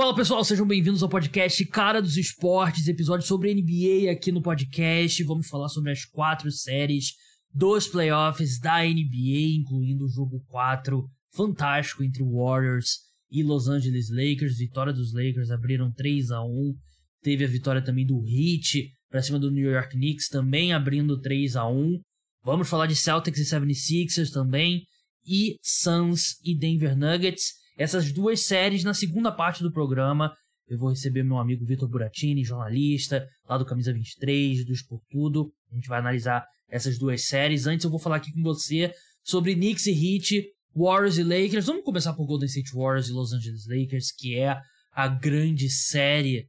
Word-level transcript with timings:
Fala 0.00 0.16
pessoal, 0.16 0.42
sejam 0.42 0.66
bem-vindos 0.66 1.02
ao 1.02 1.10
podcast 1.10 1.62
Cara 1.66 2.00
dos 2.00 2.16
Esportes, 2.16 2.88
episódio 2.88 3.26
sobre 3.26 3.52
NBA 3.52 4.10
aqui 4.10 4.32
no 4.32 4.40
podcast. 4.40 5.22
Vamos 5.24 5.46
falar 5.46 5.68
sobre 5.68 5.90
as 5.90 6.06
quatro 6.06 6.50
séries 6.50 7.12
dos 7.52 7.86
playoffs 7.86 8.58
da 8.58 8.78
NBA, 8.78 9.58
incluindo 9.58 10.06
o 10.06 10.08
jogo 10.08 10.42
4 10.48 11.06
fantástico 11.34 12.02
entre 12.02 12.22
Warriors 12.22 13.00
e 13.30 13.42
Los 13.42 13.68
Angeles 13.68 14.08
Lakers. 14.08 14.56
Vitória 14.56 14.90
dos 14.90 15.12
Lakers, 15.12 15.50
abriram 15.50 15.92
3 15.92 16.30
a 16.30 16.42
1 16.42 16.74
Teve 17.22 17.44
a 17.44 17.48
vitória 17.48 17.84
também 17.84 18.06
do 18.06 18.24
Heat 18.26 18.90
para 19.10 19.20
cima 19.20 19.38
do 19.38 19.50
New 19.50 19.70
York 19.70 19.90
Knicks, 19.90 20.30
também 20.30 20.72
abrindo 20.72 21.20
3 21.20 21.56
a 21.56 21.68
1 21.68 22.00
Vamos 22.42 22.70
falar 22.70 22.86
de 22.86 22.96
Celtics 22.96 23.38
e 23.38 23.44
76ers 23.44 24.32
também, 24.32 24.82
e 25.26 25.56
Suns 25.60 26.40
e 26.42 26.56
Denver 26.58 26.96
Nuggets. 26.96 27.59
Essas 27.80 28.12
duas 28.12 28.42
séries 28.42 28.84
na 28.84 28.92
segunda 28.92 29.32
parte 29.32 29.62
do 29.62 29.72
programa. 29.72 30.36
Eu 30.68 30.76
vou 30.76 30.90
receber 30.90 31.22
meu 31.22 31.38
amigo 31.38 31.64
Vitor 31.64 31.88
Buratini, 31.88 32.44
jornalista, 32.44 33.26
lá 33.48 33.56
do 33.56 33.64
Camisa 33.64 33.90
23, 33.90 34.66
do 34.66 34.72
Expor 34.74 35.00
Tudo. 35.08 35.50
A 35.72 35.76
gente 35.76 35.88
vai 35.88 35.98
analisar 35.98 36.44
essas 36.68 36.98
duas 36.98 37.24
séries. 37.24 37.66
Antes 37.66 37.84
eu 37.84 37.90
vou 37.90 37.98
falar 37.98 38.16
aqui 38.16 38.30
com 38.34 38.42
você 38.42 38.92
sobre 39.24 39.54
Knicks 39.54 39.86
e 39.86 39.92
Heat, 39.92 40.44
Warriors 40.76 41.16
e 41.16 41.22
Lakers. 41.22 41.64
Vamos 41.64 41.82
começar 41.82 42.12
por 42.12 42.26
Golden 42.26 42.48
State 42.48 42.70
Warriors 42.74 43.08
e 43.08 43.12
Los 43.12 43.32
Angeles 43.32 43.66
Lakers, 43.66 44.12
que 44.12 44.38
é 44.38 44.60
a 44.92 45.08
grande 45.08 45.70
série 45.70 46.46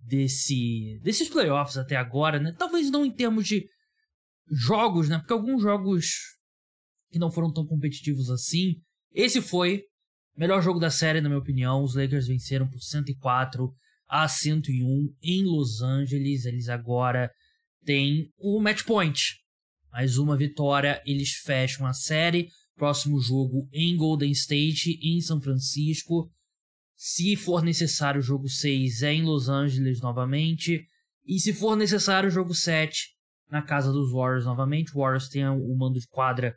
desse 0.00 0.98
desses 1.00 1.28
playoffs 1.28 1.76
até 1.76 1.94
agora, 1.94 2.40
né? 2.40 2.52
Talvez 2.58 2.90
não 2.90 3.06
em 3.06 3.12
termos 3.12 3.46
de 3.46 3.64
jogos, 4.50 5.08
né? 5.08 5.18
Porque 5.18 5.32
alguns 5.32 5.62
jogos 5.62 6.08
que 7.12 7.20
não 7.20 7.30
foram 7.30 7.52
tão 7.52 7.64
competitivos 7.64 8.28
assim. 8.30 8.74
Esse 9.14 9.40
foi 9.40 9.84
melhor 10.36 10.62
jogo 10.62 10.78
da 10.78 10.90
série, 10.90 11.20
na 11.20 11.28
minha 11.28 11.40
opinião. 11.40 11.82
Os 11.82 11.94
Lakers 11.94 12.26
venceram 12.26 12.68
por 12.68 12.80
104 12.80 13.72
a 14.08 14.28
101 14.28 15.14
em 15.22 15.44
Los 15.44 15.82
Angeles. 15.82 16.44
Eles 16.44 16.68
agora 16.68 17.30
têm 17.84 18.30
o 18.38 18.60
match 18.60 18.84
point. 18.84 19.36
Mais 19.90 20.16
uma 20.16 20.36
vitória, 20.36 21.02
eles 21.04 21.32
fecham 21.32 21.86
a 21.86 21.92
série. 21.92 22.48
Próximo 22.76 23.20
jogo 23.20 23.68
em 23.72 23.96
Golden 23.96 24.30
State, 24.32 24.98
em 25.02 25.20
São 25.20 25.40
Francisco. 25.40 26.30
Se 26.96 27.36
for 27.36 27.62
necessário, 27.62 28.20
o 28.20 28.22
jogo 28.22 28.48
6 28.48 29.02
é 29.02 29.12
em 29.12 29.22
Los 29.22 29.48
Angeles 29.48 30.00
novamente. 30.00 30.86
E 31.26 31.38
se 31.38 31.52
for 31.52 31.76
necessário, 31.76 32.28
o 32.28 32.32
jogo 32.32 32.54
7 32.54 33.08
na 33.50 33.60
casa 33.60 33.92
dos 33.92 34.10
Warriors 34.12 34.46
novamente. 34.46 34.92
O 34.94 35.00
Warriors 35.00 35.28
tem 35.28 35.46
o 35.46 35.76
mando 35.76 36.00
de 36.00 36.08
quadra 36.08 36.56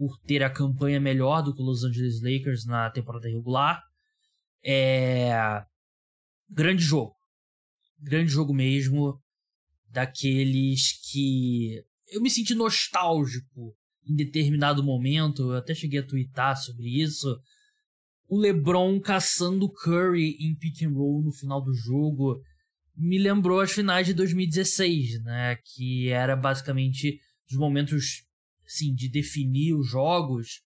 por 0.00 0.18
ter 0.20 0.42
a 0.42 0.48
campanha 0.48 0.98
melhor 0.98 1.42
do 1.42 1.54
que 1.54 1.60
os 1.60 1.66
Los 1.66 1.84
Angeles 1.84 2.22
Lakers 2.22 2.64
na 2.64 2.88
temporada 2.88 3.28
regular. 3.28 3.82
É. 4.64 5.62
Grande 6.48 6.82
jogo. 6.82 7.14
Grande 7.98 8.30
jogo 8.30 8.54
mesmo. 8.54 9.20
Daqueles 9.90 10.98
que. 11.02 11.84
Eu 12.10 12.22
me 12.22 12.30
senti 12.30 12.54
nostálgico 12.54 13.76
em 14.08 14.16
determinado 14.16 14.82
momento. 14.82 15.52
Eu 15.52 15.58
até 15.58 15.74
cheguei 15.74 16.00
a 16.00 16.06
twittar 16.06 16.56
sobre 16.56 16.88
isso. 16.88 17.38
O 18.26 18.38
LeBron 18.38 18.98
caçando 19.00 19.70
Curry 19.70 20.34
em 20.40 20.56
pick 20.56 20.82
and 20.82 20.94
roll 20.94 21.22
no 21.22 21.30
final 21.30 21.62
do 21.62 21.74
jogo 21.74 22.40
me 22.96 23.18
lembrou 23.18 23.60
as 23.60 23.72
finais 23.72 24.06
de 24.06 24.14
2016, 24.14 25.22
né? 25.24 25.56
Que 25.74 26.08
era 26.08 26.34
basicamente 26.34 27.20
os 27.50 27.58
momentos 27.58 28.24
assim, 28.70 28.94
de 28.94 29.08
definir 29.08 29.74
os 29.74 29.88
jogos, 29.88 30.62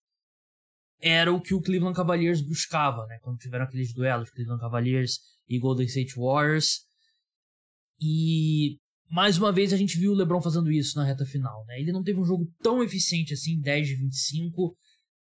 era 1.01 1.33
o 1.33 1.41
que 1.41 1.53
o 1.53 1.61
Cleveland 1.61 1.95
Cavaliers 1.95 2.41
buscava, 2.41 3.05
né? 3.07 3.17
Quando 3.21 3.39
tiveram 3.39 3.65
aqueles 3.65 3.93
duelos, 3.93 4.29
Cleveland 4.29 4.61
Cavaliers 4.61 5.19
e 5.49 5.59
Golden 5.59 5.87
State 5.87 6.13
Warriors. 6.15 6.85
E 7.99 8.77
mais 9.09 9.37
uma 9.37 9.51
vez 9.51 9.73
a 9.73 9.77
gente 9.77 9.97
viu 9.97 10.11
o 10.11 10.15
LeBron 10.15 10.41
fazendo 10.41 10.71
isso 10.71 10.97
na 10.97 11.03
reta 11.03 11.25
final, 11.25 11.65
né? 11.65 11.79
Ele 11.79 11.91
não 11.91 12.03
teve 12.03 12.19
um 12.19 12.25
jogo 12.25 12.47
tão 12.61 12.83
eficiente 12.83 13.33
assim, 13.33 13.59
10 13.59 13.87
de 13.87 13.95
25, 13.95 14.77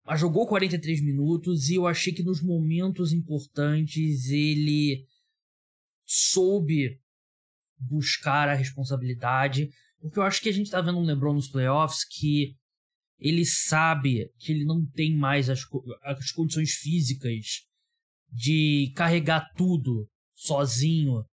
mas 0.06 0.20
jogou 0.20 0.48
43 0.48 1.04
minutos 1.04 1.70
e 1.70 1.76
eu 1.76 1.86
achei 1.86 2.12
que 2.12 2.24
nos 2.24 2.42
momentos 2.42 3.14
importantes 3.14 4.30
ele 4.30 5.06
soube 6.06 7.00
buscar 7.80 8.50
a 8.50 8.54
responsabilidade, 8.54 9.70
porque 10.00 10.20
eu 10.20 10.24
acho 10.24 10.42
que 10.42 10.50
a 10.50 10.54
gente 10.54 10.70
tá 10.70 10.82
vendo 10.82 10.98
um 10.98 11.06
LeBron 11.06 11.34
nos 11.34 11.48
playoffs 11.48 12.04
que 12.04 12.56
ele 13.22 13.46
sabe 13.46 14.28
que 14.40 14.52
ele 14.52 14.66
não 14.66 14.84
tem 14.84 15.16
mais 15.16 15.48
as, 15.48 15.62
as 16.04 16.32
condições 16.32 16.72
físicas 16.72 17.62
de 18.32 18.92
carregar 18.96 19.46
tudo 19.56 20.10
sozinho 20.34 21.24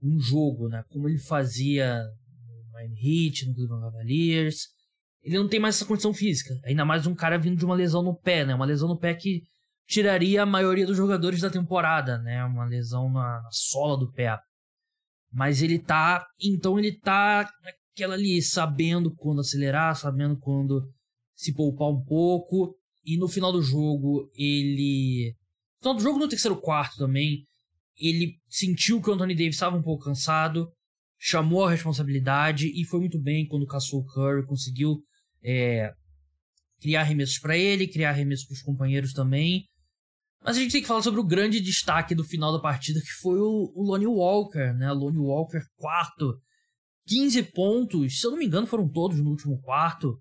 um 0.00 0.20
jogo, 0.20 0.68
né? 0.68 0.84
Como 0.90 1.08
ele 1.08 1.18
fazia 1.18 2.00
no 2.46 2.72
Miami 2.72 3.26
Heat, 3.26 3.46
no 3.46 3.54
Cleveland 3.54 3.84
Cavaliers. 3.84 4.68
Ele 5.22 5.38
não 5.38 5.48
tem 5.48 5.60
mais 5.60 5.76
essa 5.76 5.86
condição 5.86 6.12
física. 6.14 6.54
Ainda 6.64 6.84
mais 6.84 7.06
um 7.06 7.14
cara 7.14 7.38
vindo 7.38 7.56
de 7.56 7.64
uma 7.64 7.74
lesão 7.74 8.02
no 8.02 8.16
pé, 8.16 8.44
né? 8.44 8.54
Uma 8.54 8.66
lesão 8.66 8.88
no 8.88 8.98
pé 8.98 9.14
que 9.14 9.42
tiraria 9.86 10.42
a 10.42 10.46
maioria 10.46 10.86
dos 10.86 10.96
jogadores 10.96 11.40
da 11.40 11.50
temporada, 11.50 12.18
né? 12.18 12.44
Uma 12.44 12.64
lesão 12.64 13.12
na, 13.12 13.42
na 13.42 13.50
sola 13.50 13.98
do 13.98 14.12
pé. 14.12 14.36
Mas 15.32 15.62
ele 15.62 15.78
tá. 15.78 16.24
Então 16.40 16.78
ele 16.78 16.98
tá 16.98 17.48
naquela 17.92 18.14
ali, 18.14 18.40
sabendo 18.42 19.14
quando 19.14 19.40
acelerar, 19.40 19.94
sabendo 19.94 20.36
quando 20.38 20.82
se 21.34 21.52
poupar 21.52 21.88
um 21.88 22.02
pouco. 22.02 22.74
E 23.04 23.16
no 23.18 23.28
final 23.28 23.52
do 23.52 23.62
jogo, 23.62 24.30
ele. 24.34 25.34
No 25.76 25.82
final 25.82 25.94
do 25.94 26.02
jogo, 26.02 26.18
no 26.18 26.28
terceiro 26.28 26.56
quarto 26.60 26.96
também, 26.96 27.44
ele 27.96 28.38
sentiu 28.48 29.00
que 29.00 29.10
o 29.10 29.12
Anthony 29.12 29.34
Davis 29.34 29.54
estava 29.54 29.76
um 29.76 29.82
pouco 29.82 30.04
cansado, 30.04 30.68
chamou 31.18 31.64
a 31.64 31.70
responsabilidade 31.70 32.68
e 32.68 32.84
foi 32.84 33.00
muito 33.00 33.20
bem 33.20 33.46
quando 33.46 33.66
caçou 33.66 34.00
o 34.00 34.06
Curry, 34.06 34.46
conseguiu 34.46 35.02
é, 35.44 35.92
criar 36.80 37.00
arremessos 37.00 37.38
para 37.38 37.56
ele, 37.56 37.88
criar 37.88 38.10
arremessos 38.10 38.46
para 38.46 38.54
os 38.54 38.62
companheiros 38.62 39.12
também. 39.12 39.64
Mas 40.44 40.56
a 40.56 40.60
gente 40.60 40.72
tem 40.72 40.82
que 40.82 40.88
falar 40.88 41.02
sobre 41.02 41.20
o 41.20 41.26
grande 41.26 41.60
destaque 41.60 42.14
do 42.14 42.24
final 42.24 42.52
da 42.52 42.60
partida, 42.60 43.00
que 43.00 43.12
foi 43.20 43.38
o, 43.38 43.72
o 43.74 43.82
Lonnie 43.82 44.06
Walker, 44.06 44.72
né? 44.74 44.90
Lonnie 44.92 45.18
Walker, 45.18 45.60
quarto. 45.76 46.40
15 47.06 47.42
pontos, 47.52 48.20
se 48.20 48.26
eu 48.26 48.30
não 48.30 48.38
me 48.38 48.46
engano, 48.46 48.66
foram 48.66 48.88
todos 48.88 49.18
no 49.18 49.30
último 49.30 49.60
quarto. 49.60 50.20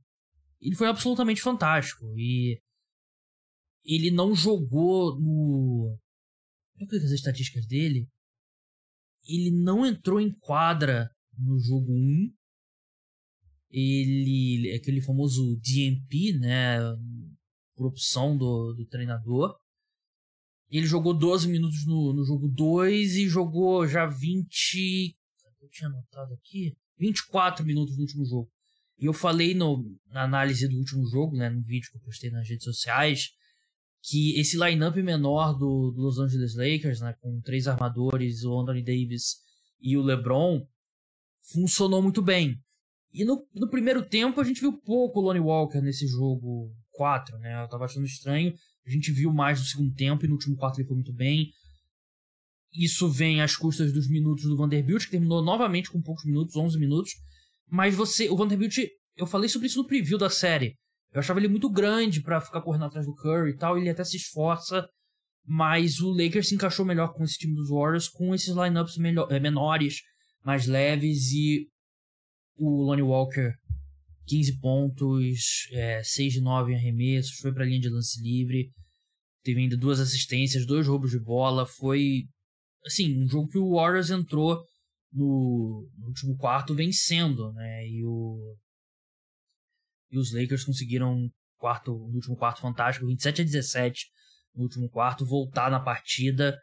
Ele 0.60 0.76
foi 0.76 0.88
absolutamente 0.88 1.42
fantástico. 1.42 2.06
E 2.18 2.62
ele 3.84 4.12
não 4.12 4.36
jogou 4.36 5.20
no. 5.20 5.98
Qual 6.78 6.90
é 7.00 7.04
as 7.04 7.12
estatísticas 7.12 7.66
dele? 7.68 8.08
Ele 9.28 9.52
não 9.52 9.86
entrou 9.86 10.20
em 10.20 10.34
quadra 10.34 11.10
no 11.38 11.60
jogo 11.60 11.92
1. 11.92 12.34
Ele. 13.72 14.74
aquele 14.76 15.02
famoso 15.02 15.60
DMP, 15.62 16.38
né? 16.40 16.78
Por 17.76 17.88
opção 17.88 18.38
do, 18.38 18.74
do 18.74 18.86
treinador. 18.86 19.58
Ele 20.70 20.88
jogou 20.88 21.14
12 21.14 21.50
minutos 21.50 21.86
no, 21.86 22.14
no 22.14 22.24
jogo 22.24 22.48
2 22.48 23.16
e 23.16 23.28
jogou 23.28 23.86
já 23.88 24.06
20. 24.06 25.16
Tinha 25.72 25.90
anotado 25.90 26.34
aqui. 26.34 26.76
24 26.98 27.66
minutos 27.66 27.96
no 27.96 28.02
último 28.02 28.26
jogo. 28.26 28.50
E 29.00 29.06
eu 29.06 29.14
falei 29.14 29.56
no, 29.56 29.84
na 30.08 30.24
análise 30.24 30.68
do 30.68 30.78
último 30.78 31.06
jogo, 31.08 31.36
né, 31.36 31.50
no 31.50 31.62
vídeo 31.64 31.90
que 31.92 31.98
eu 31.98 32.02
postei 32.02 32.30
nas 32.30 32.48
redes 32.48 32.64
sociais, 32.64 33.30
que 34.04 34.40
esse 34.40 34.58
lineup 34.58 34.96
menor 34.98 35.54
do, 35.54 35.92
do 35.92 36.02
Los 36.02 36.20
Angeles 36.20 36.56
Lakers, 36.56 37.02
né, 37.02 37.16
com 37.20 37.42
três 37.42 37.68
armadores, 37.68 38.44
o 38.44 38.60
Anthony 38.60 38.84
Davis 38.84 39.38
e 39.82 39.98
o 39.98 40.04
LeBron, 40.04 40.64
funcionou 41.52 42.02
muito 42.02 42.22
bem. 42.22 42.60
E 43.14 43.26
no, 43.26 43.46
no 43.54 43.70
primeiro 43.70 44.08
tempo 44.08 44.40
a 44.40 44.44
gente 44.44 44.62
viu 44.62 44.74
pouco 44.74 45.20
o 45.20 45.24
Lonnie 45.24 45.42
Walker 45.42 45.82
nesse 45.82 46.08
jogo 46.08 46.72
4, 46.92 47.38
né? 47.40 47.62
Eu 47.62 47.68
tava 47.68 47.86
achando 47.86 48.06
estranho. 48.06 48.54
A 48.86 48.90
gente 48.90 49.12
viu 49.12 49.34
mais 49.34 49.60
no 49.60 49.66
segundo 49.66 49.94
tempo 49.94 50.24
e 50.24 50.28
no 50.28 50.36
último 50.36 50.56
quarto 50.56 50.80
ele 50.80 50.88
foi 50.88 50.96
muito 50.96 51.14
bem. 51.14 51.52
Isso 52.74 53.10
vem 53.10 53.42
às 53.42 53.56
custas 53.56 53.92
dos 53.92 54.10
minutos 54.10 54.46
do 54.46 54.56
Vanderbilt, 54.56 55.06
que 55.06 55.12
terminou 55.12 55.44
novamente 55.44 55.92
com 55.92 56.02
poucos 56.02 56.24
minutos, 56.26 56.56
11 56.56 56.80
minutos. 56.80 57.12
Mas 57.70 57.96
você, 57.96 58.30
o 58.30 58.38
Vanderbilt, 58.38 58.78
eu 59.18 59.26
falei 59.26 59.50
sobre 59.50 59.68
isso 59.68 59.78
no 59.78 59.88
preview 59.88 60.18
da 60.18 60.30
série. 60.30 60.76
Eu 61.14 61.20
achava 61.20 61.40
ele 61.40 61.50
muito 61.50 61.70
grande 61.70 62.22
para 62.22 62.40
ficar 62.40 62.62
correndo 62.62 62.86
atrás 62.86 63.06
do 63.06 63.14
Curry 63.16 63.52
e 63.52 63.58
tal, 63.58 63.78
ele 63.78 63.90
até 63.90 64.04
se 64.04 64.16
esforça, 64.16 64.88
mas 65.46 66.00
o 66.00 66.12
Lakers 66.12 66.48
se 66.48 66.56
encaixou 66.56 66.86
melhor 66.86 67.14
com 67.14 67.24
esse 67.24 67.38
time 67.38 67.54
dos 67.54 67.70
Warriors, 67.70 68.08
com 68.08 68.34
esses 68.34 68.56
lineups 68.56 68.98
é, 69.30 69.40
menores, 69.40 70.02
mais 70.44 70.66
leves 70.66 71.32
e 71.34 71.68
o 72.56 72.84
Lonnie 72.84 73.04
Walker 73.04 73.54
15 74.28 74.60
pontos, 74.60 75.68
é, 75.74 76.02
6 76.04 76.34
de 76.34 76.42
9 76.42 76.72
em 76.72 76.76
arremessos, 76.76 77.38
foi 77.40 77.54
para 77.54 77.64
a 77.64 77.68
linha 77.68 77.82
de 77.82 77.90
lance 77.90 78.22
livre, 78.22 78.72
teve 79.44 79.60
ainda 79.60 79.76
duas 79.76 80.00
assistências, 80.00 80.66
dois 80.66 80.88
roubos 80.88 81.12
de 81.12 81.20
bola, 81.20 81.66
foi 81.66 82.24
assim, 82.86 83.24
um 83.24 83.28
jogo 83.28 83.50
que 83.50 83.58
o 83.58 83.76
Warriors 83.76 84.10
entrou 84.10 84.64
no, 85.12 85.88
no 85.98 86.08
último 86.08 86.38
quarto 86.38 86.74
vencendo, 86.74 87.52
né? 87.54 87.88
E 87.88 88.04
o 88.06 88.56
e 90.12 90.18
os 90.18 90.34
Lakers 90.34 90.66
conseguiram 90.66 91.14
um 91.14 91.30
quarto, 91.58 91.92
no 91.92 92.16
último 92.16 92.36
quarto 92.36 92.60
fantástico, 92.60 93.08
27 93.08 93.42
a 93.42 93.46
17 93.46 94.08
no 94.56 94.64
último 94.64 94.90
quarto, 94.90 95.26
voltar 95.26 95.72
na 95.72 95.80
partida. 95.80 96.58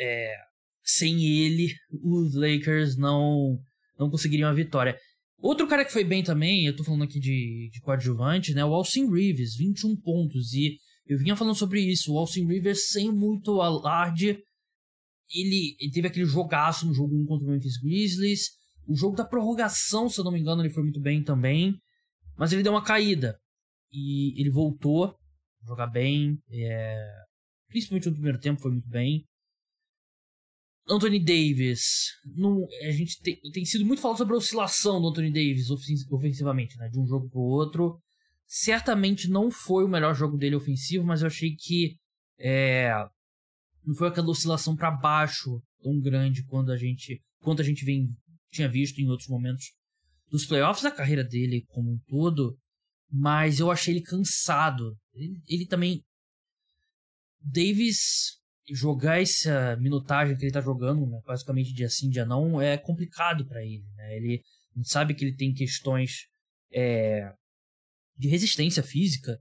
é, 0.00 0.34
sem 0.82 1.24
ele, 1.24 1.74
os 2.02 2.34
Lakers 2.34 2.96
não, 2.96 3.58
não 3.98 4.10
conseguiriam 4.10 4.48
a 4.50 4.54
vitória. 4.54 4.98
Outro 5.38 5.66
cara 5.66 5.84
que 5.84 5.92
foi 5.92 6.04
bem 6.04 6.22
também, 6.22 6.66
eu 6.66 6.76
tô 6.76 6.84
falando 6.84 7.04
aqui 7.04 7.18
de, 7.18 7.70
de 7.72 7.80
coadjuvante, 7.80 8.54
né? 8.54 8.64
O 8.64 8.74
Alcin 8.74 9.10
Reeves, 9.10 9.56
21 9.56 9.96
pontos. 9.96 10.52
E 10.52 10.78
eu 11.06 11.18
vinha 11.18 11.36
falando 11.36 11.54
sobre 11.54 11.80
isso. 11.80 12.12
O 12.12 12.18
Alcin 12.18 12.46
Reeves, 12.46 12.88
sem 12.88 13.10
muito 13.10 13.60
alarde, 13.60 14.38
ele, 15.32 15.76
ele, 15.80 15.92
teve 15.92 16.08
aquele 16.08 16.26
jogaço 16.26 16.86
no 16.86 16.94
jogo 16.94 17.14
1 17.16 17.26
contra 17.26 17.46
o 17.46 17.50
Memphis 17.50 17.78
Grizzlies. 17.78 18.50
O 18.86 18.96
jogo 18.96 19.16
da 19.16 19.24
prorrogação, 19.24 20.08
se 20.08 20.20
eu 20.20 20.24
não 20.24 20.32
me 20.32 20.40
engano, 20.40 20.62
ele 20.62 20.72
foi 20.72 20.82
muito 20.82 21.00
bem 21.00 21.22
também. 21.22 21.74
Mas 22.36 22.52
ele 22.52 22.62
deu 22.62 22.72
uma 22.72 22.84
caída. 22.84 23.38
E 23.92 24.38
ele 24.40 24.50
voltou 24.50 25.06
a 25.06 25.66
jogar 25.66 25.86
bem. 25.86 26.38
É... 26.50 27.06
Principalmente 27.68 28.08
no 28.08 28.14
primeiro 28.14 28.38
tempo 28.38 28.60
foi 28.60 28.72
muito 28.72 28.88
bem. 28.88 29.24
Anthony 30.88 31.18
Davis. 31.18 32.10
Não, 32.36 32.66
a 32.86 32.90
gente 32.90 33.20
tem, 33.22 33.40
tem 33.52 33.64
sido 33.64 33.86
muito 33.86 34.02
falado 34.02 34.18
sobre 34.18 34.34
a 34.34 34.38
oscilação 34.38 35.00
do 35.00 35.08
Anthony 35.08 35.32
Davis 35.32 35.70
ofensivamente, 36.10 36.76
né? 36.76 36.88
De 36.88 37.00
um 37.00 37.06
jogo 37.06 37.28
pro 37.30 37.40
outro. 37.40 37.98
Certamente 38.46 39.28
não 39.28 39.50
foi 39.50 39.84
o 39.84 39.88
melhor 39.88 40.14
jogo 40.14 40.36
dele 40.36 40.56
ofensivo, 40.56 41.04
mas 41.04 41.22
eu 41.22 41.28
achei 41.28 41.56
que 41.56 41.96
é, 42.38 42.92
não 43.84 43.94
foi 43.94 44.08
aquela 44.08 44.30
oscilação 44.30 44.74
para 44.74 44.90
baixo 44.90 45.62
tão 45.82 46.00
grande 46.00 46.44
quando 46.44 46.72
a 46.72 46.76
gente, 46.76 47.20
quanto 47.40 47.60
a 47.60 47.64
gente 47.64 47.84
vem, 47.84 48.08
tinha 48.50 48.68
visto 48.68 48.98
em 49.00 49.08
outros 49.08 49.28
momentos 49.28 49.66
dos 50.30 50.46
playoffs 50.46 50.82
da 50.82 50.90
carreira 50.90 51.22
dele 51.22 51.64
como 51.68 51.92
um 51.92 51.98
todo. 52.06 52.56
Mas 53.10 53.60
eu 53.60 53.70
achei 53.70 53.94
ele 53.94 54.02
cansado. 54.02 54.96
Ele, 55.12 55.40
ele 55.46 55.66
também. 55.66 56.02
Davis 57.40 58.40
jogar 58.70 59.20
essa 59.20 59.76
minutagem 59.76 60.36
que 60.36 60.44
ele 60.44 60.52
tá 60.52 60.60
jogando, 60.60 61.06
né, 61.06 61.20
basicamente 61.26 61.74
dia 61.74 61.90
sim, 61.90 62.08
dia 62.08 62.24
não, 62.24 62.60
é 62.60 62.78
complicado 62.78 63.46
para 63.46 63.62
ele. 63.62 63.84
Né? 63.94 64.16
Ele 64.16 64.42
sabe 64.82 65.14
que 65.14 65.22
ele 65.22 65.36
tem 65.36 65.52
questões 65.52 66.26
é, 66.72 67.30
de 68.16 68.28
resistência 68.28 68.82
física. 68.82 69.38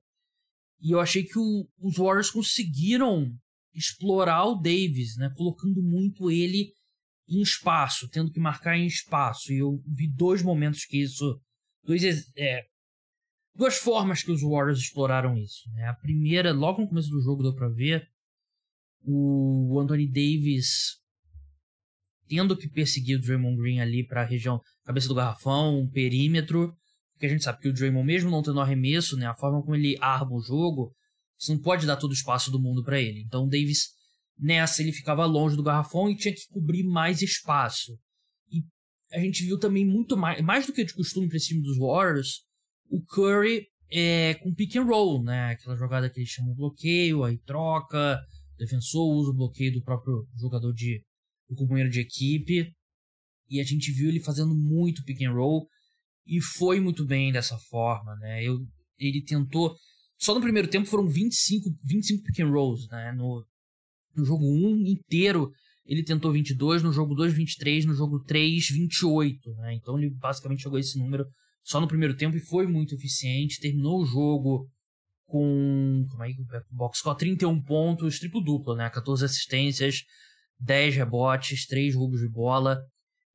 E 0.82 0.92
eu 0.92 1.00
achei 1.00 1.24
que 1.24 1.40
o, 1.40 1.66
os 1.80 1.96
Warriors 1.96 2.30
conseguiram 2.30 3.34
explorar 3.74 4.46
o 4.46 4.56
Davis, 4.56 5.16
né, 5.18 5.32
colocando 5.36 5.82
muito 5.82 6.30
ele 6.30 6.72
em 7.28 7.42
espaço, 7.42 8.10
tendo 8.10 8.32
que 8.32 8.40
marcar 8.40 8.78
em 8.78 8.86
espaço. 8.86 9.52
E 9.52 9.60
eu 9.60 9.82
vi 9.88 10.08
dois 10.08 10.42
momentos 10.42 10.86
que 10.86 11.02
isso. 11.02 11.40
Dois, 11.84 12.04
é, 12.38 12.64
duas 13.56 13.78
formas 13.78 14.24
que 14.24 14.32
os 14.32 14.42
Warriors 14.42 14.80
exploraram 14.80 15.38
isso. 15.38 15.70
Né? 15.72 15.88
A 15.88 15.94
primeira, 15.94 16.52
logo 16.52 16.82
no 16.82 16.88
começo 16.88 17.10
do 17.10 17.22
jogo, 17.22 17.44
deu 17.44 17.56
pra 17.56 17.70
ver 17.70 18.08
o 19.06 19.80
Anthony 19.80 20.08
Davis 20.08 21.02
tendo 22.28 22.56
que 22.56 22.70
perseguir 22.70 23.18
o 23.18 23.22
Draymond 23.22 23.58
Green 23.58 23.80
ali 23.80 24.06
para 24.06 24.22
a 24.22 24.26
região 24.26 24.62
cabeça 24.86 25.08
do 25.08 25.16
garrafão, 25.16 25.80
um 25.80 25.90
perímetro, 25.90 26.74
porque 27.14 27.26
a 27.26 27.30
gente 27.30 27.44
sabe 27.44 27.60
que 27.60 27.68
o 27.68 27.74
Draymond 27.74 28.06
mesmo 28.06 28.32
não 28.32 28.42
tendo 28.42 28.60
arremesso, 28.60 29.16
né, 29.18 29.28
a 29.28 29.36
forma 29.36 29.62
como 29.62 29.76
ele 29.76 29.98
arma 30.02 30.32
o 30.32 30.42
jogo, 30.42 30.94
você 31.44 31.54
não 31.54 31.62
pode 31.62 31.86
dar 31.86 31.98
todo 31.98 32.12
o 32.12 32.16
espaço 32.16 32.52
do 32.52 32.62
mundo 32.62 32.84
para 32.84 33.02
ele. 33.02 33.22
Então 33.22 33.46
o 33.46 33.50
Davis 33.50 33.90
nessa 34.38 34.82
ele 34.82 34.92
ficava 34.92 35.26
longe 35.26 35.56
do 35.56 35.64
garrafão 35.64 36.10
e 36.10 36.16
tinha 36.16 36.34
que 36.34 36.48
cobrir 36.50 36.84
mais 36.84 37.22
espaço. 37.22 37.98
E 38.52 38.64
a 39.12 39.20
gente 39.20 39.44
viu 39.44 39.58
também 39.60 39.86
muito 39.86 40.18
mais, 40.18 40.42
mais 40.42 40.66
do 40.66 40.74
que 40.74 40.84
de 40.84 40.94
costume 40.94 41.28
para 41.28 41.38
esse 41.38 41.48
time 41.48 41.62
dos 41.62 41.78
Warriors, 41.78 42.42
o 42.90 43.04
Curry 43.04 43.68
é, 43.92 44.34
com 44.36 44.54
pick 44.54 44.76
and 44.76 44.86
roll, 44.86 45.24
né? 45.24 45.52
Aquela 45.52 45.76
jogada 45.76 46.10
que 46.10 46.20
ele 46.20 46.26
chama 46.26 46.50
de 46.50 46.56
bloqueio, 46.56 47.24
aí 47.24 47.38
troca, 47.40 48.20
defensor 48.58 49.16
usa 49.16 49.32
o 49.32 49.36
bloqueio 49.36 49.74
do 49.74 49.84
próprio 49.84 50.28
jogador 50.36 50.74
de 50.74 51.04
do 51.50 51.56
companheiro 51.56 51.90
de 51.90 52.00
equipe. 52.00 52.74
E 53.50 53.60
a 53.60 53.64
gente 53.64 53.92
viu 53.92 54.10
ele 54.10 54.20
fazendo 54.20 54.56
muito 54.56 55.04
pick 55.04 55.22
and 55.22 55.34
roll 55.34 55.68
e 56.26 56.42
foi 56.42 56.80
muito 56.80 57.06
bem 57.06 57.32
dessa 57.32 57.58
forma, 57.70 58.16
né? 58.16 58.44
Eu, 58.44 58.58
ele 58.98 59.24
tentou 59.24 59.76
só 60.24 60.34
no 60.34 60.42
primeiro 60.42 60.70
tempo 60.70 60.88
foram 60.88 61.06
25, 61.06 61.70
25 61.84 62.24
pick 62.24 62.40
and 62.40 62.50
rolls, 62.50 62.88
né? 62.90 63.12
No, 63.12 63.46
no 64.16 64.24
jogo 64.24 64.46
1 64.46 64.88
inteiro 64.88 65.52
ele 65.86 66.04
tentou 66.04 66.32
22, 66.32 66.82
no 66.82 66.94
jogo 66.94 67.14
2 67.14 67.34
23, 67.34 67.86
no 67.86 67.94
jogo 67.94 68.24
3 68.24 68.70
28, 68.70 69.54
né? 69.56 69.74
Então 69.74 69.98
ele 69.98 70.10
basicamente 70.10 70.66
a 70.66 70.80
esse 70.80 70.98
número 70.98 71.26
só 71.62 71.82
no 71.82 71.88
primeiro 71.88 72.16
tempo 72.16 72.38
e 72.38 72.40
foi 72.40 72.66
muito 72.66 72.96
eficiente, 72.96 73.60
terminou 73.60 74.02
o 74.02 74.06
jogo 74.06 74.70
com. 75.26 76.06
Como 76.10 76.24
é 76.24 76.30
que 76.30 76.42
box 76.72 77.00
score? 77.00 77.18
31 77.18 77.62
pontos, 77.62 78.20
triplo-duplo, 78.20 78.76
né? 78.76 78.90
14 78.90 79.26
assistências, 79.26 80.04
10 80.60 80.96
rebotes, 80.96 81.68
3 81.68 81.96
roubos 81.96 82.22
de 82.22 82.30
bola. 82.30 82.82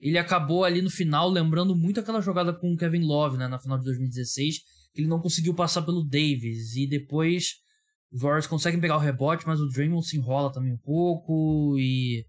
Ele 0.01 0.17
acabou 0.17 0.65
ali 0.65 0.81
no 0.81 0.91
final 0.91 1.29
lembrando 1.29 1.77
muito 1.77 2.01
aquela 2.01 2.23
jogada 2.23 2.55
com 2.55 2.73
o 2.73 2.77
Kevin 2.77 3.03
Love, 3.03 3.37
né? 3.37 3.47
Na 3.47 3.59
final 3.59 3.77
de 3.77 3.85
2016, 3.85 4.59
que 4.59 4.65
ele 4.99 5.09
não 5.09 5.21
conseguiu 5.21 5.55
passar 5.55 5.83
pelo 5.83 6.05
Davis. 6.05 6.75
E 6.75 6.87
depois 6.87 7.55
os 8.13 8.21
Warriors 8.21 8.47
conseguem 8.47 8.81
pegar 8.81 8.97
o 8.97 9.01
rebote, 9.01 9.47
mas 9.47 9.61
o 9.61 9.69
Draymond 9.69 10.07
se 10.07 10.17
enrola 10.17 10.53
também 10.53 10.73
um 10.73 10.79
pouco. 10.79 11.79
E 11.79 12.25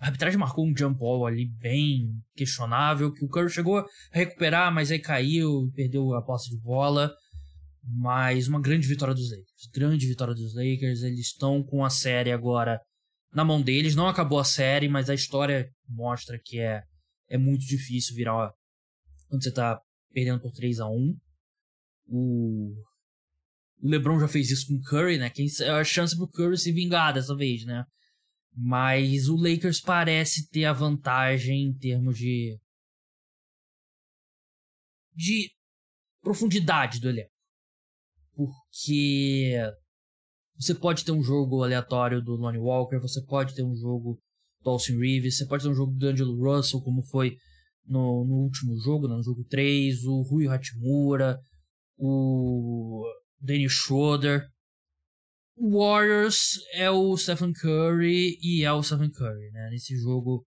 a 0.00 0.06
arbitragem 0.06 0.38
marcou 0.38 0.66
um 0.66 0.76
jump 0.76 0.98
ball 0.98 1.26
ali 1.26 1.46
bem 1.60 2.10
questionável, 2.34 3.12
que 3.12 3.24
o 3.24 3.28
Curry 3.28 3.50
chegou 3.50 3.78
a 3.78 3.86
recuperar, 4.10 4.74
mas 4.74 4.90
aí 4.90 4.98
caiu, 4.98 5.70
perdeu 5.74 6.14
a 6.14 6.22
posse 6.22 6.50
de 6.50 6.58
bola. 6.58 7.14
Mas 7.84 8.48
uma 8.48 8.60
grande 8.60 8.86
vitória 8.86 9.14
dos 9.14 9.30
Lakers. 9.30 9.70
Grande 9.72 10.06
vitória 10.06 10.34
dos 10.34 10.54
Lakers. 10.54 11.02
Eles 11.02 11.26
estão 11.26 11.62
com 11.62 11.84
a 11.84 11.90
série 11.90 12.32
agora 12.32 12.80
na 13.32 13.44
mão 13.44 13.60
deles. 13.60 13.94
Não 13.94 14.08
acabou 14.08 14.38
a 14.38 14.44
série, 14.44 14.88
mas 14.88 15.10
a 15.10 15.14
história 15.14 15.68
mostra 15.88 16.38
que 16.44 16.60
é, 16.60 16.82
é 17.28 17.36
muito 17.36 17.64
difícil 17.66 18.14
virar 18.14 18.52
quando 19.28 19.42
você 19.42 19.48
está 19.48 19.80
perdendo 20.12 20.40
por 20.40 20.52
3 20.52 20.78
a 20.78 20.86
1 20.86 21.16
O, 22.06 22.74
LeBron 23.82 24.20
já 24.20 24.28
fez 24.28 24.50
isso 24.50 24.66
com 24.68 24.74
o 24.74 24.82
Curry, 24.82 25.18
né? 25.18 25.30
Quem 25.30 25.46
é 25.60 25.70
a 25.70 25.84
chance 25.84 26.16
pro 26.16 26.28
Curry 26.28 26.56
se 26.56 26.72
vingar 26.72 27.12
dessa 27.12 27.34
vez, 27.34 27.64
né? 27.64 27.84
Mas 28.54 29.28
o 29.28 29.36
Lakers 29.36 29.80
parece 29.80 30.48
ter 30.48 30.64
a 30.64 30.72
vantagem 30.72 31.68
em 31.68 31.74
termos 31.74 32.16
de 32.16 32.58
de 35.14 35.50
profundidade 36.22 37.00
do 37.00 37.08
elenco 37.08 37.32
porque 38.34 39.54
você 40.56 40.74
pode 40.74 41.04
ter 41.04 41.12
um 41.12 41.22
jogo 41.22 41.62
aleatório 41.62 42.22
do 42.22 42.34
Lonnie 42.34 42.60
Walker, 42.60 42.98
você 42.98 43.22
pode 43.24 43.54
ter 43.54 43.62
um 43.62 43.76
jogo 43.76 44.18
do 44.62 44.70
Austin 44.70 44.98
Reeves, 44.98 45.36
você 45.36 45.46
pode 45.46 45.64
ter 45.64 45.70
um 45.70 45.74
jogo 45.74 45.92
do 45.92 46.06
Angelo 46.06 46.36
Russell, 46.36 46.80
como 46.80 47.02
foi 47.02 47.36
no, 47.86 48.24
no 48.24 48.34
último 48.44 48.78
jogo, 48.78 49.08
no 49.08 49.22
jogo 49.22 49.44
3, 49.44 50.04
o 50.04 50.22
Rui 50.22 50.46
Hachimura, 50.46 51.38
o 52.04 53.04
Danny 53.40 53.68
Schroeder. 53.68 54.48
O 55.56 55.78
Warriors 55.78 56.58
é 56.72 56.90
o 56.90 57.16
Stephen 57.16 57.52
Curry 57.52 58.38
e 58.42 58.64
é 58.64 58.72
o 58.72 58.82
Stephen 58.82 59.10
Curry, 59.10 59.50
né? 59.52 59.70
Nesse 59.70 59.96
jogo 59.96 60.44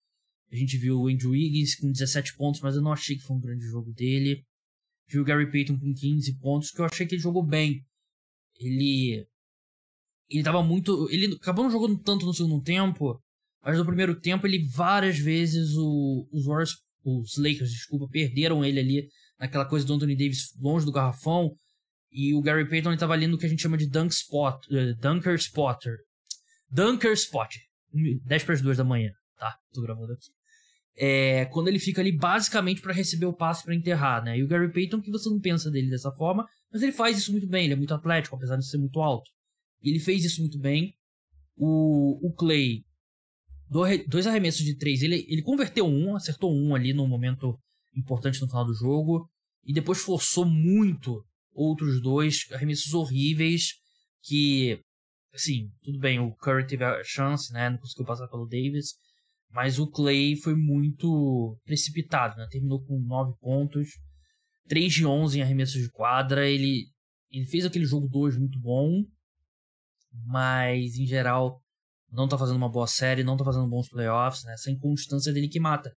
a 0.52 0.56
gente 0.56 0.76
viu 0.76 1.00
o 1.00 1.08
Andrew 1.08 1.30
Wiggins 1.30 1.74
com 1.76 1.90
17 1.90 2.36
pontos, 2.36 2.60
mas 2.60 2.74
eu 2.74 2.82
não 2.82 2.92
achei 2.92 3.16
que 3.16 3.22
foi 3.22 3.36
um 3.36 3.40
grande 3.40 3.64
jogo 3.64 3.92
dele 3.92 4.44
viu 5.10 5.22
o 5.22 5.24
Gary 5.24 5.50
Payton 5.50 5.78
com 5.78 5.92
15 5.92 6.38
pontos, 6.38 6.70
que 6.70 6.80
eu 6.80 6.84
achei 6.84 7.06
que 7.06 7.16
ele 7.16 7.22
jogou 7.22 7.44
bem. 7.44 7.84
Ele. 8.58 9.26
Ele 10.28 10.42
tava 10.42 10.62
muito. 10.62 11.08
Ele 11.10 11.34
acabou 11.34 11.64
não 11.64 11.70
jogando 11.70 11.98
tanto 11.98 12.24
no 12.24 12.32
segundo 12.32 12.62
tempo, 12.62 13.20
mas 13.62 13.76
no 13.76 13.84
primeiro 13.84 14.18
tempo 14.18 14.46
ele 14.46 14.64
várias 14.68 15.18
vezes 15.18 15.74
o, 15.76 16.28
os 16.32 16.46
Warriors. 16.46 16.76
Os 17.02 17.38
Lakers, 17.38 17.70
desculpa, 17.70 18.06
perderam 18.10 18.62
ele 18.62 18.78
ali 18.78 19.08
naquela 19.40 19.64
coisa 19.64 19.84
do 19.86 19.94
Anthony 19.94 20.14
Davis 20.14 20.54
longe 20.60 20.86
do 20.86 20.92
garrafão. 20.92 21.52
E 22.12 22.34
o 22.34 22.42
Gary 22.42 22.68
Payton 22.68 22.92
estava 22.92 23.14
ali 23.14 23.26
no 23.26 23.38
que 23.38 23.46
a 23.46 23.48
gente 23.48 23.62
chama 23.62 23.76
de 23.76 23.88
dunk 23.88 24.12
spot, 24.12 24.66
uh, 24.66 24.94
dunker 25.00 25.34
spotter. 25.34 25.96
Dunker 26.70 27.12
spot. 27.12 27.56
10 27.92 28.44
para 28.44 28.54
as 28.54 28.62
2 28.62 28.76
da 28.76 28.84
manhã, 28.84 29.10
tá? 29.36 29.56
Tô 29.72 29.82
gravando 29.82 30.12
aqui 30.12 30.30
é, 31.02 31.46
quando 31.46 31.68
ele 31.68 31.78
fica 31.78 32.02
ali 32.02 32.12
basicamente 32.12 32.82
para 32.82 32.92
receber 32.92 33.24
o 33.24 33.32
passe 33.32 33.64
para 33.64 33.74
enterrar, 33.74 34.22
né? 34.22 34.38
E 34.38 34.42
o 34.42 34.46
Gary 34.46 34.70
Payton, 34.70 35.00
que 35.00 35.10
você 35.10 35.30
não 35.30 35.40
pensa 35.40 35.70
dele 35.70 35.88
dessa 35.88 36.12
forma, 36.12 36.46
mas 36.70 36.82
ele 36.82 36.92
faz 36.92 37.16
isso 37.16 37.32
muito 37.32 37.48
bem, 37.48 37.64
ele 37.64 37.72
é 37.72 37.76
muito 37.76 37.94
atlético, 37.94 38.36
apesar 38.36 38.56
de 38.56 38.68
ser 38.68 38.76
muito 38.76 39.00
alto. 39.00 39.30
E 39.82 39.88
ele 39.88 39.98
fez 39.98 40.22
isso 40.26 40.42
muito 40.42 40.58
bem. 40.58 40.92
O, 41.56 42.28
o 42.28 42.34
Clay, 42.34 42.82
dois 44.06 44.26
arremessos 44.26 44.62
de 44.62 44.76
três, 44.76 45.02
ele, 45.02 45.24
ele 45.26 45.42
converteu 45.42 45.86
um, 45.86 46.14
acertou 46.14 46.54
um 46.54 46.74
ali 46.74 46.92
no 46.92 47.08
momento 47.08 47.58
importante 47.96 48.38
no 48.40 48.46
final 48.46 48.66
do 48.66 48.74
jogo, 48.74 49.26
e 49.64 49.72
depois 49.72 50.00
forçou 50.00 50.44
muito 50.44 51.24
outros 51.52 52.00
dois 52.00 52.46
arremessos 52.52 52.94
horríveis 52.94 53.74
que, 54.22 54.80
assim, 55.34 55.70
tudo 55.82 55.98
bem, 55.98 56.18
o 56.18 56.34
Curry 56.36 56.66
teve 56.66 56.84
a 56.84 57.02
chance, 57.04 57.52
né? 57.52 57.70
Não 57.70 57.78
conseguiu 57.78 58.04
passar 58.04 58.28
pelo 58.28 58.46
Davis, 58.46 58.94
mas 59.50 59.78
o 59.78 59.90
Clay 59.90 60.36
foi 60.36 60.54
muito 60.54 61.58
precipitado, 61.64 62.36
né? 62.36 62.46
Terminou 62.50 62.84
com 62.84 62.98
9 63.00 63.32
pontos, 63.40 63.88
3 64.68 64.92
de 64.92 65.06
11 65.06 65.38
em 65.38 65.42
arremessos 65.42 65.80
de 65.80 65.90
quadra. 65.90 66.48
Ele, 66.48 66.86
ele 67.30 67.46
fez 67.46 67.64
aquele 67.64 67.84
jogo 67.84 68.08
2 68.08 68.38
muito 68.38 68.60
bom, 68.60 69.04
mas 70.26 70.96
em 70.96 71.06
geral 71.06 71.60
não 72.12 72.28
tá 72.28 72.36
fazendo 72.36 72.56
uma 72.56 72.70
boa 72.70 72.86
série, 72.86 73.24
não 73.24 73.36
tá 73.36 73.44
fazendo 73.44 73.68
bons 73.68 73.88
playoffs, 73.88 74.44
né? 74.44 74.52
Essa 74.52 74.70
inconstância 74.70 75.32
dele 75.32 75.48
que 75.48 75.60
mata. 75.60 75.92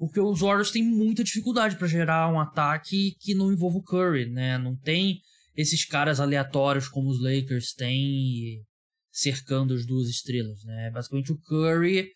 Porque 0.00 0.18
os 0.18 0.40
Warriors 0.40 0.70
têm 0.70 0.82
muita 0.82 1.22
dificuldade 1.22 1.76
para 1.76 1.86
gerar 1.86 2.32
um 2.32 2.40
ataque 2.40 3.14
que 3.20 3.34
não 3.34 3.52
envolva 3.52 3.76
o 3.76 3.82
Curry, 3.82 4.30
né? 4.30 4.56
Não 4.56 4.74
tem 4.74 5.20
esses 5.54 5.84
caras 5.84 6.18
aleatórios 6.18 6.88
como 6.88 7.10
os 7.10 7.20
Lakers 7.20 7.74
têm 7.74 8.64
cercando 9.12 9.74
as 9.74 9.84
duas 9.84 10.08
estrelas, 10.08 10.64
né? 10.64 10.86
É 10.86 10.90
basicamente 10.90 11.30
o 11.32 11.38
Curry 11.38 12.08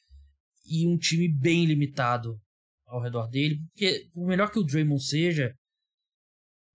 e 0.64 0.86
um 0.86 0.96
time 0.96 1.28
bem 1.28 1.66
limitado 1.66 2.40
ao 2.86 3.02
redor 3.02 3.26
dele, 3.26 3.60
porque 3.72 4.08
por 4.14 4.26
melhor 4.26 4.50
que 4.50 4.58
o 4.58 4.64
Draymond 4.64 5.04
seja, 5.04 5.54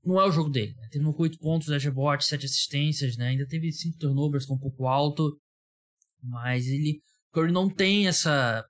não 0.06 0.22
é 0.22 0.28
o 0.28 0.32
jogo 0.32 0.52
dele. 0.52 0.76
Né? 0.76 0.90
Terminou 0.92 1.16
com 1.16 1.24
8 1.24 1.40
pontos, 1.40 1.70
10 1.70 1.86
rebotes, 1.86 2.28
7 2.28 2.46
assistências, 2.46 3.18
né? 3.18 3.30
Ainda 3.30 3.48
teve 3.48 3.72
5 3.72 3.98
turnovers, 3.98 4.46
que 4.46 4.52
é 4.52 4.56
um 4.56 4.60
pouco 4.60 4.86
alto. 4.86 5.36
Mas 6.22 6.68
ele. 6.68 7.02
Curry 7.32 7.52
não 7.52 7.68
tem 7.68 8.08
essa 8.08 8.64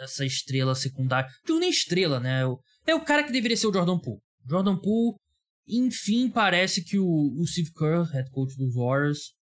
essa 0.00 0.24
estrela 0.24 0.74
secundária. 0.74 1.30
Não 1.48 1.58
nem 1.58 1.70
estrela, 1.70 2.20
né? 2.20 2.42
É 2.86 2.94
o 2.94 3.04
cara 3.04 3.24
que 3.24 3.32
deveria 3.32 3.56
ser 3.56 3.66
o 3.66 3.72
Jordan 3.72 3.98
Poole. 3.98 4.20
Jordan 4.48 4.76
Poole, 4.76 5.16
enfim, 5.68 6.30
parece 6.30 6.84
que 6.84 6.98
o, 6.98 7.06
o 7.06 7.46
Steve 7.46 7.72
Kerr, 7.72 8.04
head 8.12 8.30
coach 8.30 8.56
dos 8.56 8.74
Warriors, 8.74 9.32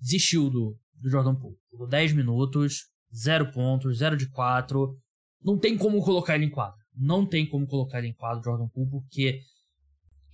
desistiu 0.00 0.50
do, 0.50 0.76
do 1.00 1.10
Jordan 1.10 1.34
Poole. 1.34 1.56
Jogou 1.70 1.88
10 1.88 2.12
minutos, 2.12 2.88
0 3.14 3.50
pontos, 3.52 3.98
0 3.98 4.16
de 4.16 4.28
4. 4.30 4.96
Não 5.42 5.58
tem 5.58 5.76
como 5.76 6.02
colocar 6.02 6.34
ele 6.34 6.46
em 6.46 6.50
quadro. 6.50 6.76
Não 6.94 7.26
tem 7.26 7.48
como 7.48 7.66
colocar 7.66 7.98
ele 7.98 8.08
em 8.08 8.14
quadro, 8.14 8.44
Jordan 8.44 8.68
Poole, 8.68 8.90
porque 8.90 9.40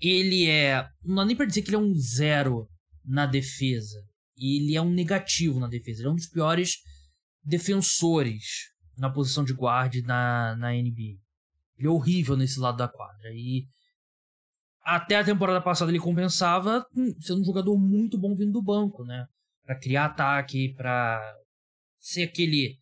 ele 0.00 0.48
é. 0.48 0.86
Não 1.04 1.16
dá 1.16 1.24
nem 1.24 1.36
pra 1.36 1.46
dizer 1.46 1.62
que 1.62 1.68
ele 1.68 1.76
é 1.76 1.80
um 1.80 1.94
zero 1.94 2.68
na 3.04 3.26
defesa. 3.26 3.98
Ele 4.36 4.76
é 4.76 4.82
um 4.82 4.90
negativo 4.90 5.60
na 5.60 5.68
defesa. 5.68 6.00
Ele 6.00 6.08
é 6.08 6.12
um 6.12 6.16
dos 6.16 6.28
piores 6.28 6.76
defensores 7.44 8.44
na 8.98 9.10
posição 9.10 9.44
de 9.44 9.52
guard 9.52 9.94
na, 10.04 10.56
na 10.56 10.72
NBA. 10.72 11.18
Ele 11.76 11.86
é 11.86 11.90
horrível 11.90 12.36
nesse 12.36 12.58
lado 12.58 12.76
da 12.76 12.88
quadra. 12.88 13.30
E 13.32 13.66
até 14.82 15.16
a 15.16 15.24
temporada 15.24 15.60
passada 15.60 15.90
ele 15.90 16.00
compensava 16.00 16.84
sendo 17.20 17.42
um 17.42 17.44
jogador 17.44 17.78
muito 17.78 18.18
bom 18.18 18.34
vindo 18.34 18.52
do 18.52 18.62
banco, 18.62 19.04
né? 19.04 19.26
Pra 19.64 19.78
criar 19.78 20.06
ataque, 20.06 20.74
pra 20.74 21.20
ser 22.00 22.22
aquele 22.22 22.78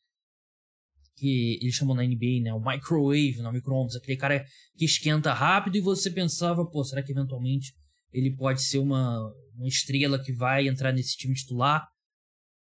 que 1.16 1.58
eles 1.60 1.74
chamam 1.74 1.96
na 1.96 2.04
NBA, 2.04 2.42
né? 2.42 2.52
O 2.52 2.60
microwave, 2.60 3.38
não, 3.38 3.52
microondas, 3.52 3.96
aquele 3.96 4.16
cara 4.16 4.44
que 4.76 4.84
esquenta 4.84 5.32
rápido 5.32 5.76
e 5.76 5.80
você 5.80 6.10
pensava, 6.10 6.64
pô, 6.64 6.84
será 6.84 7.02
que 7.02 7.12
eventualmente 7.12 7.72
ele 8.12 8.34
pode 8.36 8.62
ser 8.62 8.78
uma, 8.78 9.18
uma 9.54 9.66
estrela 9.66 10.22
que 10.22 10.32
vai 10.32 10.68
entrar 10.68 10.92
nesse 10.92 11.16
time 11.16 11.34
titular? 11.34 11.86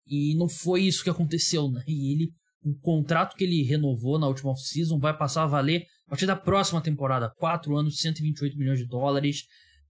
E 0.06 0.36
não 0.36 0.50
foi 0.50 0.84
isso 0.84 1.03
que 1.03 1.10
aconteceu, 1.10 1.70
né? 1.70 1.84
E 1.88 2.12
ele, 2.12 2.34
o 2.61 2.73
contrato 2.79 3.35
que 3.35 3.43
ele 3.43 3.63
renovou 3.63 4.19
na 4.19 4.27
última 4.27 4.51
off-season 4.51 4.99
vai 4.99 5.17
passar 5.17 5.43
a 5.43 5.47
valer 5.47 5.85
a 6.07 6.09
partir 6.09 6.25
da 6.25 6.35
próxima 6.35 6.81
temporada. 6.81 7.33
4 7.37 7.75
anos, 7.77 7.99
128 7.99 8.57
milhões 8.57 8.79
de 8.79 8.85
dólares, 8.85 9.43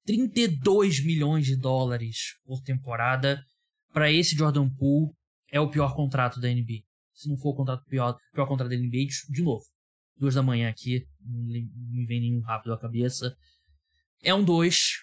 32 0.06 1.04
milhões 1.04 1.46
de 1.46 1.56
dólares 1.56 2.36
por 2.46 2.62
temporada. 2.62 3.44
Para 3.92 4.12
esse 4.12 4.36
Jordan 4.36 4.70
Poole, 4.70 5.12
é 5.52 5.60
o 5.60 5.70
pior 5.70 5.96
contrato 5.96 6.40
da 6.40 6.48
NBA 6.48 6.84
se 7.20 7.28
não 7.28 7.38
for 7.38 7.50
o 7.50 7.56
contrato 7.56 7.84
pior, 7.86 8.18
pior 8.34 8.48
contrato 8.48 8.70
da 8.70 8.78
NBA, 8.78 9.08
de 9.30 9.44
novo. 9.44 9.66
Duas 10.18 10.36
da 10.36 10.42
manhã 10.42 10.70
aqui, 10.70 11.06
não 11.22 11.44
me 11.44 12.06
vem 12.06 12.22
nenhum 12.22 12.42
rápido 12.42 12.74
à 12.74 12.80
cabeça. 12.80 13.36
É 14.24 14.34
um 14.34 14.44
dois. 14.44 14.94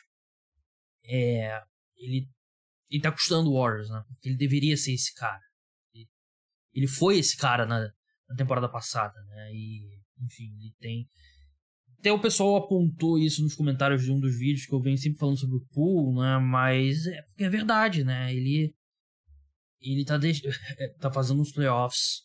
É, 1.05 1.61
ele, 1.97 2.27
ele 2.91 3.03
tá 3.03 3.13
custando 3.13 3.51
o 3.51 3.61
Warriors, 3.61 3.91
né? 3.91 4.03
Porque 4.09 4.31
ele 4.31 4.37
deveria 4.37 4.77
ser 4.77 4.95
esse 4.95 5.15
cara. 5.15 5.41
Ele, 6.77 6.87
foi 6.87 7.19
esse 7.19 7.37
cara 7.37 7.65
na, 7.67 7.81
na 8.29 8.37
temporada 8.37 8.69
passada, 8.69 9.19
né? 9.29 9.53
E, 9.53 9.99
enfim, 10.23 10.55
ele 10.61 10.75
tem. 10.79 11.09
Até 11.99 12.13
o 12.13 12.21
pessoal 12.21 12.57
apontou 12.57 13.19
isso 13.19 13.43
nos 13.43 13.55
comentários 13.55 14.05
de 14.05 14.13
um 14.13 14.21
dos 14.21 14.39
vídeos 14.39 14.67
que 14.67 14.75
eu 14.75 14.81
venho 14.81 14.99
sempre 14.99 15.19
falando 15.19 15.39
sobre 15.39 15.57
o 15.57 15.67
Pool, 15.73 16.15
né? 16.21 16.39
Mas 16.39 17.07
é, 17.07 17.25
é 17.39 17.49
verdade, 17.49 18.05
né? 18.05 18.33
Ele 18.33 18.75
ele 19.81 20.05
tá, 20.05 20.17
de... 20.19 20.33
tá 21.01 21.13
fazendo 21.13 21.41
uns 21.41 21.53
playoffs. 21.53 22.23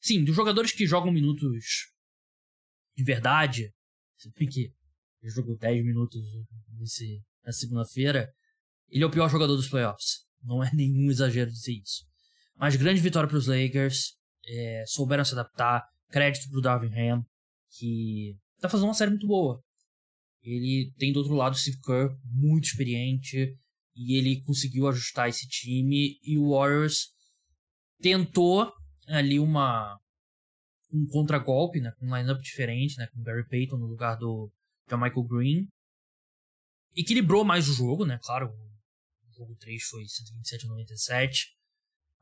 Sim, 0.00 0.24
dos 0.24 0.34
jogadores 0.34 0.72
que 0.72 0.86
jogam 0.86 1.12
minutos 1.12 1.90
de 2.96 3.04
verdade, 3.04 3.72
que 4.40 4.72
jogou 5.30 5.56
10 5.56 5.84
minutos 5.84 6.22
nesse, 6.78 7.22
na 7.44 7.52
segunda-feira, 7.52 8.30
ele 8.88 9.04
é 9.04 9.06
o 9.06 9.10
pior 9.10 9.28
jogador 9.28 9.56
dos 9.56 9.68
playoffs. 9.68 10.26
Não 10.42 10.62
é 10.62 10.70
nenhum 10.74 11.10
exagero 11.10 11.50
dizer 11.50 11.72
isso. 11.72 12.09
Mas 12.60 12.76
grande 12.76 13.00
vitória 13.00 13.26
para 13.26 13.38
os 13.38 13.46
Lakers, 13.46 14.18
é, 14.46 14.84
souberam 14.86 15.24
se 15.24 15.32
adaptar. 15.32 15.82
Crédito 16.10 16.50
pro 16.50 16.60
Darvin 16.60 16.92
Ham, 16.94 17.24
que 17.70 18.36
tá 18.60 18.68
fazendo 18.68 18.88
uma 18.88 18.94
série 18.94 19.12
muito 19.12 19.26
boa. 19.26 19.62
Ele 20.42 20.92
tem 20.98 21.10
do 21.12 21.20
outro 21.20 21.34
lado 21.34 21.54
o 21.54 21.56
Steve 21.56 21.80
Kerr, 21.80 22.10
muito 22.24 22.64
experiente, 22.64 23.56
e 23.94 24.18
ele 24.18 24.42
conseguiu 24.42 24.88
ajustar 24.88 25.28
esse 25.28 25.48
time 25.48 26.18
e 26.22 26.36
o 26.36 26.50
Warriors 26.50 27.08
tentou 27.98 28.70
ali 29.06 29.38
uma 29.38 29.98
um 30.92 31.06
contragolpe, 31.06 31.80
né, 31.80 31.92
com 31.98 32.06
um 32.06 32.16
lineup 32.16 32.42
diferente, 32.42 32.98
né, 32.98 33.06
com 33.06 33.22
Gary 33.22 33.46
Payton 33.48 33.76
no 33.76 33.86
lugar 33.86 34.16
do 34.16 34.52
Michael 34.90 35.22
Green. 35.22 35.68
Equilibrou 36.96 37.44
mais 37.44 37.68
o 37.68 37.72
jogo, 37.72 38.04
né, 38.04 38.18
claro, 38.20 38.48
o 38.48 39.32
jogo 39.32 39.54
3 39.54 39.82
foi 39.84 40.04
127 40.04 40.66
a 40.66 40.68
97, 40.68 41.59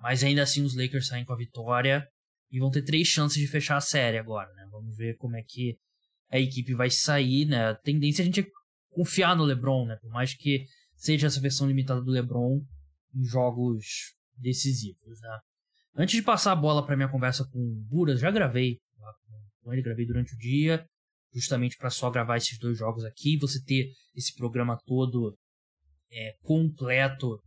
mas 0.00 0.22
ainda 0.22 0.42
assim 0.42 0.62
os 0.62 0.76
Lakers 0.76 1.08
saem 1.08 1.24
com 1.24 1.32
a 1.32 1.36
vitória 1.36 2.06
e 2.50 2.58
vão 2.58 2.70
ter 2.70 2.82
três 2.82 3.08
chances 3.08 3.38
de 3.38 3.46
fechar 3.46 3.76
a 3.76 3.80
série 3.80 4.18
agora, 4.18 4.52
né? 4.54 4.66
Vamos 4.70 4.96
ver 4.96 5.16
como 5.16 5.36
é 5.36 5.42
que 5.42 5.76
a 6.30 6.38
equipe 6.38 6.74
vai 6.74 6.90
sair, 6.90 7.46
né? 7.46 7.70
A 7.70 7.74
tendência 7.74 8.22
é 8.22 8.24
a 8.24 8.26
gente 8.26 8.46
confiar 8.90 9.36
no 9.36 9.44
LeBron, 9.44 9.86
né? 9.86 9.96
Por 10.00 10.10
mais 10.10 10.34
que 10.34 10.64
seja 10.96 11.26
essa 11.26 11.40
versão 11.40 11.66
limitada 11.66 12.00
do 12.00 12.10
LeBron 12.10 12.60
em 13.14 13.24
jogos 13.24 14.14
decisivos, 14.36 15.20
né? 15.20 15.38
Antes 15.96 16.16
de 16.16 16.22
passar 16.22 16.52
a 16.52 16.56
bola 16.56 16.84
para 16.84 16.96
minha 16.96 17.08
conversa 17.08 17.44
com 17.50 17.58
o 17.58 17.84
Buras, 17.88 18.20
já 18.20 18.30
gravei 18.30 18.78
com 19.68 19.72
ele, 19.72 19.82
gravei 19.82 20.06
durante 20.06 20.34
o 20.34 20.38
dia, 20.38 20.86
justamente 21.34 21.76
para 21.76 21.90
só 21.90 22.10
gravar 22.10 22.38
esses 22.38 22.58
dois 22.58 22.78
jogos 22.78 23.04
aqui, 23.04 23.36
você 23.36 23.62
ter 23.62 23.92
esse 24.14 24.34
programa 24.34 24.78
todo 24.86 25.36
é, 26.10 26.34
completo 26.42 27.38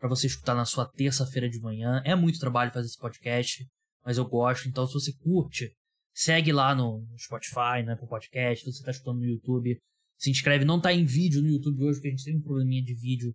para 0.00 0.08
você 0.08 0.26
escutar 0.26 0.54
na 0.54 0.64
sua 0.64 0.86
terça-feira 0.86 1.48
de 1.48 1.60
manhã. 1.60 2.02
É 2.06 2.14
muito 2.14 2.40
trabalho 2.40 2.72
fazer 2.72 2.86
esse 2.86 2.98
podcast, 2.98 3.66
mas 4.04 4.16
eu 4.16 4.24
gosto. 4.24 4.66
Então, 4.66 4.86
se 4.86 4.94
você 4.94 5.12
curte, 5.12 5.70
segue 6.14 6.52
lá 6.52 6.74
no, 6.74 7.06
Spotify, 7.18 7.84
né, 7.84 7.94
pro 7.94 8.08
podcast. 8.08 8.64
Se 8.64 8.72
você 8.72 8.78
está 8.78 8.90
escutando 8.90 9.18
no 9.18 9.26
YouTube, 9.26 9.78
se 10.16 10.30
inscreve. 10.30 10.64
Não 10.64 10.80
tá 10.80 10.92
em 10.92 11.04
vídeo 11.04 11.42
no 11.42 11.48
YouTube 11.48 11.84
hoje, 11.84 11.98
porque 11.98 12.08
a 12.08 12.10
gente 12.12 12.24
teve 12.24 12.38
um 12.38 12.42
probleminha 12.42 12.82
de 12.82 12.94
vídeo 12.94 13.34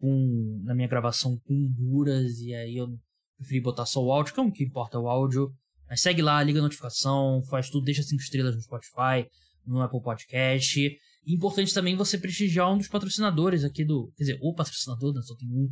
com, 0.00 0.60
na 0.64 0.74
minha 0.74 0.88
gravação 0.88 1.38
com 1.44 1.68
Buras, 1.68 2.40
e 2.40 2.52
aí 2.54 2.76
eu 2.76 2.88
preferi 3.36 3.60
botar 3.60 3.86
só 3.86 4.02
o 4.02 4.10
áudio, 4.10 4.34
que 4.34 4.40
é 4.40 4.42
o 4.42 4.50
que 4.50 4.64
importa 4.64 4.98
o 4.98 5.08
áudio. 5.08 5.52
Mas 5.88 6.00
segue 6.00 6.22
lá, 6.22 6.42
liga 6.42 6.58
a 6.58 6.62
notificação, 6.62 7.40
faz 7.48 7.70
tudo, 7.70 7.84
deixa 7.84 8.02
cinco 8.02 8.22
estrelas 8.22 8.56
no 8.56 8.62
Spotify, 8.62 9.28
no 9.64 9.80
Apple 9.80 10.02
Podcast. 10.02 10.80
E 11.24 11.34
importante 11.34 11.72
também 11.72 11.96
você 11.96 12.18
prestigiar 12.18 12.72
um 12.72 12.78
dos 12.78 12.88
patrocinadores 12.88 13.62
aqui 13.62 13.84
do. 13.84 14.10
Quer 14.16 14.24
dizer, 14.24 14.38
o 14.42 14.54
patrocinador, 14.54 15.14
né? 15.14 15.20
Só 15.22 15.36
tem 15.36 15.48
um 15.48 15.68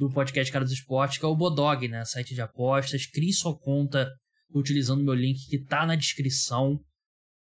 do 0.00 0.08
podcast 0.08 0.50
Cara 0.50 0.64
dos 0.64 0.72
Esportes, 0.72 1.18
que 1.18 1.24
é 1.26 1.28
o 1.28 1.36
Bodog, 1.36 1.86
né? 1.86 2.02
Site 2.06 2.34
de 2.34 2.40
apostas. 2.40 3.04
Crie 3.04 3.34
sua 3.34 3.54
conta 3.54 4.10
utilizando 4.50 5.04
meu 5.04 5.12
link 5.12 5.46
que 5.46 5.62
tá 5.62 5.84
na 5.84 5.94
descrição. 5.94 6.80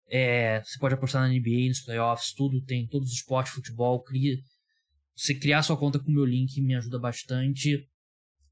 É, 0.09 0.63
você 0.63 0.79
pode 0.79 0.95
apostar 0.95 1.23
na 1.23 1.35
NBA, 1.35 1.67
nos 1.67 1.81
playoffs, 1.81 2.33
tudo 2.33 2.63
tem, 2.63 2.87
todos 2.87 3.09
os 3.09 3.15
esportes, 3.17 3.53
futebol. 3.53 4.01
Cria, 4.05 4.37
você 5.17 5.35
criar 5.35 5.65
sua 5.65 5.77
conta 5.77 5.99
com 5.99 6.13
meu 6.13 6.25
link 6.25 6.61
me 6.61 6.77
ajuda 6.77 6.97
bastante. 6.97 7.89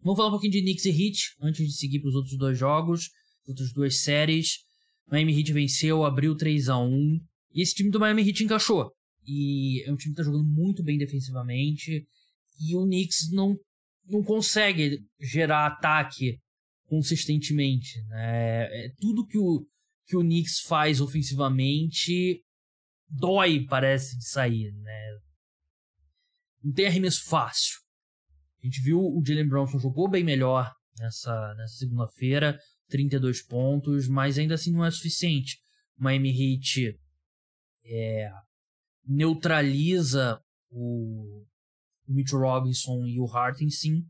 Vamos 0.02 0.16
falar 0.16 0.30
um 0.30 0.32
pouquinho 0.32 0.54
de 0.54 0.62
Knicks 0.62 0.85
e 0.85 0.90
Heat 0.90 1.18
antes 1.40 1.64
de 1.64 1.73
seguir 1.73 2.00
para 2.00 2.09
os 2.09 2.16
outros 2.16 2.37
dois 2.37 2.59
jogos, 2.59 3.09
as 3.44 3.50
outras 3.50 3.73
duas 3.73 4.00
séries. 4.00 4.64
Miami 5.09 5.38
Heat 5.38 5.52
venceu, 5.52 6.04
abriu 6.04 6.37
3 6.37 6.68
a 6.68 6.76
1 6.76 7.21
e 7.54 7.62
esse 7.62 7.73
time 7.73 7.88
do 7.88 8.00
Miami 8.00 8.26
Heat 8.26 8.42
encaixou. 8.42 8.90
E 9.25 9.80
é 9.87 9.92
um 9.92 9.97
time 9.97 10.12
que 10.12 10.21
está 10.21 10.25
jogando 10.25 10.44
muito 10.44 10.82
bem 10.82 10.99
defensivamente 10.99 12.04
e 12.59 12.75
o 12.75 12.82
Knicks 12.85 13.30
não, 13.30 13.56
não 14.12 14.23
consegue 14.23 15.00
gerar 15.19 15.66
ataque 15.66 16.38
consistentemente. 16.87 17.99
Né? 18.09 18.85
É 18.85 18.92
tudo 19.00 19.26
que 19.26 19.38
o, 19.38 19.66
que 20.07 20.16
o 20.16 20.21
Knicks 20.21 20.61
faz 20.61 21.00
ofensivamente 21.00 22.45
dói, 23.09 23.64
parece, 23.66 24.19
de 24.19 24.28
sair, 24.28 24.73
né? 24.73 25.19
Não 26.62 26.73
tem 26.73 26.87
arremesso 26.87 27.25
fácil. 27.25 27.81
A 28.62 28.66
gente 28.66 28.81
viu 28.83 29.00
o 29.00 29.23
Jalen 29.26 29.49
Brownson 29.49 29.78
jogou 29.78 30.09
bem 30.09 30.23
melhor 30.23 30.73
nessa, 30.99 31.54
nessa 31.54 31.75
segunda-feira, 31.76 32.59
32 32.88 33.42
pontos, 33.42 34.07
mas 34.07 34.38
ainda 34.38 34.54
assim 34.54 34.73
não 34.73 34.85
é 34.85 34.90
suficiente. 34.90 35.59
O 35.99 36.09
Heat 36.09 36.99
é, 37.85 38.31
neutraliza 39.04 40.40
o 40.71 41.45
Mitchell 42.12 42.40
Robinson 42.40 43.07
e 43.07 43.19
o 43.19 43.26
Hartenstein 43.26 44.04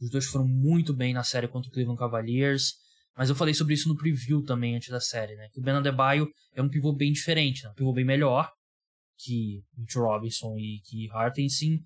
Os 0.00 0.10
dois 0.10 0.26
foram 0.26 0.46
muito 0.46 0.94
bem 0.94 1.12
na 1.12 1.22
série 1.22 1.48
contra 1.48 1.68
o 1.68 1.72
Cleveland 1.72 1.98
Cavaliers. 1.98 2.74
Mas 3.16 3.30
eu 3.30 3.34
falei 3.34 3.54
sobre 3.54 3.74
isso 3.74 3.88
no 3.88 3.96
preview 3.96 4.42
também 4.44 4.76
antes 4.76 4.90
da 4.90 5.00
série, 5.00 5.34
né? 5.36 5.48
Que 5.50 5.58
o 5.58 5.62
Ben 5.62 5.74
Adebayo 5.74 6.28
é 6.54 6.60
um 6.60 6.68
pivô 6.68 6.92
bem 6.92 7.12
diferente, 7.12 7.64
né? 7.64 7.70
Um 7.70 7.74
pivô 7.74 7.92
bem 7.92 8.04
melhor 8.04 8.52
que 9.16 9.64
Mitch 9.76 9.94
Robinson 9.94 10.56
e 10.58 10.80
que 10.84 11.08
Hartenstein. 11.10 11.80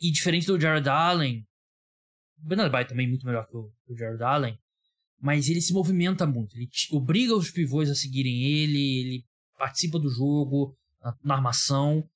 E 0.00 0.10
diferente 0.10 0.46
do 0.46 0.58
Jared 0.58 0.88
Allen, 0.88 1.46
o 2.42 2.48
Ben 2.48 2.60
Adebayo 2.60 2.88
também 2.88 3.06
é 3.06 3.08
muito 3.08 3.26
melhor 3.26 3.46
que 3.46 3.56
o, 3.56 3.70
que 3.84 3.92
o 3.92 3.96
Jared 3.96 4.22
Allen, 4.22 4.58
mas 5.20 5.48
ele 5.48 5.60
se 5.60 5.72
movimenta 5.72 6.26
muito. 6.26 6.56
Ele 6.56 6.68
obriga 6.92 7.34
os 7.34 7.50
pivôs 7.50 7.90
a 7.90 7.94
seguirem 7.94 8.42
ele, 8.44 9.00
ele 9.00 9.24
participa 9.58 9.98
do 9.98 10.08
jogo, 10.08 10.76
na, 11.02 11.14
na 11.22 11.34
armação. 11.34 12.08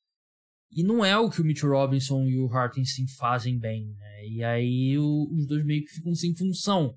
E 0.72 0.84
não 0.84 1.04
é 1.04 1.18
o 1.18 1.28
que 1.28 1.40
o 1.40 1.44
Mitch 1.44 1.62
Robinson 1.62 2.26
e 2.26 2.38
o 2.38 2.46
Hartenstein 2.52 3.06
fazem 3.18 3.58
bem, 3.58 3.94
né? 3.98 4.26
E 4.26 4.44
aí 4.44 4.96
o, 4.98 5.28
os 5.32 5.46
dois 5.46 5.64
meio 5.64 5.84
que 5.84 5.90
ficam 5.90 6.14
sem 6.14 6.34
função. 6.34 6.96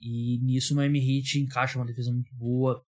E 0.00 0.38
nisso 0.42 0.74
o 0.74 0.76
Miami 0.76 0.98
Heat 0.98 1.38
encaixa 1.38 1.78
uma 1.78 1.86
defesa 1.86 2.12
muito 2.12 2.34
boa. 2.34 2.82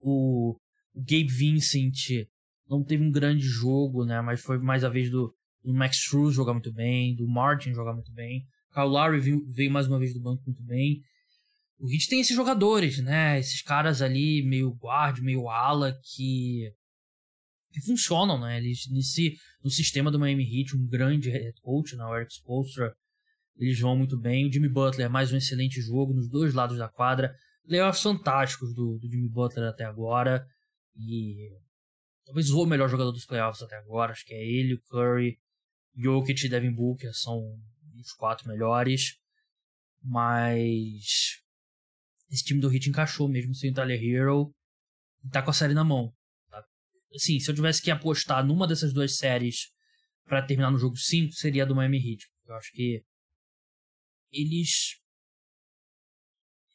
O, 0.00 0.56
o 0.94 1.00
Gabe 1.00 1.28
Vincent 1.28 2.26
não 2.68 2.82
teve 2.82 3.04
um 3.04 3.10
grande 3.10 3.42
jogo, 3.42 4.04
né? 4.04 4.20
Mas 4.22 4.40
foi 4.40 4.58
mais 4.58 4.84
a 4.84 4.88
vez 4.88 5.10
do, 5.10 5.34
do 5.62 5.74
Max 5.74 5.96
Struz 5.96 6.34
jogar 6.34 6.52
muito 6.52 6.72
bem, 6.72 7.14
do 7.14 7.28
Martin 7.28 7.74
jogar 7.74 7.92
muito 7.92 8.12
bem. 8.12 8.46
Kyle 8.72 8.86
Lowry 8.86 9.20
veio, 9.20 9.44
veio, 9.48 9.70
mais 9.70 9.86
uma 9.86 9.98
vez 9.98 10.14
do 10.14 10.20
banco 10.20 10.42
muito 10.46 10.62
bem. 10.62 11.02
O 11.78 11.90
Heat 11.90 12.08
tem 12.08 12.20
esses 12.20 12.36
jogadores, 12.36 13.02
né? 13.02 13.38
Esses 13.38 13.62
caras 13.62 14.00
ali, 14.00 14.42
meio 14.42 14.70
guard, 14.70 15.18
meio 15.20 15.48
ala, 15.48 15.98
que, 16.02 16.72
que 17.70 17.80
funcionam, 17.80 18.40
né? 18.40 18.58
Eles, 18.58 18.88
nesse, 18.90 19.36
no 19.62 19.70
sistema 19.70 20.10
do 20.10 20.18
Miami 20.18 20.44
Heat, 20.44 20.76
um 20.76 20.86
grande 20.86 21.30
head 21.30 21.60
coach, 21.62 21.96
né? 21.96 22.04
o 22.04 22.16
Eric 22.16 22.32
Spoelstra, 22.32 22.94
eles 23.56 23.78
vão 23.78 23.96
muito 23.96 24.18
bem. 24.18 24.46
O 24.46 24.52
Jimmy 24.52 24.68
Butler, 24.68 25.10
mais 25.10 25.32
um 25.32 25.36
excelente 25.36 25.80
jogo 25.80 26.12
nos 26.12 26.28
dois 26.28 26.54
lados 26.54 26.78
da 26.78 26.88
quadra. 26.88 27.34
Playoffs 27.66 28.02
fantásticos 28.02 28.74
do, 28.74 28.98
do 28.98 29.08
Jimmy 29.08 29.28
Butler 29.28 29.68
até 29.68 29.84
agora. 29.84 30.44
E 30.96 31.50
talvez 32.24 32.50
o 32.50 32.66
melhor 32.66 32.88
jogador 32.88 33.12
dos 33.12 33.26
playoffs 33.26 33.62
até 33.62 33.76
agora. 33.76 34.12
Acho 34.12 34.24
que 34.24 34.34
é 34.34 34.42
ele, 34.42 34.74
o 34.74 34.82
Curry, 34.88 35.38
Jokic 35.96 36.46
e 36.46 36.48
Devin 36.48 36.72
Booker 36.72 37.12
são 37.14 37.40
os 38.00 38.12
quatro 38.14 38.48
melhores. 38.48 39.18
Mas 40.02 41.38
esse 42.30 42.44
time 42.44 42.60
do 42.60 42.72
Heat 42.72 42.88
encaixou 42.88 43.28
mesmo 43.28 43.54
sem 43.54 43.70
o 43.70 43.74
Tyler 43.74 44.02
Hero. 44.02 44.52
E 45.22 45.28
tá 45.28 45.42
com 45.42 45.50
a 45.50 45.54
série 45.54 45.74
na 45.74 45.84
mão. 45.84 46.12
Assim, 47.14 47.38
se 47.40 47.50
eu 47.50 47.54
tivesse 47.54 47.82
que 47.82 47.90
apostar 47.90 48.44
numa 48.46 48.66
dessas 48.66 48.92
duas 48.92 49.16
séries 49.16 49.68
para 50.24 50.42
terminar 50.42 50.70
no 50.70 50.78
jogo 50.78 50.96
5, 50.96 51.32
seria 51.32 51.64
a 51.64 51.66
do 51.66 51.74
Miami 51.74 51.98
Heat. 51.98 52.26
Eu 52.46 52.54
acho 52.54 52.72
que 52.72 53.02
eles 54.32 55.00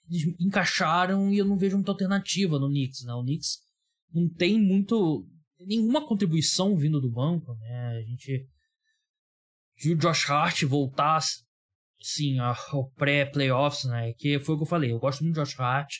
eles 0.09 0.35
encaixaram 0.39 1.33
e 1.33 1.37
eu 1.37 1.45
não 1.45 1.57
vejo 1.57 1.75
muita 1.75 1.91
alternativa 1.91 2.59
no 2.59 2.67
Knicks, 2.67 3.03
né? 3.03 3.13
O 3.13 3.23
Knicks 3.23 3.59
não 4.13 4.29
tem 4.29 4.59
muito 4.59 5.27
nenhuma 5.59 6.05
contribuição 6.05 6.77
vindo 6.77 7.01
do 7.01 7.09
banco, 7.09 7.55
né? 7.55 7.97
A 7.97 8.01
gente 8.01 8.47
viu 9.77 9.95
o 9.95 9.99
Josh 9.99 10.29
Hart 10.29 10.63
voltar 10.63 11.17
assim 11.99 12.37
ao 12.39 12.89
pré-playoffs, 12.91 13.85
né? 13.85 14.13
Que 14.13 14.39
foi 14.39 14.55
o 14.55 14.57
que 14.59 14.63
eu 14.63 14.67
falei. 14.67 14.91
Eu 14.91 14.99
gosto 14.99 15.23
muito 15.23 15.35
do 15.35 15.43
Josh 15.43 15.59
Hart, 15.59 15.95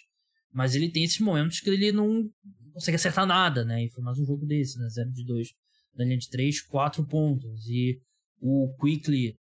mas 0.51 0.75
ele 0.75 0.92
tem 0.92 1.04
esses 1.04 1.20
momentos 1.20 1.60
que 1.60 1.70
ele 1.70 1.92
não 1.92 2.30
consegue 2.75 2.98
acertar 2.98 3.25
nada, 3.25 3.63
né? 3.63 3.86
E 3.86 3.89
foi 3.89 4.03
mais 4.03 4.20
um 4.20 4.25
jogo 4.25 4.46
desse, 4.46 4.77
né? 4.77 4.89
0 4.89 5.12
de 5.12 5.25
2 5.25 5.48
na 5.96 6.03
linha 6.03 6.17
de 6.17 6.29
3, 6.29 6.62
4 6.63 7.08
pontos. 7.08 7.65
E 7.67 8.01
o 8.41 8.75
Quickly 8.79 9.38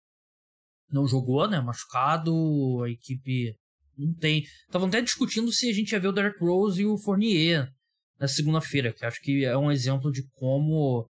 não 0.91 1.07
jogou, 1.07 1.49
né? 1.49 1.59
Machucado, 1.59 2.83
a 2.85 2.91
equipe 2.91 3.57
não 3.97 4.13
tem. 4.15 4.43
Estavam 4.67 4.89
até 4.89 5.01
discutindo 5.01 5.51
se 5.51 5.69
a 5.71 5.73
gente 5.73 5.93
ia 5.93 6.01
ver 6.01 6.09
o 6.09 6.13
Derek 6.13 6.39
Rose 6.39 6.83
e 6.83 6.87
o 6.87 6.99
Fournier 6.99 7.73
na 8.21 8.29
segunda-feira, 8.29 8.93
que 8.93 9.05
acho 9.05 9.21
que 9.21 9.45
é 9.45 9.57
um 9.57 9.73
exemplo 9.73 10.13
de 10.13 10.23
como 10.35 11.09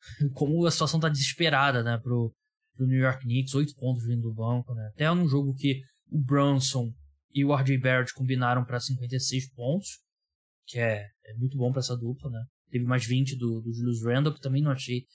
como 0.34 0.64
a 0.64 0.70
situação 0.70 1.00
tá 1.00 1.08
desesperada, 1.08 1.82
né, 1.82 1.98
pro, 1.98 2.32
pro 2.76 2.86
New 2.86 2.98
York 2.98 3.24
Knicks, 3.24 3.54
oito 3.54 3.74
pontos 3.74 4.06
vindo 4.06 4.22
do 4.22 4.34
banco, 4.34 4.72
né? 4.72 4.86
Até 4.94 5.12
num 5.12 5.28
jogo 5.28 5.52
que 5.54 5.82
o 6.08 6.18
Brunson 6.18 6.92
e 7.34 7.44
o 7.44 7.52
RJ 7.52 7.76
Barrett 7.78 8.14
combinaram 8.14 8.64
para 8.64 8.78
56 8.78 9.52
pontos, 9.52 10.03
que 10.66 10.78
é, 10.78 11.06
é 11.24 11.34
muito 11.34 11.56
bom 11.56 11.70
para 11.70 11.80
essa 11.80 11.96
dupla, 11.96 12.30
né? 12.30 12.44
Teve 12.70 12.84
mais 12.84 13.06
20 13.06 13.36
do, 13.36 13.60
do 13.60 13.72
Julius 13.72 14.02
Randle, 14.02 14.34
que 14.34 14.40
também 14.40 14.62
não 14.62 14.70
achei. 14.70 15.06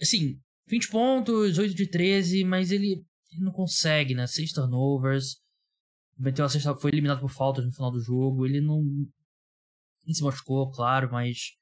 Assim, 0.00 0.40
20 0.66 0.88
pontos, 0.88 1.58
8 1.58 1.74
de 1.74 1.86
13, 1.86 2.44
mas 2.44 2.70
ele, 2.70 3.04
ele 3.30 3.44
não 3.44 3.52
consegue, 3.52 4.14
né? 4.14 4.26
6 4.26 4.52
turnovers. 4.52 5.36
Meteu 6.16 6.44
a 6.44 6.48
sexta, 6.48 6.74
foi 6.74 6.90
eliminado 6.90 7.20
por 7.20 7.30
faltas 7.30 7.64
no 7.64 7.72
final 7.72 7.90
do 7.90 8.00
jogo. 8.00 8.46
Ele 8.46 8.60
não. 8.60 8.80
Ele 10.04 10.14
se 10.14 10.22
machucou, 10.22 10.70
claro, 10.70 11.10
mas. 11.10 11.52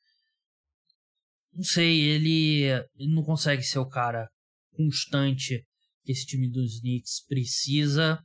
Não 1.52 1.64
sei, 1.64 2.02
ele, 2.02 2.64
ele 2.94 3.14
não 3.14 3.24
consegue 3.24 3.62
ser 3.62 3.80
o 3.80 3.88
cara 3.88 4.28
constante 4.72 5.66
que 6.04 6.12
esse 6.12 6.26
time 6.26 6.48
dos 6.48 6.80
Knicks 6.80 7.24
precisa. 7.26 8.22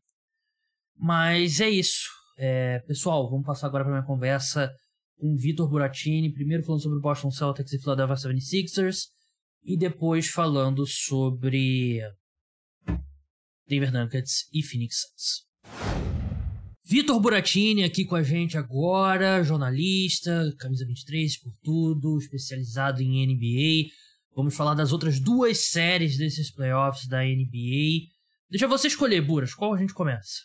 Mas 0.96 1.60
é 1.60 1.70
isso. 1.70 2.15
É, 2.38 2.80
pessoal, 2.80 3.30
vamos 3.30 3.46
passar 3.46 3.68
agora 3.68 3.84
para 3.84 3.94
minha 3.94 4.06
conversa 4.06 4.72
com 5.18 5.36
Vitor 5.38 5.70
Buratini. 5.70 6.34
Primeiro 6.34 6.64
falando 6.64 6.82
sobre 6.82 7.00
Boston 7.00 7.32
Celtics 7.32 7.74
e 7.74 7.80
Philadelphia 7.80 8.16
76ers 8.16 9.08
e 9.64 9.78
depois 9.78 10.28
falando 10.28 10.86
sobre 10.86 12.02
Denver 13.68 13.92
Nuggets 13.92 14.50
e 14.54 14.62
Phoenix 14.62 14.98
Suns. 15.00 15.46
Vitor 16.88 17.20
Buratini 17.20 17.84
aqui 17.84 18.06
com 18.06 18.16
a 18.16 18.22
gente 18.22 18.58
agora, 18.58 19.42
jornalista, 19.44 20.54
camisa 20.60 20.86
23 20.86 21.42
por 21.42 21.52
tudo, 21.64 22.18
especializado 22.20 23.02
em 23.02 23.26
NBA. 23.26 23.90
Vamos 24.36 24.56
falar 24.56 24.76
das 24.76 24.92
outras 24.92 25.20
duas 25.20 25.72
séries 25.72 26.18
desses 26.18 26.52
playoffs 26.52 27.08
da 27.08 27.24
NBA. 27.24 28.12
Deixa 28.52 28.68
você 28.68 28.88
escolher, 28.88 29.22
Buras, 29.22 29.56
qual 29.56 29.74
a 29.74 29.78
gente 29.78 29.94
começa? 29.94 30.42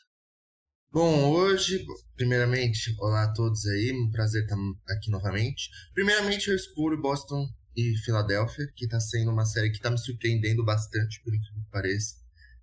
Bom, 0.92 1.30
hoje, 1.30 1.86
primeiramente, 2.16 2.96
olá 2.98 3.22
a 3.22 3.32
todos 3.32 3.64
aí, 3.64 3.92
um 3.92 4.10
prazer 4.10 4.42
estar 4.42 4.56
aqui 4.88 5.08
novamente. 5.08 5.70
Primeiramente, 5.94 6.50
eu 6.50 6.56
escolho 6.56 7.00
Boston 7.00 7.48
e 7.76 7.96
Filadélfia, 7.98 8.66
que 8.74 8.86
está 8.86 8.98
sendo 8.98 9.30
uma 9.30 9.44
série 9.44 9.70
que 9.70 9.76
está 9.76 9.88
me 9.88 9.96
surpreendendo 9.96 10.64
bastante, 10.64 11.22
por 11.22 11.32
incrível 11.32 11.62
que 11.62 11.70
pareça. 11.70 12.16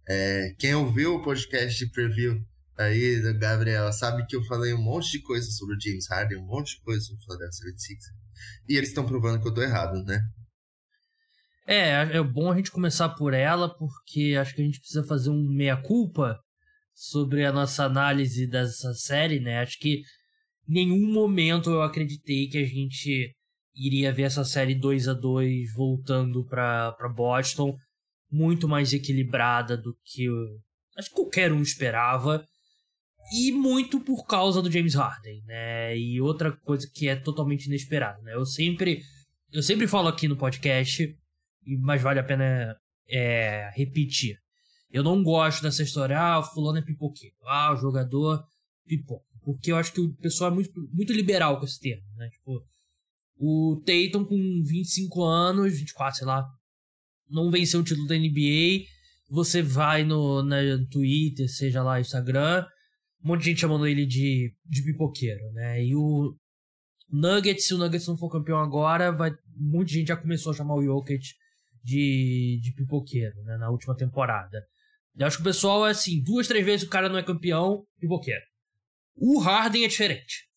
É, 0.06 0.54
quem 0.60 0.76
ouviu 0.76 1.16
o 1.16 1.24
podcast 1.24 1.80
de 1.80 1.90
preview 1.90 2.46
aí 2.78 3.22
do 3.22 3.34
Gabriel 3.40 3.94
sabe 3.94 4.26
que 4.26 4.36
eu 4.36 4.44
falei 4.44 4.74
um 4.74 4.84
monte 4.84 5.10
de 5.10 5.22
coisa 5.22 5.50
sobre 5.50 5.78
o 5.78 5.80
James 5.80 6.10
Harden, 6.10 6.40
um 6.40 6.48
monte 6.48 6.76
de 6.76 6.82
coisa 6.82 7.00
sobre 7.06 7.22
o 7.22 7.24
Philadelphia 7.24 7.54
76 7.54 8.00
E 8.68 8.76
eles 8.76 8.90
estão 8.90 9.06
provando 9.06 9.42
que 9.42 9.48
eu 9.48 9.54
tô 9.54 9.62
errado, 9.62 10.04
né? 10.04 10.22
É, 11.66 12.18
é 12.18 12.22
bom 12.22 12.52
a 12.52 12.58
gente 12.58 12.72
começar 12.72 13.08
por 13.08 13.34
ela, 13.34 13.74
porque 13.74 14.36
acho 14.38 14.54
que 14.54 14.62
a 14.62 14.66
gente 14.66 14.80
precisa 14.80 15.06
fazer 15.06 15.30
um 15.30 15.48
meia-culpa 15.48 16.38
sobre 16.98 17.46
a 17.46 17.52
nossa 17.52 17.84
análise 17.86 18.48
dessa 18.48 18.92
série, 18.96 19.40
né? 19.40 19.60
Acho 19.60 19.78
que 19.78 20.02
em 20.68 20.74
nenhum 20.74 21.14
momento 21.14 21.70
eu 21.70 21.84
acreditei 21.84 22.48
que 22.48 22.58
a 22.58 22.66
gente 22.66 23.36
iria 23.76 24.12
ver 24.12 24.24
essa 24.24 24.44
série 24.44 24.74
2 24.74 25.08
a 25.08 25.14
2 25.14 25.74
voltando 25.76 26.44
para 26.44 27.14
Boston 27.16 27.78
muito 28.32 28.68
mais 28.68 28.94
equilibrada 28.94 29.78
do 29.78 29.96
que 30.04 30.28
acho 30.98 31.10
que 31.10 31.16
qualquer 31.16 31.54
um 31.54 31.62
esperava 31.62 32.44
e 33.32 33.52
muito 33.52 34.00
por 34.00 34.26
causa 34.26 34.60
do 34.60 34.72
James 34.72 34.96
Harden, 34.96 35.44
né? 35.46 35.96
E 35.96 36.20
outra 36.20 36.52
coisa 36.52 36.90
que 36.92 37.08
é 37.08 37.16
totalmente 37.16 37.68
inesperada, 37.68 38.20
né? 38.24 38.34
Eu 38.34 38.46
sempre 38.46 39.04
eu 39.54 39.62
sempre 39.62 39.88
falo 39.88 40.08
aqui 40.08 40.28
no 40.28 40.36
podcast, 40.36 41.16
mas 41.64 42.02
vale 42.02 42.20
a 42.20 42.24
pena 42.24 42.76
é, 43.08 43.70
repetir. 43.76 44.40
Eu 44.90 45.04
não 45.04 45.22
gosto 45.22 45.62
dessa 45.62 45.84
história, 45.84 46.18
ah, 46.18 46.40
o 46.40 46.44
fulano 46.44 46.80
é 46.80 46.82
pipoqueiro, 46.82 47.36
ah, 47.46 47.74
o 47.74 47.78
jogador 47.78 48.44
pipoca. 48.86 49.26
Porque 49.44 49.72
eu 49.72 49.78
acho 49.78 49.94
que 49.94 50.02
o 50.02 50.14
pessoal 50.16 50.52
é 50.52 50.54
muito, 50.54 50.72
muito 50.92 51.14
liberal 51.14 51.60
com 51.60 51.66
esse 51.66 51.80
termo, 51.80 52.04
né? 52.16 52.30
Tipo, 52.30 52.62
o 53.38 53.82
Tatum 53.86 54.26
com 54.26 54.64
25 54.64 55.24
anos, 55.24 55.80
24, 55.80 56.18
sei 56.20 56.28
lá, 56.28 56.46
não 57.30 57.52
venceu 57.52 57.80
o 57.80 57.84
título 57.84 58.08
da 58.08 58.18
NBA. 58.18 58.86
Você 59.30 59.62
vai 59.62 60.04
no 60.04 60.42
na 60.42 60.58
Twitter, 60.90 61.50
seja 61.50 61.84
lá 61.84 62.00
Instagram, 62.00 62.66
um 63.24 63.28
monte 63.28 63.42
de 63.42 63.50
gente 63.50 63.62
chamando 63.62 63.88
ele 63.88 64.06
de, 64.06 64.54
de 64.66 64.84
pipoqueiro, 64.84 65.52
né? 65.52 65.84
E 65.84 65.96
o 65.96 66.36
Nuggets, 67.12 67.68
se 67.68 67.74
o 67.74 67.78
Nuggets 67.78 68.08
não 68.08 68.18
for 68.18 68.30
campeão 68.30 68.58
agora, 68.58 69.12
vai, 69.12 69.32
muita 69.56 69.92
gente 69.92 70.08
já 70.08 70.18
começou 70.18 70.52
a 70.52 70.56
chamar 70.56 70.76
o 70.76 70.84
Jokic 70.84 71.24
de, 71.84 72.60
de 72.62 72.74
pipoqueiro, 72.74 73.42
né? 73.44 73.58
Na 73.58 73.70
última 73.70 73.96
temporada. 73.96 74.62
Eu 75.18 75.26
acho 75.26 75.38
que 75.38 75.42
o 75.42 75.46
pessoal 75.46 75.88
é 75.88 75.92
assim, 75.92 76.22
duas, 76.22 76.48
três 76.48 76.66
vezes 76.66 76.86
o 76.86 76.90
cara 76.90 77.10
não 77.10 77.18
é 77.18 77.24
campeão, 77.24 77.84
pipoqueiro. 78.00 78.44
O 79.16 79.40
Harden 79.40 79.84
é 79.84 79.88
diferente. 79.88 80.48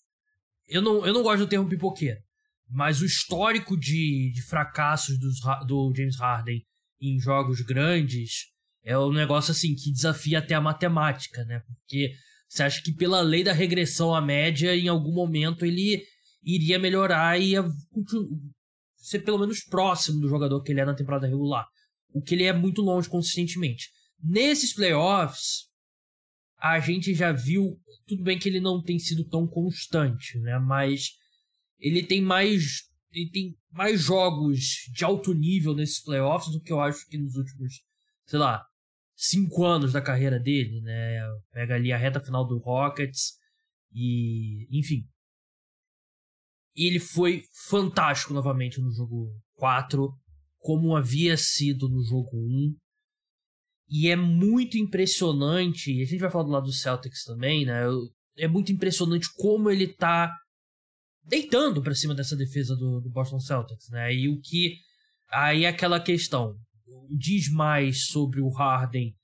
Eu 0.69 0.83
não, 0.83 1.07
eu 1.07 1.15
não 1.15 1.23
gosto 1.23 1.41
do 1.41 1.49
termo 1.49 1.69
pipoqueiro. 1.69 2.21
Mas 2.69 3.01
o 3.01 3.07
histórico 3.07 3.77
de, 3.77 4.31
de 4.33 4.43
fracassos 4.43 5.19
dos, 5.19 5.41
do 5.67 5.93
James 5.97 6.17
Harden 6.19 6.63
em 7.01 7.19
jogos 7.19 7.61
grandes 7.63 8.51
é 8.85 8.97
um 8.99 9.13
negócio 9.13 9.51
assim 9.51 9.75
que 9.75 9.91
desafia 9.91 10.39
até 10.39 10.55
a 10.55 10.61
matemática, 10.61 11.45
né? 11.45 11.61
Porque 11.67 12.13
você 12.49 12.63
acha 12.63 12.83
que 12.83 12.93
pela 12.93 13.21
lei 13.21 13.43
da 13.43 13.53
regressão 13.53 14.15
à 14.15 14.21
média, 14.21 14.77
em 14.77 14.89
algum 14.89 15.13
momento 15.13 15.65
ele 15.65 16.03
iria 16.43 16.79
melhorar 16.79 17.41
e 17.41 17.51
ia 17.51 17.65
ser 18.97 19.21
pelo 19.21 19.39
menos 19.39 19.65
próximo 19.65 20.21
do 20.21 20.29
jogador 20.29 20.63
que 20.63 20.73
ele 20.73 20.81
é 20.81 20.85
na 20.85 20.95
temporada 20.95 21.27
regular. 21.27 21.67
O 22.13 22.23
que 22.23 22.35
ele 22.35 22.45
é 22.45 22.53
muito 22.53 22.83
longe 22.83 23.09
consistentemente. 23.09 23.89
Nesses 24.23 24.75
playoffs, 24.75 25.71
a 26.59 26.79
gente 26.79 27.15
já 27.15 27.33
viu. 27.33 27.81
Tudo 28.07 28.23
bem 28.23 28.39
que 28.39 28.49
ele 28.49 28.61
não 28.61 28.83
tem 28.83 28.99
sido 28.99 29.25
tão 29.25 29.47
constante, 29.47 30.39
né? 30.41 30.59
Mas 30.59 31.13
ele 31.79 32.03
tem 32.03 32.21
mais. 32.21 32.89
Ele 33.13 33.31
tem 33.31 33.59
mais 33.73 34.03
jogos 34.03 34.89
de 34.93 35.05
alto 35.05 35.33
nível 35.33 35.75
nesses 35.75 36.01
playoffs 36.01 36.53
do 36.53 36.61
que 36.61 36.73
eu 36.73 36.81
acho 36.81 37.09
que 37.09 37.19
nos 37.19 37.35
últimos, 37.35 37.83
sei 38.27 38.39
lá, 38.39 38.65
cinco 39.17 39.65
anos 39.65 39.93
da 39.93 40.01
carreira 40.01 40.39
dele, 40.39 40.81
né? 40.81 41.21
Pega 41.53 41.75
ali 41.75 41.93
a 41.93 41.97
reta 41.97 42.21
final 42.21 42.47
do 42.47 42.59
Rockets 42.59 43.35
e, 43.93 44.67
enfim. 44.71 45.09
Ele 46.75 47.01
foi 47.01 47.45
fantástico 47.69 48.33
novamente 48.33 48.81
no 48.81 48.93
jogo 48.93 49.31
4, 49.55 50.09
como 50.59 50.97
havia 50.97 51.37
sido 51.37 51.89
no 51.89 52.03
jogo 52.03 52.37
1. 52.37 52.77
E 53.91 54.09
é 54.09 54.15
muito 54.15 54.79
impressionante, 54.79 55.93
e 55.93 56.03
a 56.03 56.07
gente 56.07 56.21
vai 56.21 56.31
falar 56.31 56.45
do 56.45 56.51
lado 56.51 56.67
do 56.67 56.73
Celtics 56.73 57.25
também, 57.25 57.67
né? 57.67 57.83
É 58.39 58.47
muito 58.47 58.71
impressionante 58.71 59.29
como 59.37 59.69
ele 59.69 59.89
tá 59.89 60.33
deitando 61.25 61.83
para 61.83 61.95
cima 61.95 62.15
dessa 62.15 62.37
defesa 62.37 62.77
do, 62.77 63.01
do 63.01 63.11
Boston 63.11 63.41
Celtics, 63.41 63.89
né? 63.91 64.15
E 64.15 64.29
o 64.29 64.41
que 64.41 64.77
aí 65.33 65.65
é 65.65 65.69
aquela 65.69 66.01
questão 66.01 66.57
diz 67.17 67.51
mais 67.51 68.07
sobre 68.07 68.41
o 68.41 68.49
Harden 68.49 69.15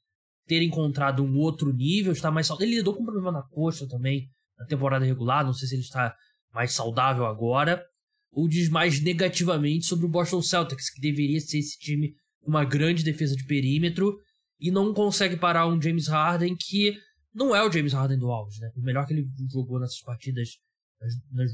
ter 0.46 0.62
encontrado 0.62 1.24
um 1.24 1.36
outro 1.36 1.72
nível, 1.72 2.12
está 2.12 2.30
mais 2.30 2.46
saudável. 2.46 2.68
Ele 2.68 2.78
lidou 2.78 2.94
com 2.94 3.02
um 3.02 3.06
problema 3.06 3.32
na 3.32 3.42
coxa 3.42 3.86
também 3.88 4.28
na 4.58 4.64
temporada 4.64 5.04
regular, 5.04 5.44
não 5.44 5.52
sei 5.52 5.68
se 5.68 5.74
ele 5.74 5.82
está 5.82 6.14
mais 6.52 6.72
saudável 6.72 7.26
agora, 7.26 7.84
ou 8.32 8.48
diz 8.48 8.68
mais 8.68 9.00
negativamente 9.02 9.86
sobre 9.86 10.06
o 10.06 10.08
Boston 10.08 10.40
Celtics, 10.40 10.90
que 10.90 11.00
deveria 11.00 11.40
ser 11.40 11.58
esse 11.58 11.78
time 11.78 12.14
com 12.40 12.50
uma 12.50 12.64
grande 12.64 13.02
defesa 13.02 13.34
de 13.34 13.44
perímetro 13.44 14.16
e 14.58 14.70
não 14.70 14.94
consegue 14.94 15.36
parar 15.36 15.66
um 15.66 15.80
James 15.80 16.08
Harden 16.08 16.56
que 16.56 16.98
não 17.34 17.54
é 17.54 17.62
o 17.62 17.70
James 17.70 17.92
Harden 17.92 18.18
do 18.18 18.30
auge, 18.30 18.60
né? 18.60 18.70
O 18.76 18.80
melhor 18.80 19.06
que 19.06 19.12
ele 19.12 19.28
jogou 19.52 19.78
nessas 19.78 20.00
partidas 20.00 20.48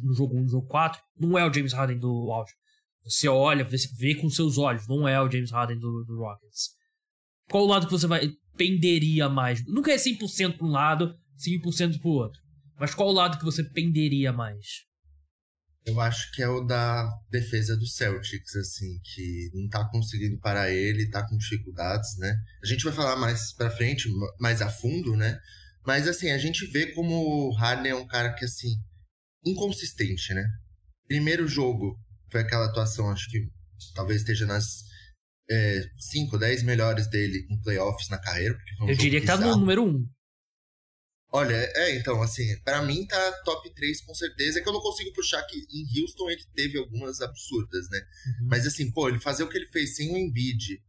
no 0.01 0.15
jogo 0.15 0.37
1 0.37 0.43
no 0.43 0.49
jogo 0.49 0.67
4 0.69 1.01
não 1.19 1.37
é 1.37 1.45
o 1.45 1.53
James 1.53 1.73
Harden 1.73 1.99
do 1.99 2.31
auge. 2.31 2.53
Você 3.05 3.29
olha, 3.29 3.65
você 3.65 3.89
vê 3.99 4.15
com 4.15 4.31
seus 4.31 4.59
olhos, 4.59 4.87
não 4.87 5.09
é 5.09 5.21
o 5.21 5.31
James 5.31 5.51
Harden 5.51 5.79
do, 5.79 6.05
do 6.05 6.19
Rockets. 6.19 6.71
Qual 7.51 7.65
o 7.65 7.67
lado 7.67 7.87
que 7.87 7.93
você 7.93 8.07
vai 8.07 8.31
penderia 8.57 9.29
mais? 9.29 9.65
Nunca 9.67 9.91
é 9.91 9.97
100% 9.97 10.57
para 10.57 10.67
um 10.67 10.71
lado, 10.71 11.15
100% 11.37 11.99
para 11.99 12.09
o 12.09 12.13
outro. 12.13 12.41
Mas 12.79 12.95
qual 12.95 13.09
o 13.09 13.13
lado 13.13 13.39
que 13.39 13.45
você 13.45 13.65
penderia 13.65 14.33
mais? 14.33 14.85
Eu 15.85 16.01
acho 16.01 16.31
que 16.33 16.43
é 16.43 16.49
o 16.49 16.61
da 16.61 17.09
defesa 17.29 17.77
do 17.77 17.87
Celtics, 17.87 18.55
assim, 18.55 19.01
que 19.03 19.51
não 19.53 19.69
tá 19.69 19.89
conseguindo 19.89 20.39
parar 20.39 20.71
ele, 20.71 21.11
tá 21.11 21.27
com 21.27 21.37
dificuldades, 21.37 22.17
né? 22.19 22.37
A 22.63 22.67
gente 22.67 22.85
vai 22.85 22.93
falar 22.93 23.17
mais 23.17 23.53
pra 23.53 23.71
frente, 23.71 24.09
mais 24.39 24.63
a 24.63 24.71
fundo, 24.71 25.17
né? 25.17 25.39
Mas, 25.85 26.07
assim, 26.07 26.31
a 26.31 26.39
gente 26.39 26.65
vê 26.67 26.93
como 26.93 27.15
o 27.15 27.53
Harden 27.57 27.91
é 27.91 27.95
um 27.97 28.07
cara 28.07 28.33
que, 28.33 28.45
assim, 28.45 28.77
inconsistente, 29.45 30.33
né? 30.33 30.47
Primeiro 31.09 31.49
jogo 31.49 31.99
foi 32.31 32.43
aquela 32.43 32.67
atuação, 32.67 33.11
acho 33.11 33.29
que 33.29 33.51
talvez 33.95 34.21
esteja 34.21 34.47
nas 34.47 34.85
5, 35.99 36.37
é, 36.37 36.39
10 36.39 36.63
melhores 36.63 37.09
dele 37.11 37.47
em 37.51 37.61
playoffs 37.61 38.09
na 38.09 38.19
carreira. 38.19 38.57
Um 38.81 38.89
Eu 38.89 38.97
diria 38.97 39.21
que 39.21 39.27
tá 39.27 39.37
no 39.37 39.57
número 39.57 39.83
1. 39.83 39.89
Um. 39.89 40.09
Olha, 41.35 41.55
é, 41.55 41.97
então, 41.97 42.21
assim, 42.21 42.59
para 42.61 42.83
mim 42.83 43.07
tá 43.07 43.33
top 43.43 43.73
3 43.75 44.03
com 44.03 44.15
certeza. 44.15 44.59
É 44.59 44.63
que 44.63 44.69
eu 44.69 44.73
não 44.73 44.83
consigo 44.83 45.13
puxar 45.15 45.43
que 45.45 45.57
em 45.71 46.01
Houston 46.01 46.29
ele 46.29 46.45
teve 46.55 46.77
algumas 46.77 47.23
absurdas, 47.23 47.89
né? 47.89 47.99
Uhum. 48.27 48.49
Mas, 48.49 48.67
assim, 48.67 48.91
pô, 48.93 49.09
ele 49.09 49.19
fazer 49.19 49.43
o 49.43 49.49
que 49.49 49.57
ele 49.57 49.69
fez 49.69 49.97
sem 49.97 50.13
o 50.13 50.19
Embiid 50.19 50.83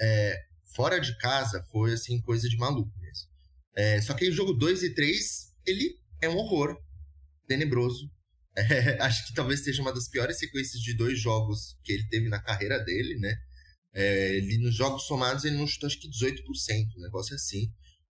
é, 0.00 0.36
fora 0.74 0.98
de 0.98 1.16
casa 1.18 1.64
foi, 1.70 1.92
assim, 1.92 2.20
coisa 2.20 2.48
de 2.48 2.56
maluco 2.56 2.92
mesmo. 2.98 3.28
É, 3.76 4.00
só 4.02 4.14
que 4.14 4.26
em 4.26 4.32
jogo 4.32 4.52
2 4.52 4.82
e 4.82 4.94
3, 4.94 5.52
ele 5.64 5.96
é 6.20 6.28
um 6.28 6.36
horror 6.36 6.76
tenebroso. 7.46 8.10
É, 8.56 9.02
acho 9.02 9.26
que 9.26 9.34
talvez 9.34 9.64
seja 9.64 9.82
uma 9.82 9.92
das 9.92 10.06
piores 10.06 10.38
sequências 10.38 10.80
de 10.80 10.94
dois 10.94 11.18
jogos 11.18 11.76
que 11.82 11.92
ele 11.92 12.06
teve 12.08 12.28
na 12.28 12.40
carreira 12.40 12.78
dele, 12.78 13.18
né? 13.18 13.36
É, 13.92 14.36
ele, 14.36 14.58
nos 14.58 14.76
jogos 14.76 15.08
somados 15.08 15.44
ele 15.44 15.56
não 15.56 15.66
chutou 15.66 15.88
acho 15.88 15.98
que 15.98 16.08
18%, 16.08 16.40
um 16.96 17.00
negócio 17.00 17.34
assim. 17.34 17.72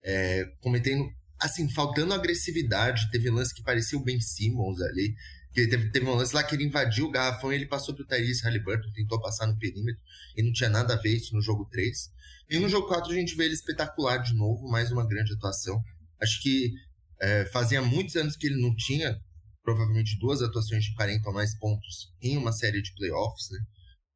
É, 0.04 0.44
cometendo, 0.60 1.08
assim, 1.40 1.68
faltando 1.68 2.14
agressividade. 2.14 3.10
Teve 3.10 3.30
lance 3.30 3.54
que 3.54 3.62
parecia 3.62 3.98
o 3.98 4.02
Ben 4.02 4.20
Simmons 4.20 4.80
ali. 4.80 5.14
Que 5.52 5.66
teve, 5.66 5.90
teve 5.90 6.06
um 6.06 6.14
lance 6.14 6.34
lá 6.34 6.42
que 6.42 6.54
ele 6.54 6.64
invadiu 6.64 7.06
o 7.06 7.10
garrafão 7.10 7.52
e 7.52 7.56
ele 7.56 7.66
passou 7.66 7.94
pro 7.94 8.06
Tyrese 8.06 8.42
Halliburton, 8.42 8.92
tentou 8.92 9.20
passar 9.20 9.46
no 9.46 9.58
perímetro 9.58 10.00
e 10.36 10.42
não 10.42 10.52
tinha 10.52 10.68
nada 10.68 10.94
a 10.94 10.98
ver 10.98 11.16
isso 11.16 11.34
no 11.34 11.40
jogo 11.40 11.66
3. 11.70 12.10
E 12.50 12.58
no 12.58 12.68
jogo 12.68 12.86
4 12.88 13.10
a 13.10 13.14
gente 13.14 13.34
vê 13.34 13.44
ele 13.44 13.54
espetacular 13.54 14.18
de 14.18 14.34
novo, 14.34 14.68
mais 14.68 14.92
uma 14.92 15.06
grande 15.06 15.32
atuação. 15.32 15.82
Acho 16.20 16.42
que 16.42 16.72
é, 17.20 17.46
fazia 17.46 17.80
muitos 17.80 18.16
anos 18.16 18.36
que 18.36 18.46
ele 18.46 18.60
não 18.60 18.74
tinha 18.76 19.18
provavelmente 19.64 20.18
duas 20.18 20.42
atuações 20.42 20.84
de 20.84 20.94
40 20.94 21.28
ou 21.28 21.34
mais 21.34 21.58
pontos 21.58 22.12
em 22.22 22.36
uma 22.36 22.52
série 22.52 22.80
de 22.80 22.94
playoffs, 22.94 23.50
né? 23.50 23.58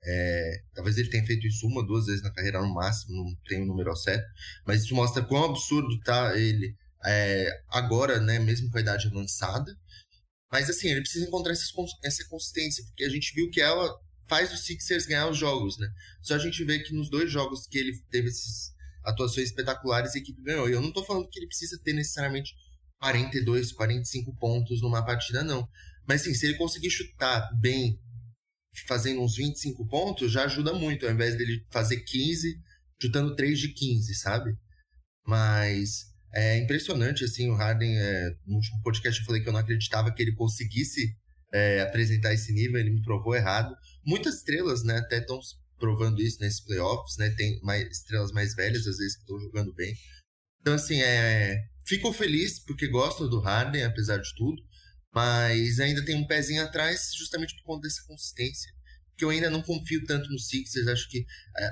É, 0.02 0.62
talvez 0.74 0.96
ele 0.96 1.11
tenha 1.11 1.26
feito 1.26 1.46
isso 1.46 1.66
uma, 1.66 1.85
duas 1.85 2.06
vezes 2.06 2.22
na 2.22 2.33
carreira 2.33 2.62
no 2.62 2.72
máximo, 2.72 3.16
não 3.16 3.35
tenho 3.46 3.64
o 3.64 3.66
número 3.66 3.94
certo, 3.96 4.24
mas 4.66 4.85
isso 4.85 4.94
mostra 4.94 5.22
quão 5.22 5.44
absurdo 5.44 5.98
tá 6.00 6.38
ele 6.38 6.74
é, 7.04 7.48
agora, 7.68 8.20
né, 8.20 8.38
mesmo 8.38 8.70
com 8.70 8.78
a 8.78 8.80
idade 8.80 9.08
avançada. 9.08 9.76
Mas 10.50 10.68
assim, 10.68 10.88
ele 10.88 11.00
precisa 11.00 11.26
encontrar 11.26 11.52
essa, 11.52 11.64
essa 12.02 12.28
consistência, 12.28 12.84
porque 12.84 13.04
a 13.04 13.08
gente 13.08 13.32
viu 13.34 13.50
que 13.50 13.60
ela 13.60 13.88
faz 14.28 14.52
os 14.52 14.64
Sixers 14.64 15.06
ganhar 15.06 15.28
os 15.28 15.38
jogos, 15.38 15.78
né? 15.78 15.88
Só 16.22 16.34
a 16.34 16.38
gente 16.38 16.64
vê 16.64 16.78
que 16.80 16.94
nos 16.94 17.10
dois 17.10 17.30
jogos 17.30 17.66
que 17.66 17.78
ele 17.78 17.98
teve 18.10 18.28
essas 18.28 18.72
atuações 19.04 19.48
espetaculares, 19.48 20.14
a 20.14 20.18
equipe 20.18 20.42
ganhou. 20.42 20.68
E 20.68 20.72
eu 20.72 20.80
não 20.80 20.92
tô 20.92 21.04
falando 21.04 21.28
que 21.28 21.38
ele 21.38 21.46
precisa 21.46 21.80
ter 21.82 21.92
necessariamente 21.92 22.54
42, 23.00 23.72
45 23.72 24.36
pontos 24.36 24.82
numa 24.82 25.04
partida, 25.04 25.42
não. 25.42 25.68
Mas 26.06 26.22
sim, 26.22 26.34
se 26.34 26.46
ele 26.46 26.58
conseguir 26.58 26.90
chutar 26.90 27.50
bem, 27.58 27.98
fazendo 28.86 29.20
uns 29.22 29.36
25 29.36 29.86
pontos, 29.88 30.30
já 30.30 30.44
ajuda 30.44 30.72
muito, 30.72 31.06
ao 31.06 31.12
invés 31.12 31.36
dele 31.36 31.64
fazer 31.70 32.00
15, 32.00 32.60
chutando 33.00 33.34
3 33.34 33.58
de 33.58 33.68
15, 33.72 34.14
sabe? 34.14 34.56
Mas 35.26 36.10
é 36.34 36.58
impressionante, 36.58 37.24
assim, 37.24 37.48
o 37.50 37.54
Harden, 37.54 37.98
é, 37.98 38.30
no 38.46 38.56
último 38.56 38.82
podcast 38.82 39.20
eu 39.20 39.26
falei 39.26 39.42
que 39.42 39.48
eu 39.48 39.52
não 39.52 39.60
acreditava 39.60 40.12
que 40.12 40.22
ele 40.22 40.34
conseguisse 40.34 41.14
é, 41.52 41.80
apresentar 41.80 42.32
esse 42.32 42.52
nível, 42.52 42.78
ele 42.78 42.90
me 42.90 43.02
provou 43.02 43.34
errado. 43.34 43.74
Muitas 44.04 44.36
estrelas, 44.36 44.84
né, 44.84 44.98
até 44.98 45.18
estão 45.18 45.38
provando 45.78 46.20
isso 46.22 46.38
nesses 46.40 46.60
playoffs, 46.60 47.16
né, 47.18 47.30
tem 47.30 47.58
mais, 47.62 47.88
estrelas 47.88 48.32
mais 48.32 48.54
velhas, 48.54 48.86
às 48.86 48.98
vezes, 48.98 49.16
que 49.16 49.22
estão 49.22 49.40
jogando 49.40 49.74
bem. 49.74 49.94
Então, 50.60 50.74
assim, 50.74 51.00
é, 51.00 51.56
Fico 51.90 52.12
feliz 52.12 52.60
porque 52.60 52.86
gosto 52.86 53.28
do 53.28 53.40
Harden, 53.40 53.82
apesar 53.82 54.18
de 54.18 54.32
tudo, 54.36 54.62
mas 55.12 55.80
ainda 55.80 56.04
tem 56.04 56.14
um 56.14 56.24
pezinho 56.24 56.62
atrás 56.62 57.10
justamente 57.18 57.56
por 57.56 57.64
conta 57.64 57.88
dessa 57.88 58.04
consistência. 58.06 58.72
Porque 59.08 59.24
eu 59.24 59.30
ainda 59.30 59.50
não 59.50 59.60
confio 59.60 60.04
tanto 60.06 60.30
no 60.30 60.38
Sixers, 60.38 60.86
acho 60.86 61.08
que 61.08 61.26
é, 61.58 61.70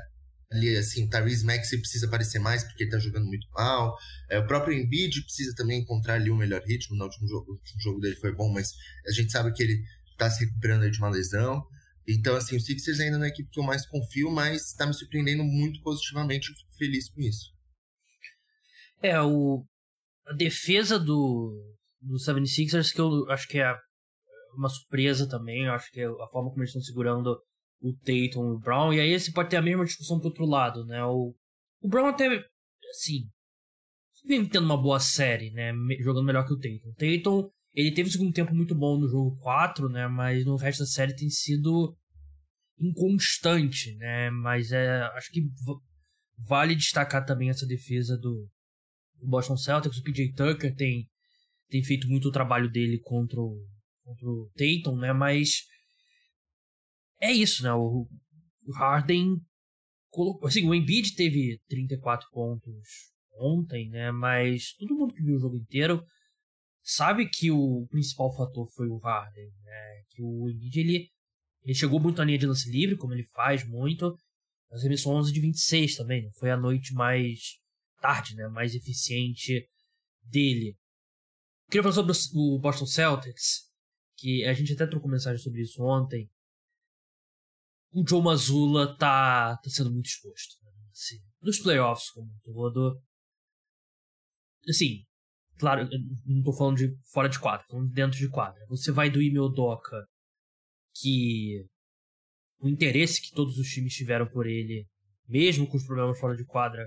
ali, 0.50 0.76
assim, 0.76 1.08
Tyrese 1.08 1.44
Maxey 1.44 1.78
precisa 1.78 2.06
aparecer 2.06 2.38
mais 2.38 2.64
porque 2.64 2.84
ele 2.84 2.90
tá 2.90 2.98
jogando 2.98 3.26
muito 3.26 3.46
mal. 3.52 3.96
É, 4.30 4.38
o 4.38 4.46
próprio 4.46 4.74
Embiid 4.74 5.22
precisa 5.22 5.54
também 5.54 5.80
encontrar 5.80 6.14
ali 6.14 6.30
um 6.30 6.36
melhor 6.36 6.62
ritmo. 6.62 6.96
No 6.96 7.04
último 7.04 7.28
jogo, 7.28 7.52
o 7.52 7.54
último 7.54 7.80
jogo 7.80 8.00
dele 8.00 8.16
foi 8.16 8.34
bom, 8.34 8.50
mas 8.52 8.72
a 9.06 9.12
gente 9.12 9.30
sabe 9.30 9.52
que 9.52 9.62
ele 9.62 9.82
tá 10.16 10.30
se 10.30 10.44
recuperando 10.44 10.90
de 10.90 10.98
uma 10.98 11.10
lesão. 11.10 11.64
Então, 12.06 12.34
assim, 12.36 12.56
o 12.56 12.60
Sixers 12.60 13.00
ainda 13.00 13.18
não 13.18 13.24
é 13.24 13.28
a 13.28 13.30
equipe 13.30 13.50
que 13.50 13.60
eu 13.60 13.64
mais 13.64 13.86
confio, 13.86 14.30
mas 14.30 14.72
tá 14.72 14.86
me 14.86 14.94
surpreendendo 14.94 15.44
muito 15.44 15.82
positivamente. 15.82 16.48
Eu 16.48 16.56
fico 16.56 16.74
feliz 16.78 17.10
com 17.10 17.20
isso. 17.20 17.52
É, 19.02 19.20
o, 19.20 19.64
a 20.26 20.32
defesa 20.32 20.98
do, 20.98 21.76
do 22.00 22.16
76ers, 22.16 22.92
que 22.92 23.00
eu 23.00 23.30
acho 23.30 23.46
que 23.46 23.58
é 23.58 23.76
uma 24.56 24.70
surpresa 24.70 25.28
também. 25.28 25.66
Eu 25.66 25.72
acho 25.72 25.90
que 25.92 26.00
é 26.00 26.06
a 26.06 26.28
forma 26.32 26.48
como 26.48 26.62
eles 26.62 26.70
estão 26.70 26.80
segurando 26.80 27.38
o 27.80 27.92
Tatum 27.92 28.48
e 28.48 28.54
o 28.54 28.58
Brown. 28.58 28.92
E 28.92 29.00
aí 29.00 29.18
você 29.18 29.32
pode 29.32 29.50
ter 29.50 29.56
a 29.56 29.62
mesma 29.62 29.84
discussão 29.84 30.18
pro 30.18 30.28
outro 30.28 30.46
lado, 30.46 30.84
né? 30.84 31.04
O, 31.04 31.34
o 31.80 31.88
Brown 31.88 32.06
até, 32.06 32.26
assim, 32.90 33.28
vem 34.26 34.46
tendo 34.46 34.64
uma 34.64 34.80
boa 34.80 35.00
série, 35.00 35.50
né? 35.50 35.72
Jogando 36.00 36.26
melhor 36.26 36.46
que 36.46 36.52
o 36.52 36.58
Tatum. 36.58 36.90
O 36.90 36.94
Tatum, 36.94 37.50
ele 37.74 37.92
teve 37.92 38.08
um 38.08 38.12
segundo 38.12 38.32
tempo 38.32 38.54
muito 38.54 38.74
bom 38.74 38.98
no 38.98 39.08
jogo 39.08 39.36
4, 39.38 39.88
né? 39.88 40.06
Mas 40.08 40.44
no 40.44 40.56
resto 40.56 40.80
da 40.80 40.86
série 40.86 41.14
tem 41.14 41.30
sido 41.30 41.96
inconstante, 42.78 43.94
né? 43.96 44.30
Mas 44.30 44.72
é, 44.72 45.02
acho 45.16 45.30
que 45.30 45.42
vale 46.46 46.74
destacar 46.74 47.24
também 47.24 47.50
essa 47.50 47.66
defesa 47.66 48.16
do, 48.16 48.48
o 49.20 49.28
Boston 49.28 49.56
Celtics, 49.56 49.98
o 49.98 50.02
PJ 50.02 50.32
Tucker 50.32 50.74
tem, 50.74 51.08
tem 51.68 51.82
feito 51.82 52.08
muito 52.08 52.28
o 52.28 52.32
trabalho 52.32 52.70
dele 52.70 53.00
contra 53.00 53.40
o, 53.40 53.64
contra 54.04 54.26
o 54.26 54.50
Tatum, 54.56 54.96
né? 54.96 55.12
Mas 55.12 55.64
é 57.20 57.32
isso, 57.32 57.62
né? 57.62 57.72
O, 57.72 58.08
o 58.66 58.72
Harden 58.72 59.40
Assim, 60.42 60.66
o 60.66 60.74
Embiid 60.74 61.14
teve 61.14 61.60
34 61.68 62.28
pontos 62.30 63.12
ontem, 63.36 63.88
né? 63.90 64.10
Mas 64.10 64.72
todo 64.74 64.94
mundo 64.94 65.14
que 65.14 65.22
viu 65.22 65.36
o 65.36 65.40
jogo 65.40 65.56
inteiro 65.56 66.04
sabe 66.82 67.28
que 67.28 67.50
o 67.50 67.86
principal 67.90 68.34
fator 68.34 68.66
foi 68.74 68.88
o 68.88 68.98
Harden, 68.98 69.50
né? 69.62 70.02
Que 70.10 70.22
o 70.22 70.48
Embiid, 70.50 70.80
ele, 70.80 71.10
ele 71.62 71.74
chegou 71.74 72.00
muito 72.00 72.18
na 72.18 72.24
linha 72.24 72.38
de 72.38 72.46
lance 72.46 72.70
livre, 72.70 72.96
como 72.96 73.12
ele 73.12 73.24
faz 73.24 73.68
muito, 73.68 74.16
mas 74.70 74.80
arremessou 74.80 75.14
11 75.14 75.32
de 75.32 75.40
26 75.40 75.96
também, 75.96 76.22
né? 76.22 76.30
Foi 76.38 76.50
a 76.50 76.56
noite 76.56 76.94
mais 76.94 77.58
tarde, 78.00 78.34
né? 78.34 78.48
Mais 78.48 78.74
eficiente 78.74 79.68
dele. 80.22 80.74
Queria 81.70 81.82
falar 81.82 81.94
sobre 81.94 82.12
o 82.34 82.58
Boston 82.58 82.86
Celtics, 82.86 83.68
que 84.16 84.44
a 84.46 84.54
gente 84.54 84.72
até 84.72 84.86
trocou 84.86 85.10
mensagem 85.10 85.38
sobre 85.38 85.60
isso 85.60 85.82
ontem. 85.82 86.28
O 87.92 88.06
Joe 88.06 88.22
Mazzulla 88.22 88.96
tá, 88.96 89.56
tá 89.56 89.70
sendo 89.70 89.90
muito 89.90 90.06
exposto. 90.06 90.56
Né? 90.62 90.70
Assim, 90.90 91.16
nos 91.40 91.58
playoffs 91.58 92.10
como 92.10 92.26
um 92.26 92.38
todo. 92.42 93.00
Assim, 94.68 95.04
claro, 95.58 95.88
não 96.26 96.42
tô 96.42 96.52
falando 96.52 96.76
de 96.76 96.94
fora 97.12 97.28
de 97.28 97.38
quadra, 97.38 97.64
tô 97.66 97.74
falando 97.74 97.92
dentro 97.92 98.18
de 98.18 98.28
quadra. 98.28 98.60
Você 98.68 98.92
vai 98.92 99.10
do 99.10 99.22
Ime 99.22 99.38
Odoka, 99.38 100.06
que 100.94 101.64
o 102.60 102.68
interesse 102.68 103.22
que 103.22 103.34
todos 103.34 103.56
os 103.56 103.68
times 103.68 103.94
tiveram 103.94 104.28
por 104.28 104.46
ele, 104.46 104.86
mesmo 105.26 105.66
com 105.66 105.76
os 105.76 105.86
problemas 105.86 106.18
fora 106.18 106.36
de 106.36 106.44
quadra, 106.44 106.86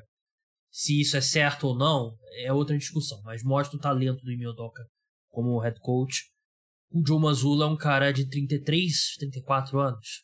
se 0.70 1.02
isso 1.02 1.18
é 1.18 1.22
certo 1.22 1.68
ou 1.68 1.76
não, 1.76 2.16
é 2.44 2.54
outra 2.54 2.78
discussão. 2.78 3.22
Mas 3.24 3.44
mostra 3.44 3.78
o 3.78 3.82
talento 3.82 4.24
do 4.24 4.32
Ime 4.32 4.48
Odoka 4.48 4.84
como 5.30 5.60
head 5.60 5.80
coach. 5.80 6.30
O 6.92 7.06
Joe 7.06 7.20
Mazzulla 7.20 7.66
é 7.66 7.70
um 7.70 7.78
cara 7.78 8.12
de 8.12 8.28
33, 8.28 9.16
34 9.18 9.80
anos. 9.80 10.24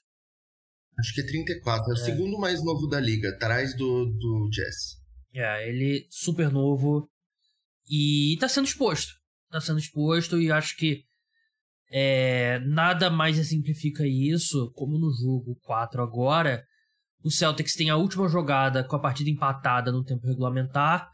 Acho 1.00 1.14
que 1.14 1.22
é 1.22 1.26
34. 1.26 1.86
É, 1.86 1.90
é 1.90 1.94
o 1.94 2.06
segundo 2.06 2.40
mais 2.40 2.64
novo 2.64 2.88
da 2.88 3.00
liga, 3.00 3.30
atrás 3.30 3.76
do, 3.76 4.06
do 4.06 4.50
Jazz. 4.52 4.98
É, 5.34 5.70
ele 5.70 6.08
super 6.10 6.52
novo 6.52 7.10
e 7.90 8.38
tá 8.40 8.48
sendo 8.48 8.66
exposto. 8.66 9.14
Tá 9.50 9.62
sendo 9.62 9.80
exposto 9.80 10.42
e 10.42 10.52
acho 10.52 10.76
que 10.76 11.04
é, 11.90 12.60
nada 12.60 13.10
mais 13.10 13.38
exemplifica 13.38 14.06
isso, 14.06 14.72
como 14.76 14.98
no 14.98 15.12
jogo 15.12 15.56
4 15.62 16.02
agora. 16.02 16.66
O 17.24 17.32
Celtics 17.32 17.76
tem 17.76 17.90
a 17.90 17.98
última 17.98 18.28
jogada 18.28 18.84
com 18.84 18.96
a 18.96 19.02
partida 19.02 19.30
empatada 19.30 19.92
no 19.92 20.04
tempo 20.04 20.28
regulamentar 20.28 21.10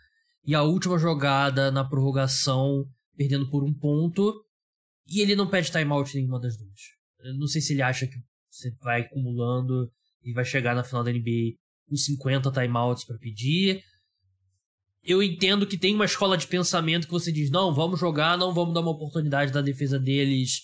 e 0.45 0.55
a 0.55 0.63
última 0.63 0.97
jogada 0.97 1.71
na 1.71 1.83
prorrogação 1.83 2.85
perdendo 3.15 3.49
por 3.49 3.63
um 3.63 3.73
ponto 3.73 4.43
e 5.07 5.21
ele 5.21 5.35
não 5.35 5.49
pede 5.49 5.71
timeout 5.71 6.15
nenhuma 6.15 6.39
das 6.39 6.57
duas. 6.57 6.79
Eu 7.19 7.37
não 7.37 7.47
sei 7.47 7.61
se 7.61 7.73
ele 7.73 7.81
acha 7.81 8.07
que 8.07 8.15
você 8.53 8.71
vai 8.81 9.01
acumulando 9.01 9.91
e 10.23 10.31
vai 10.31 10.45
chegar 10.45 10.75
na 10.75 10.83
final 10.83 11.03
da 11.03 11.11
NBA 11.11 11.55
com 11.87 11.95
50 11.95 12.51
timeouts 12.51 13.03
para 13.03 13.17
pedir. 13.17 13.83
Eu 15.03 15.21
entendo 15.21 15.67
que 15.67 15.77
tem 15.77 15.95
uma 15.95 16.05
escola 16.05 16.37
de 16.37 16.47
pensamento 16.47 17.07
que 17.07 17.13
você 17.13 17.31
diz: 17.31 17.49
não, 17.49 17.73
vamos 17.73 17.99
jogar, 17.99 18.37
não 18.37 18.53
vamos 18.53 18.73
dar 18.73 18.81
uma 18.81 18.91
oportunidade 18.91 19.51
da 19.51 19.61
defesa 19.61 19.99
deles 19.99 20.61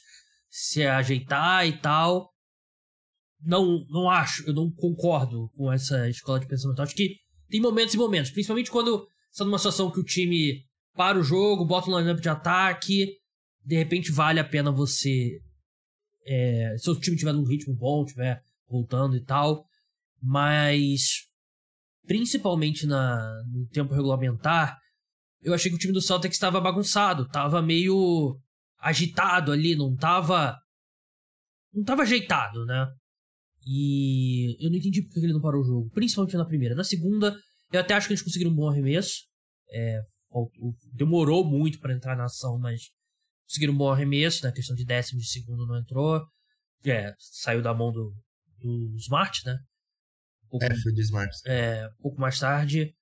se 0.50 0.86
ajeitar 0.86 1.68
e 1.68 1.78
tal. 1.78 2.32
Não, 3.42 3.86
não 3.90 4.10
acho, 4.10 4.48
eu 4.48 4.54
não 4.54 4.70
concordo 4.72 5.50
com 5.56 5.72
essa 5.72 6.10
escola 6.10 6.40
de 6.40 6.48
pensamento. 6.48 6.82
Acho 6.82 6.96
que 6.96 7.16
tem 7.50 7.60
momentos 7.60 7.94
e 7.94 7.98
momentos, 7.98 8.32
principalmente 8.32 8.72
quando 8.72 9.08
está 9.32 9.44
numa 9.44 9.58
situação 9.58 9.92
que 9.92 10.00
o 10.00 10.04
time 10.04 10.64
para 10.96 11.18
o 11.18 11.24
jogo, 11.24 11.66
bota 11.66 11.90
um 11.90 11.98
lineup 11.98 12.20
de 12.20 12.30
ataque, 12.30 13.14
de 13.64 13.76
repente 13.78 14.12
vale 14.12 14.40
a 14.40 14.44
pena 14.44 14.72
você. 14.72 15.40
É, 16.32 16.76
se 16.78 16.88
o 16.88 17.00
time 17.00 17.18
tiver 17.18 17.34
num 17.34 17.44
ritmo 17.44 17.76
bom, 17.76 18.06
tiver 18.06 18.40
voltando 18.70 19.18
e 19.18 19.24
tal. 19.24 19.66
Mas 20.22 21.26
principalmente 22.06 22.86
na, 22.86 23.44
no 23.52 23.68
tempo 23.68 23.94
regulamentar, 23.96 24.78
eu 25.42 25.54
achei 25.54 25.72
que 25.72 25.76
o 25.76 25.80
time 25.80 25.94
do 25.94 26.02
Celtics 26.02 26.36
estava 26.36 26.62
bagunçado, 26.62 27.24
estava 27.24 27.62
meio 27.64 28.38
agitado 28.80 29.52
ali, 29.52 29.76
não 29.76 29.94
estava 29.94 30.56
não 31.74 31.82
estava 31.82 32.04
ajeitado, 32.04 32.66
né? 32.66 32.88
E 33.66 34.56
eu 34.64 34.70
não 34.70 34.78
entendi 34.78 35.02
porque 35.04 35.20
ele 35.20 35.34
não 35.34 35.42
parou 35.42 35.62
o 35.62 35.66
jogo, 35.66 35.90
principalmente 35.92 36.38
na 36.38 36.46
primeira. 36.46 36.76
Na 36.76 36.84
segunda, 36.84 37.36
eu 37.72 37.80
até 37.80 37.94
acho 37.94 38.08
que 38.08 38.14
eles 38.14 38.24
conseguiram 38.24 38.52
um 38.52 38.56
bom 38.56 38.70
arremesso. 38.70 39.24
É, 39.72 40.02
demorou 40.94 41.44
muito 41.44 41.80
para 41.80 41.94
entrar 41.94 42.16
na 42.16 42.26
ação, 42.26 42.58
mas 42.60 42.90
conseguiram 43.50 43.74
um 43.74 43.78
bom 43.78 43.92
arremesso, 43.92 44.44
na 44.44 44.50
né? 44.50 44.56
questão 44.56 44.76
de 44.76 44.86
décimo 44.86 45.20
de 45.20 45.28
segundo 45.28 45.66
não 45.66 45.78
entrou. 45.78 46.24
É, 46.86 47.14
saiu 47.18 47.64
da 47.64 47.74
mão 47.74 47.92
do, 47.92 48.14
do 48.60 48.96
Smart, 48.98 49.44
né? 49.44 49.58
Um 50.46 50.50
pouco, 50.50 50.66
é, 50.66 50.76
foi 50.76 50.94
do 50.94 51.02
Smart. 51.02 51.36
É, 51.46 51.88
um 51.88 52.02
pouco 52.02 52.22
mais 52.22 52.40
tarde. 52.40 52.94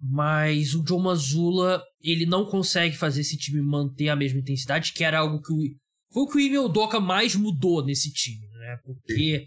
Mas 0.00 0.74
o 0.74 0.84
Joe 0.84 1.00
Mazzulla, 1.00 1.80
ele 2.00 2.26
não 2.26 2.44
consegue 2.44 2.96
fazer 2.96 3.20
esse 3.20 3.38
time 3.38 3.62
manter 3.62 4.08
a 4.08 4.16
mesma 4.16 4.40
intensidade, 4.40 4.92
que 4.92 5.04
era 5.04 5.20
algo 5.20 5.40
que 5.40 5.52
o, 5.52 5.58
foi 6.12 6.22
o 6.24 6.26
que 6.26 6.36
o 6.36 6.40
Emil 6.40 6.68
Doca 6.68 6.98
mais 6.98 7.36
mudou 7.36 7.84
nesse 7.84 8.12
time, 8.12 8.44
né? 8.48 8.78
Porque 8.84 9.46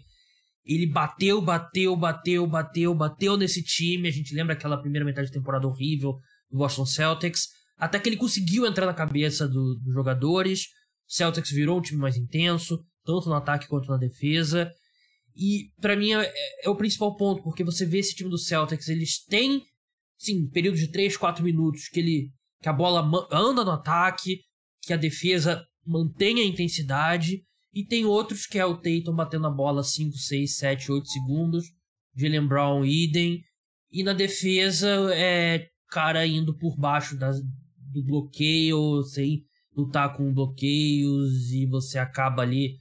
ele 0.64 0.86
bateu, 0.86 1.42
bateu, 1.42 1.94
bateu, 1.94 2.46
bateu, 2.46 2.94
bateu 2.94 3.36
nesse 3.36 3.62
time. 3.62 4.08
A 4.08 4.10
gente 4.12 4.34
lembra 4.34 4.54
aquela 4.54 4.80
primeira 4.80 5.04
metade 5.04 5.26
de 5.26 5.34
temporada 5.34 5.66
horrível 5.66 6.18
do 6.50 6.56
Boston 6.56 6.86
Celtics. 6.86 7.48
Até 7.76 7.98
que 7.98 8.08
ele 8.08 8.16
conseguiu 8.16 8.66
entrar 8.66 8.86
na 8.86 8.94
cabeça 8.94 9.46
do, 9.46 9.74
dos 9.76 9.92
jogadores. 9.92 10.66
O 11.08 11.12
Celtics 11.12 11.50
virou 11.50 11.78
um 11.78 11.82
time 11.82 12.00
mais 12.00 12.16
intenso, 12.16 12.82
tanto 13.04 13.28
no 13.28 13.34
ataque 13.34 13.68
quanto 13.68 13.90
na 13.90 13.96
defesa. 13.96 14.70
E 15.36 15.70
para 15.80 15.94
mim 15.94 16.14
é, 16.14 16.32
é, 16.62 16.70
o 16.70 16.76
principal 16.76 17.14
ponto, 17.16 17.42
porque 17.42 17.62
você 17.62 17.84
vê 17.84 17.98
esse 17.98 18.14
time 18.14 18.30
do 18.30 18.38
Celtics, 18.38 18.88
eles 18.88 19.22
têm, 19.24 19.62
sim, 20.18 20.48
períodos 20.48 20.80
de 20.80 20.88
3, 20.88 21.16
4 21.16 21.44
minutos 21.44 21.88
que 21.88 22.00
ele 22.00 22.30
que 22.62 22.70
a 22.70 22.72
bola 22.72 23.06
anda 23.30 23.62
no 23.62 23.70
ataque, 23.70 24.40
que 24.80 24.92
a 24.92 24.96
defesa 24.96 25.62
mantém 25.84 26.40
a 26.40 26.44
intensidade, 26.44 27.42
e 27.72 27.84
tem 27.84 28.06
outros 28.06 28.46
que 28.46 28.58
é 28.58 28.64
o 28.64 28.76
Tatum 28.76 29.14
batendo 29.14 29.46
a 29.46 29.50
bola 29.50 29.84
5, 29.84 30.16
6, 30.16 30.56
7, 30.56 30.90
8 30.90 31.06
segundos, 31.06 31.66
Jalen 32.16 32.48
Brown 32.48 32.84
idem, 32.84 33.42
e 33.92 34.02
na 34.02 34.14
defesa 34.14 34.88
é 35.14 35.68
cara 35.90 36.26
indo 36.26 36.56
por 36.56 36.76
baixo 36.76 37.16
das, 37.16 37.36
do 37.96 38.04
bloqueio, 38.04 39.02
sem 39.02 39.42
lutar 39.74 40.16
com 40.16 40.32
bloqueios 40.32 41.50
e 41.52 41.66
você 41.66 41.98
acaba 41.98 42.42
ali 42.42 42.78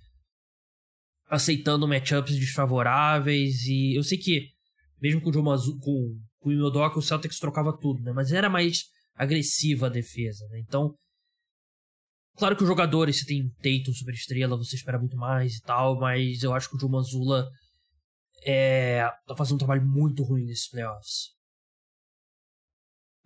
aceitando 1.28 1.88
matchups 1.88 2.38
desfavoráveis 2.38 3.65
e 3.65 3.97
eu 3.97 4.04
sei 4.04 4.17
que 4.17 4.56
mesmo 5.01 5.21
com 5.21 5.30
o 5.30 5.34
Joe 5.34 5.43
Mazu, 5.43 5.78
com, 5.80 6.19
com 6.39 6.49
o 6.49 6.54
Imodoka, 6.54 6.97
o 6.97 7.01
Celtics 7.01 7.39
trocava 7.39 7.78
tudo, 7.78 8.01
né? 8.01 8.12
Mas 8.12 8.32
era 8.32 8.49
mais 8.49 8.86
agressiva 9.13 9.88
a 9.88 9.89
defesa, 9.89 10.47
né? 10.49 10.60
Então, 10.60 10.95
claro 12.38 12.56
que 12.56 12.63
os 12.63 12.67
jogadores, 12.67 13.19
você 13.19 13.25
tem 13.25 13.49
Tatum, 13.62 13.93
super 13.93 14.13
estrela, 14.13 14.58
você 14.58 14.75
espera 14.75 14.97
muito 14.97 15.17
mais 15.17 15.56
e 15.56 15.62
tal, 15.62 15.99
mas 15.99 16.43
eu 16.43 16.54
acho 16.54 16.69
que 16.69 16.75
o 16.75 16.80
Joe 16.80 16.89
Mazzulla 16.89 17.47
é, 18.43 19.08
tá 19.28 19.36
fazendo 19.36 19.56
um 19.56 19.60
trabalho 19.60 19.86
muito 19.86 20.23
ruim 20.23 20.45
nesses 20.45 20.69
playoffs. 20.69 21.36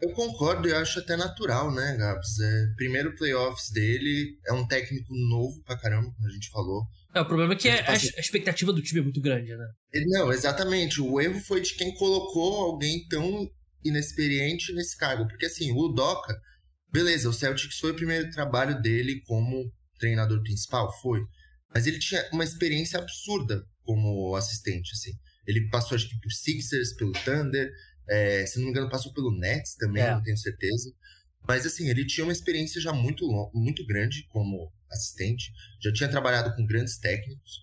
Eu 0.02 0.14
concordo 0.14 0.68
e 0.68 0.74
acho 0.74 1.00
até 1.00 1.18
natural, 1.18 1.74
né, 1.74 1.98
Gabs? 1.98 2.40
É, 2.40 2.68
primeiro 2.76 3.16
playoffs 3.16 3.70
dele, 3.70 4.38
é 4.48 4.54
um 4.54 4.66
técnico 4.66 5.14
novo 5.14 5.62
pra 5.64 5.78
caramba, 5.78 6.10
como 6.12 6.28
a 6.28 6.32
gente 6.32 6.50
falou. 6.50 6.84
É, 7.14 7.20
o 7.22 7.26
problema 7.26 7.54
é 7.54 7.56
que 7.56 7.68
a, 7.68 7.92
a, 7.92 7.96
expectativa 7.96 8.72
do 8.72 8.82
time 8.82 9.02
é 9.02 9.04
muito 9.04 9.20
grande, 9.20 9.56
né? 9.56 9.68
Não, 10.08 10.32
exatamente. 10.32 11.02
O 11.02 11.20
erro 11.20 11.40
foi 11.42 11.60
de 11.60 11.74
quem 11.74 11.94
colocou 11.96 12.62
alguém 12.62 13.06
tão 13.08 13.50
inexperiente 13.84 14.72
nesse 14.74 14.98
cargo. 14.98 15.28
Porque 15.28 15.48
assim, 15.48 15.72
o 15.72 15.88
Doca, 15.90 16.40
beleza, 16.92 17.30
o 17.30 17.34
Celtics 17.34 17.80
foi 17.80 17.92
o 17.92 17.96
primeiro 17.96 18.30
trabalho 18.30 18.80
dele 18.82 19.22
como 19.26 19.72
treinador 20.00 20.42
principal, 20.42 20.92
foi. 21.02 21.22
Mas 21.74 21.88
ele 21.88 22.00
tinha 22.00 22.28
uma 22.32 22.44
experiência 22.44 23.00
absurda 23.00 23.64
como 23.84 24.36
assistente, 24.36 24.92
assim. 24.94 25.12
Ele 25.48 25.68
passou, 25.70 25.96
acho 25.96 26.08
que, 26.08 26.20
por 26.20 26.32
Sixers, 26.32 26.94
pelo 26.94 27.12
Thunder, 27.12 27.70
é, 28.10 28.46
se 28.46 28.58
não 28.58 28.66
me 28.66 28.72
engano, 28.72 28.90
passou 28.90 29.14
pelo 29.14 29.32
Nets 29.32 29.76
também, 29.76 30.04
é. 30.04 30.12
não 30.12 30.22
tenho 30.22 30.38
certeza. 30.38 30.92
Mas 31.48 31.66
assim, 31.66 31.90
ele 31.90 32.06
tinha 32.06 32.26
uma 32.26 32.34
experiência 32.34 32.82
já 32.82 32.92
muito, 32.92 33.28
muito 33.54 33.86
grande 33.86 34.28
como 34.30 34.72
assistente, 34.92 35.54
já 35.82 35.92
tinha 35.94 36.10
trabalhado 36.10 36.56
com 36.56 36.66
grandes 36.66 36.98
técnicos. 36.98 37.62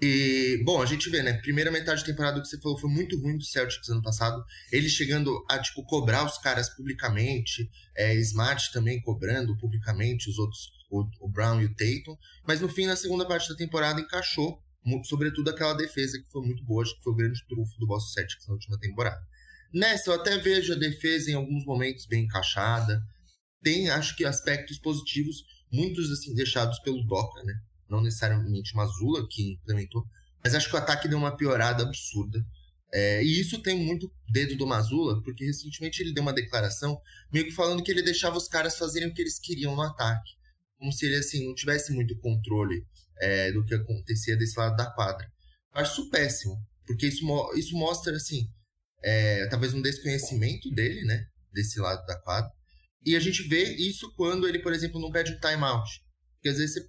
E, 0.00 0.60
bom, 0.64 0.82
a 0.82 0.86
gente 0.86 1.08
vê, 1.08 1.22
né? 1.22 1.34
Primeira 1.34 1.70
metade 1.70 2.00
da 2.00 2.06
temporada 2.06 2.40
que 2.40 2.48
você 2.48 2.60
falou 2.60 2.78
foi 2.78 2.90
muito 2.90 3.18
ruim 3.20 3.38
do 3.38 3.44
Celtics 3.44 3.88
ano 3.88 4.02
passado. 4.02 4.44
Ele 4.72 4.88
chegando 4.88 5.44
a, 5.48 5.58
tipo, 5.58 5.84
cobrar 5.84 6.24
os 6.26 6.36
caras 6.38 6.68
publicamente, 6.68 7.70
é, 7.96 8.14
Smart 8.16 8.72
também 8.72 9.00
cobrando 9.00 9.56
publicamente 9.56 10.28
os 10.28 10.38
outros, 10.38 10.70
o, 10.90 11.06
o 11.20 11.28
Brown 11.28 11.62
e 11.62 11.66
o 11.66 11.74
Tatum. 11.74 12.16
Mas 12.46 12.60
no 12.60 12.68
fim, 12.68 12.86
na 12.86 12.96
segunda 12.96 13.26
parte 13.26 13.48
da 13.48 13.54
temporada, 13.54 14.00
encaixou, 14.00 14.60
sobretudo 15.04 15.48
aquela 15.48 15.74
defesa 15.74 16.20
que 16.20 16.30
foi 16.30 16.44
muito 16.44 16.64
boa, 16.64 16.82
acho 16.82 16.96
que 16.96 17.02
foi 17.02 17.12
o 17.12 17.16
grande 17.16 17.42
trunfo 17.46 17.78
do 17.78 17.86
Boston 17.86 18.12
Celtics 18.12 18.46
na 18.46 18.54
última 18.54 18.78
temporada. 18.78 19.24
Nessa, 19.74 20.10
eu 20.10 20.14
até 20.14 20.38
vejo 20.38 20.72
a 20.72 20.76
defesa 20.76 21.32
em 21.32 21.34
alguns 21.34 21.64
momentos 21.64 22.06
bem 22.06 22.24
encaixada. 22.24 23.02
Tem, 23.60 23.90
acho 23.90 24.14
que, 24.16 24.24
aspectos 24.24 24.78
positivos, 24.78 25.42
muitos 25.72 26.12
assim 26.12 26.32
deixados 26.32 26.78
pelo 26.78 27.04
Doca, 27.04 27.42
né? 27.42 27.54
Não 27.90 28.00
necessariamente 28.00 28.76
Mazula 28.76 29.26
que 29.28 29.54
implementou, 29.54 30.04
mas 30.44 30.54
acho 30.54 30.68
que 30.68 30.76
o 30.76 30.78
ataque 30.78 31.08
deu 31.08 31.18
uma 31.18 31.36
piorada 31.36 31.82
absurda. 31.82 32.40
É, 32.92 33.24
e 33.24 33.40
isso 33.40 33.60
tem 33.60 33.76
muito 33.84 34.08
dedo 34.30 34.56
do 34.56 34.64
Mazula, 34.64 35.20
porque 35.24 35.44
recentemente 35.44 36.00
ele 36.00 36.14
deu 36.14 36.22
uma 36.22 36.32
declaração 36.32 36.96
meio 37.32 37.46
que 37.46 37.50
falando 37.50 37.82
que 37.82 37.90
ele 37.90 38.02
deixava 38.02 38.36
os 38.36 38.46
caras 38.46 38.78
fazerem 38.78 39.08
o 39.08 39.12
que 39.12 39.22
eles 39.22 39.40
queriam 39.40 39.74
no 39.74 39.82
ataque. 39.82 40.30
Como 40.78 40.92
se 40.92 41.06
ele 41.06 41.16
assim, 41.16 41.44
não 41.44 41.54
tivesse 41.54 41.92
muito 41.92 42.16
controle 42.20 42.86
é, 43.20 43.50
do 43.50 43.64
que 43.64 43.74
acontecia 43.74 44.36
desse 44.36 44.56
lado 44.56 44.76
da 44.76 44.86
quadra. 44.86 45.26
Acho 45.72 46.02
isso 46.02 46.10
péssimo, 46.10 46.56
porque 46.86 47.08
isso, 47.08 47.26
isso 47.56 47.74
mostra 47.74 48.14
assim, 48.14 48.48
é, 49.04 49.46
talvez 49.48 49.74
um 49.74 49.82
desconhecimento 49.82 50.70
dele, 50.70 51.04
né? 51.04 51.26
Desse 51.52 51.78
lado 51.78 52.04
da 52.06 52.18
quadra. 52.20 52.50
E 53.04 53.14
a 53.14 53.20
gente 53.20 53.42
vê 53.46 53.62
isso 53.74 54.10
quando 54.16 54.48
ele, 54.48 54.58
por 54.60 54.72
exemplo, 54.72 55.00
não 55.00 55.12
pede 55.12 55.32
um 55.32 55.38
timeout. 55.38 55.88
Porque 56.36 56.48
às 56.48 56.56
vezes 56.56 56.74
você 56.74 56.88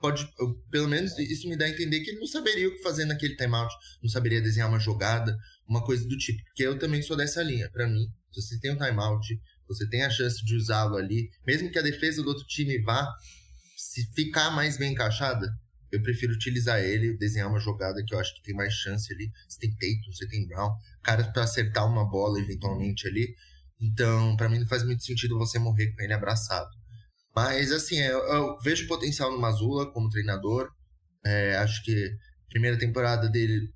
pode, 0.00 0.28
pelo 0.70 0.88
menos 0.88 1.16
isso 1.18 1.48
me 1.48 1.56
dá 1.56 1.64
a 1.64 1.70
entender 1.70 2.00
que 2.00 2.10
ele 2.10 2.18
não 2.18 2.26
saberia 2.26 2.68
o 2.68 2.72
que 2.72 2.82
fazer 2.82 3.04
naquele 3.04 3.36
timeout, 3.36 3.72
não 4.02 4.10
saberia 4.10 4.42
desenhar 4.42 4.68
uma 4.68 4.80
jogada, 4.80 5.36
uma 5.68 5.84
coisa 5.84 6.06
do 6.06 6.16
tipo. 6.18 6.42
Porque 6.44 6.64
eu 6.64 6.78
também 6.78 7.00
sou 7.02 7.16
dessa 7.16 7.42
linha. 7.42 7.70
Para 7.70 7.86
mim, 7.86 8.04
se 8.32 8.42
você 8.42 8.58
tem 8.58 8.72
um 8.72 8.76
timeout, 8.76 9.26
você 9.68 9.88
tem 9.88 10.02
a 10.02 10.10
chance 10.10 10.44
de 10.44 10.56
usá-lo 10.56 10.96
ali, 10.96 11.30
mesmo 11.46 11.70
que 11.70 11.78
a 11.78 11.82
defesa 11.82 12.22
do 12.22 12.28
outro 12.28 12.44
time 12.46 12.82
vá 12.82 13.08
se 13.76 14.04
ficar 14.12 14.50
mais 14.50 14.76
bem 14.76 14.92
encaixada, 14.92 15.46
eu 15.92 16.02
prefiro 16.02 16.32
utilizar 16.32 16.80
ele, 16.80 17.16
desenhar 17.16 17.48
uma 17.48 17.60
jogada 17.60 18.02
que 18.04 18.12
eu 18.12 18.18
acho 18.18 18.34
que 18.34 18.42
tem 18.42 18.54
mais 18.54 18.74
chance 18.74 19.12
ali. 19.12 19.30
Você 19.48 19.60
tem 19.60 19.70
Tatum, 19.70 20.12
você 20.12 20.26
tem 20.26 20.46
Brown, 20.46 20.70
caras 21.04 21.28
para 21.28 21.44
acertar 21.44 21.86
uma 21.86 22.08
bola 22.08 22.40
eventualmente 22.40 23.06
ali. 23.06 23.34
Então, 23.80 24.36
para 24.36 24.48
mim 24.48 24.58
não 24.58 24.66
faz 24.66 24.84
muito 24.84 25.04
sentido 25.04 25.38
você 25.38 25.58
morrer 25.58 25.92
com 25.94 26.02
ele 26.02 26.12
abraçado. 26.12 26.70
Mas, 27.34 27.70
assim, 27.70 27.98
eu, 27.98 28.18
eu 28.18 28.58
vejo 28.60 28.86
potencial 28.86 29.30
no 29.30 29.40
Mazula 29.40 29.92
como 29.92 30.08
treinador. 30.08 30.70
É, 31.24 31.56
acho 31.56 31.82
que 31.84 32.06
a 32.46 32.48
primeira 32.48 32.78
temporada 32.78 33.28
dele 33.28 33.72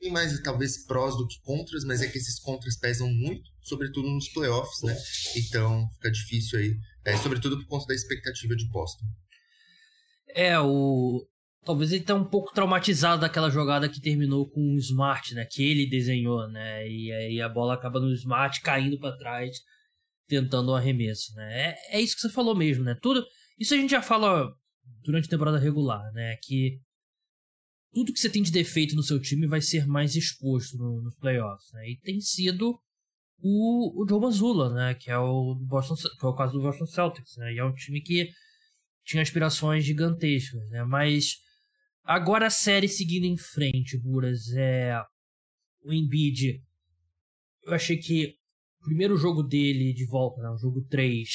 tem 0.00 0.10
mais, 0.10 0.38
talvez, 0.40 0.84
prós 0.84 1.16
do 1.16 1.26
que 1.28 1.40
contras, 1.42 1.84
mas 1.84 2.02
é 2.02 2.08
que 2.08 2.18
esses 2.18 2.40
contras 2.40 2.76
pesam 2.76 3.08
muito, 3.08 3.48
sobretudo 3.60 4.08
nos 4.08 4.28
playoffs, 4.30 4.82
né? 4.82 4.96
Então, 5.36 5.88
fica 5.94 6.10
difícil 6.10 6.58
aí, 6.58 6.76
é, 7.04 7.16
sobretudo 7.16 7.56
por 7.58 7.66
conta 7.66 7.86
da 7.86 7.94
expectativa 7.94 8.56
de 8.56 8.68
Boston. 8.68 9.04
É, 10.34 10.58
o, 10.58 11.24
Talvez 11.64 11.92
ele 11.92 12.02
tá 12.02 12.14
um 12.14 12.24
pouco 12.24 12.52
traumatizado 12.52 13.20
daquela 13.20 13.48
jogada 13.48 13.88
que 13.88 14.00
terminou 14.00 14.48
com 14.48 14.74
o 14.74 14.78
Smart, 14.78 15.34
né? 15.34 15.46
Que 15.48 15.62
ele 15.62 15.88
desenhou, 15.88 16.48
né? 16.48 16.88
E 16.88 17.12
aí 17.12 17.40
a 17.40 17.48
bola 17.48 17.74
acaba 17.74 18.00
no 18.00 18.12
Smart 18.12 18.60
caindo 18.62 18.98
para 18.98 19.16
trás, 19.16 19.58
tentando 20.26 20.72
um 20.72 20.74
arremesso, 20.74 21.32
né? 21.34 21.70
É, 21.70 21.98
é 21.98 22.00
isso 22.00 22.16
que 22.16 22.22
você 22.22 22.30
falou 22.30 22.56
mesmo, 22.56 22.82
né? 22.82 22.96
Tudo. 23.00 23.24
Isso 23.58 23.74
a 23.74 23.76
gente 23.76 23.90
já 23.90 24.02
fala 24.02 24.52
durante 25.04 25.26
a 25.26 25.30
temporada 25.30 25.58
regular, 25.58 26.10
né? 26.12 26.36
Que 26.42 26.80
tudo 27.92 28.12
que 28.12 28.18
você 28.18 28.30
tem 28.30 28.42
de 28.42 28.50
defeito 28.50 28.96
no 28.96 29.02
seu 29.02 29.20
time 29.20 29.46
vai 29.46 29.60
ser 29.60 29.86
mais 29.86 30.16
exposto 30.16 30.76
no, 30.76 31.02
nos 31.02 31.14
playoffs, 31.16 31.70
né? 31.74 31.90
E 31.90 32.00
tem 32.00 32.20
sido 32.20 32.76
o, 33.40 34.02
o 34.02 34.08
Joe 34.08 34.20
Mazzulla, 34.20 34.72
né? 34.74 34.94
Que 34.94 35.10
é 35.10 35.18
o 35.18 35.54
Boston, 35.54 35.94
que 35.94 36.26
é 36.26 36.28
o 36.28 36.34
caso 36.34 36.54
do 36.54 36.62
Boston 36.62 36.86
Celtics, 36.86 37.36
né? 37.36 37.52
E 37.52 37.58
é 37.58 37.64
um 37.64 37.74
time 37.74 38.00
que 38.00 38.30
tinha 39.04 39.22
aspirações 39.22 39.84
gigantescas, 39.84 40.68
né? 40.70 40.84
Mas 40.84 41.41
Agora 42.04 42.46
a 42.46 42.50
série 42.50 42.88
seguindo 42.88 43.24
em 43.24 43.36
frente, 43.36 43.98
Buras, 43.98 44.52
é. 44.54 45.00
O 45.84 45.92
Embiid. 45.92 46.62
Eu 47.62 47.74
achei 47.74 47.96
que 47.96 48.36
o 48.80 48.84
primeiro 48.84 49.16
jogo 49.16 49.42
dele 49.42 49.92
de 49.92 50.06
volta, 50.06 50.42
né? 50.42 50.50
O 50.50 50.58
jogo 50.58 50.82
3. 50.88 51.28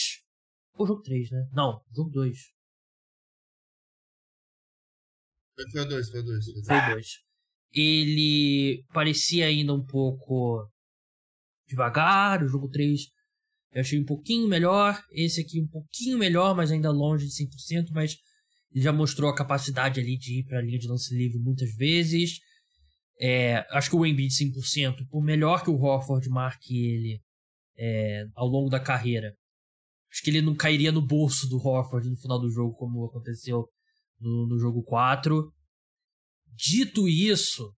O 0.78 0.86
jogo 0.86 1.02
3, 1.02 1.32
né? 1.32 1.50
Não, 1.54 1.82
jogo 1.96 2.10
2. 2.12 2.38
Foi 5.56 5.82
o 5.82 5.86
2, 5.88 6.10
foi 6.10 6.20
o 6.20 6.24
2. 6.24 6.46
Foi 6.66 6.78
o 6.78 6.94
2. 6.94 7.08
Ele 7.74 8.84
parecia 8.94 9.48
ainda 9.48 9.74
um 9.74 9.86
pouco 9.86 10.70
devagar. 11.68 12.44
O 12.44 12.48
jogo 12.48 12.70
3 12.70 13.02
eu 13.72 13.82
achei 13.82 14.00
um 14.00 14.06
pouquinho 14.06 14.48
melhor. 14.48 15.02
Esse 15.12 15.42
aqui 15.42 15.62
um 15.62 15.68
pouquinho 15.68 16.18
melhor, 16.18 16.56
mas 16.56 16.72
ainda 16.72 16.92
longe 16.92 17.26
de 17.26 17.34
100%. 17.34 17.92
Mas 17.92 18.18
já 18.82 18.92
mostrou 18.92 19.30
a 19.30 19.36
capacidade 19.36 20.00
ali 20.00 20.18
de 20.18 20.40
ir 20.40 20.44
para 20.44 20.60
a 20.60 20.62
linha 20.62 20.78
de 20.78 20.88
lance 20.88 21.16
livre 21.16 21.40
muitas 21.40 21.74
vezes. 21.76 22.40
É, 23.20 23.66
acho 23.72 23.90
que 23.90 23.96
o 23.96 24.06
Embiid 24.06 24.32
100%, 24.32 25.08
por 25.10 25.24
melhor 25.24 25.64
que 25.64 25.70
o 25.70 25.80
Horford 25.80 26.30
marque 26.30 26.78
ele 26.78 27.22
é, 27.78 28.26
ao 28.36 28.48
longo 28.48 28.70
da 28.70 28.80
carreira, 28.80 29.34
acho 30.12 30.22
que 30.22 30.30
ele 30.30 30.42
não 30.42 30.56
cairia 30.56 30.92
no 30.92 31.02
bolso 31.02 31.48
do 31.48 31.58
Horford 31.58 32.10
no 32.10 32.18
final 32.18 32.40
do 32.40 32.50
jogo, 32.50 32.76
como 32.76 33.06
aconteceu 33.06 33.68
no, 34.20 34.48
no 34.48 34.60
jogo 34.60 34.84
4. 34.84 35.52
Dito 36.56 37.08
isso, 37.08 37.74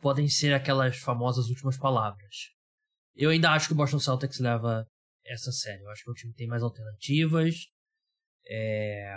podem 0.00 0.28
ser 0.28 0.54
aquelas 0.54 0.98
famosas 0.98 1.48
últimas 1.48 1.76
palavras. 1.76 2.34
Eu 3.14 3.30
ainda 3.30 3.50
acho 3.50 3.66
que 3.66 3.74
o 3.74 3.76
Boston 3.76 3.98
Celtics 3.98 4.38
leva 4.38 4.86
essa 5.26 5.52
série. 5.52 5.82
Eu 5.82 5.90
acho 5.90 6.04
que 6.04 6.10
o 6.10 6.14
time 6.14 6.32
tem 6.32 6.46
mais 6.46 6.62
alternativas. 6.62 7.54
É 8.46 9.14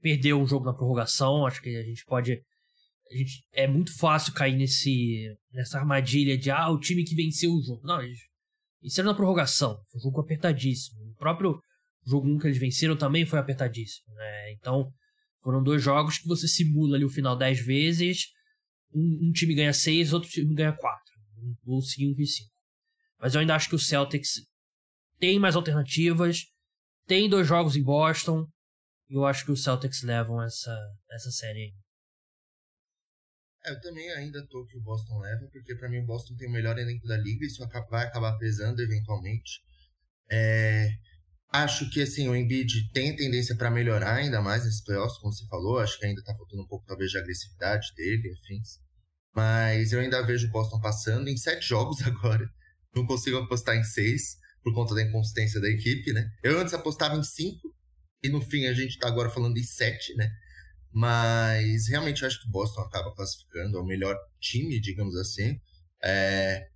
perdeu 0.00 0.40
um 0.40 0.46
jogo 0.46 0.64
na 0.64 0.72
prorrogação. 0.72 1.46
Acho 1.46 1.62
que 1.62 1.76
a 1.76 1.82
gente 1.82 2.04
pode. 2.04 2.42
A 3.10 3.16
gente, 3.16 3.44
é 3.52 3.66
muito 3.66 3.96
fácil 3.96 4.34
cair 4.34 4.56
nesse, 4.56 5.34
nessa 5.52 5.78
armadilha 5.78 6.36
de 6.36 6.50
ah, 6.50 6.68
o 6.68 6.78
time 6.78 7.04
que 7.04 7.14
venceu 7.14 7.52
o 7.52 7.62
jogo. 7.62 7.86
Não, 7.86 8.02
eles 8.02 8.18
venceram 8.82 9.08
na 9.08 9.16
prorrogação. 9.16 9.80
Foi 9.90 9.98
um 9.98 10.02
jogo 10.02 10.20
apertadíssimo. 10.20 11.00
O 11.10 11.14
próprio 11.14 11.60
jogo 12.06 12.28
1 12.28 12.38
que 12.38 12.46
eles 12.46 12.58
venceram 12.58 12.96
também 12.96 13.24
foi 13.24 13.38
apertadíssimo. 13.38 14.14
Né? 14.14 14.52
Então, 14.52 14.92
foram 15.42 15.62
dois 15.62 15.82
jogos 15.82 16.18
que 16.18 16.28
você 16.28 16.46
simula 16.46 16.96
ali 16.96 17.04
o 17.04 17.10
final 17.10 17.36
10 17.36 17.64
vezes. 17.64 18.26
Um, 18.94 19.28
um 19.28 19.32
time 19.32 19.54
ganha 19.54 19.72
6, 19.72 20.12
outro 20.12 20.28
time 20.28 20.54
ganha 20.54 20.72
4. 20.72 21.02
Ou 21.66 21.80
5 21.80 22.20
e 22.20 22.26
5. 22.26 22.50
Mas 23.20 23.34
eu 23.34 23.40
ainda 23.40 23.54
acho 23.54 23.70
que 23.70 23.74
o 23.74 23.78
Celtics 23.78 24.42
tem 25.18 25.38
mais 25.38 25.56
alternativas. 25.56 26.44
Tem 27.06 27.28
dois 27.28 27.46
jogos 27.46 27.74
em 27.74 27.82
Boston 27.82 28.46
eu 29.08 29.24
acho 29.24 29.44
que 29.44 29.52
os 29.52 29.62
Celtics 29.62 30.02
levam 30.02 30.42
essa, 30.42 30.76
essa 31.10 31.30
série 31.30 31.58
aí. 31.58 31.74
É, 33.64 33.72
eu 33.72 33.80
também 33.80 34.10
ainda 34.12 34.46
tô 34.46 34.64
que 34.66 34.76
o 34.76 34.82
Boston 34.82 35.18
leva, 35.18 35.48
porque 35.52 35.74
para 35.74 35.88
mim 35.88 35.98
o 35.98 36.06
Boston 36.06 36.36
tem 36.36 36.48
o 36.48 36.52
melhor 36.52 36.78
elenco 36.78 37.06
da 37.06 37.16
liga, 37.16 37.46
isso 37.46 37.66
vai 37.90 38.06
acabar 38.06 38.38
pesando 38.38 38.80
eventualmente. 38.80 39.62
É, 40.30 40.90
acho 41.50 41.90
que 41.90 42.02
assim, 42.02 42.28
o 42.28 42.36
Embiid 42.36 42.90
tem 42.92 43.16
tendência 43.16 43.56
para 43.56 43.70
melhorar 43.70 44.16
ainda 44.16 44.40
mais 44.40 44.64
nesses 44.64 44.82
playoffs, 44.82 45.18
como 45.18 45.32
você 45.32 45.46
falou. 45.46 45.78
Acho 45.78 45.98
que 45.98 46.06
ainda 46.06 46.22
tá 46.22 46.34
faltando 46.34 46.62
um 46.62 46.66
pouco, 46.66 46.86
talvez, 46.86 47.10
de 47.10 47.18
agressividade 47.18 47.88
dele, 47.96 48.32
afins. 48.32 48.78
Mas 49.34 49.92
eu 49.92 50.00
ainda 50.00 50.24
vejo 50.24 50.48
o 50.48 50.50
Boston 50.50 50.80
passando 50.80 51.28
em 51.28 51.36
sete 51.36 51.66
jogos 51.68 52.00
agora. 52.06 52.48
Não 52.94 53.06
consigo 53.06 53.38
apostar 53.38 53.76
em 53.76 53.84
seis, 53.84 54.36
por 54.62 54.74
conta 54.74 54.94
da 54.94 55.02
inconsistência 55.02 55.60
da 55.60 55.68
equipe, 55.68 56.12
né? 56.12 56.28
Eu 56.42 56.58
antes 56.58 56.74
apostava 56.74 57.16
em 57.16 57.22
cinco, 57.22 57.74
e 58.22 58.28
no 58.28 58.40
fim 58.40 58.66
a 58.66 58.74
gente 58.74 58.98
tá 58.98 59.08
agora 59.08 59.30
falando 59.30 59.54
de 59.54 59.64
sete, 59.64 60.14
né? 60.14 60.30
Mas 60.92 61.88
realmente 61.88 62.24
acho 62.24 62.40
que 62.40 62.48
o 62.48 62.50
Boston 62.50 62.80
acaba 62.82 63.14
classificando, 63.14 63.78
é 63.78 63.80
o 63.80 63.86
melhor 63.86 64.16
time, 64.40 64.80
digamos 64.80 65.14
assim. 65.16 65.60
É... 66.02 66.66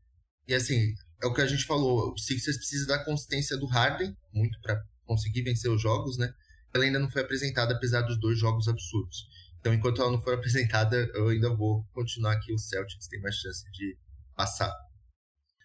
E 0.46 0.54
assim, 0.54 0.94
é 1.22 1.26
o 1.26 1.32
que 1.32 1.40
a 1.40 1.46
gente 1.46 1.64
falou, 1.64 2.12
o 2.12 2.18
Sixers 2.18 2.56
precisa 2.56 2.86
da 2.86 3.04
consistência 3.04 3.56
do 3.56 3.66
Harden, 3.66 4.16
muito 4.32 4.60
para 4.60 4.80
conseguir 5.06 5.42
vencer 5.42 5.70
os 5.70 5.80
jogos, 5.80 6.18
né? 6.18 6.32
Ela 6.74 6.84
ainda 6.84 6.98
não 6.98 7.10
foi 7.10 7.22
apresentada, 7.22 7.74
apesar 7.74 8.02
dos 8.02 8.18
dois 8.18 8.38
jogos 8.38 8.66
absurdos. 8.68 9.26
Então, 9.60 9.72
enquanto 9.72 10.02
ela 10.02 10.10
não 10.10 10.20
for 10.20 10.34
apresentada, 10.34 10.96
eu 11.14 11.28
ainda 11.28 11.54
vou 11.54 11.84
continuar 11.92 12.32
aqui. 12.32 12.52
O 12.52 12.58
Celtics 12.58 13.06
tem 13.08 13.20
mais 13.20 13.36
chance 13.36 13.64
de 13.72 13.96
passar. 14.34 14.72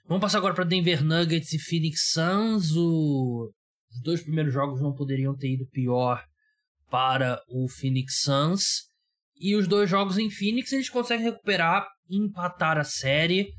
Vamos 0.08 0.22
passar 0.22 0.38
agora 0.38 0.54
para 0.54 0.64
Denver 0.64 1.04
Nuggets 1.04 1.54
e 1.54 1.60
Phoenix 1.60 2.12
Suns. 2.12 2.72
O 2.76 3.52
os 3.92 4.02
dois 4.02 4.22
primeiros 4.22 4.54
jogos 4.54 4.82
não 4.82 4.94
poderiam 4.94 5.36
ter 5.36 5.54
ido 5.54 5.68
pior 5.68 6.26
para 6.90 7.42
o 7.50 7.68
Phoenix 7.68 8.22
Suns. 8.22 8.88
E 9.40 9.56
os 9.56 9.68
dois 9.68 9.90
jogos 9.90 10.18
em 10.18 10.30
Phoenix 10.30 10.72
eles 10.72 10.90
conseguem 10.90 11.26
recuperar 11.26 11.88
empatar 12.10 12.78
a 12.78 12.84
série. 12.84 13.54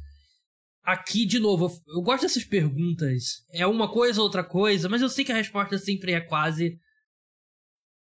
Aqui, 0.82 1.26
de 1.26 1.38
novo, 1.38 1.70
eu, 1.88 2.00
gosto 2.00 2.22
dessas 2.22 2.44
perguntas. 2.44 3.44
É 3.50 3.66
uma 3.66 3.90
coisa 3.90 4.20
ou 4.20 4.26
outra 4.26 4.42
coisa, 4.42 4.88
mas 4.88 5.02
eu 5.02 5.08
sei 5.08 5.24
que 5.24 5.32
a 5.32 5.36
resposta 5.36 5.76
sempre 5.78 6.12
é 6.12 6.20
quase 6.20 6.78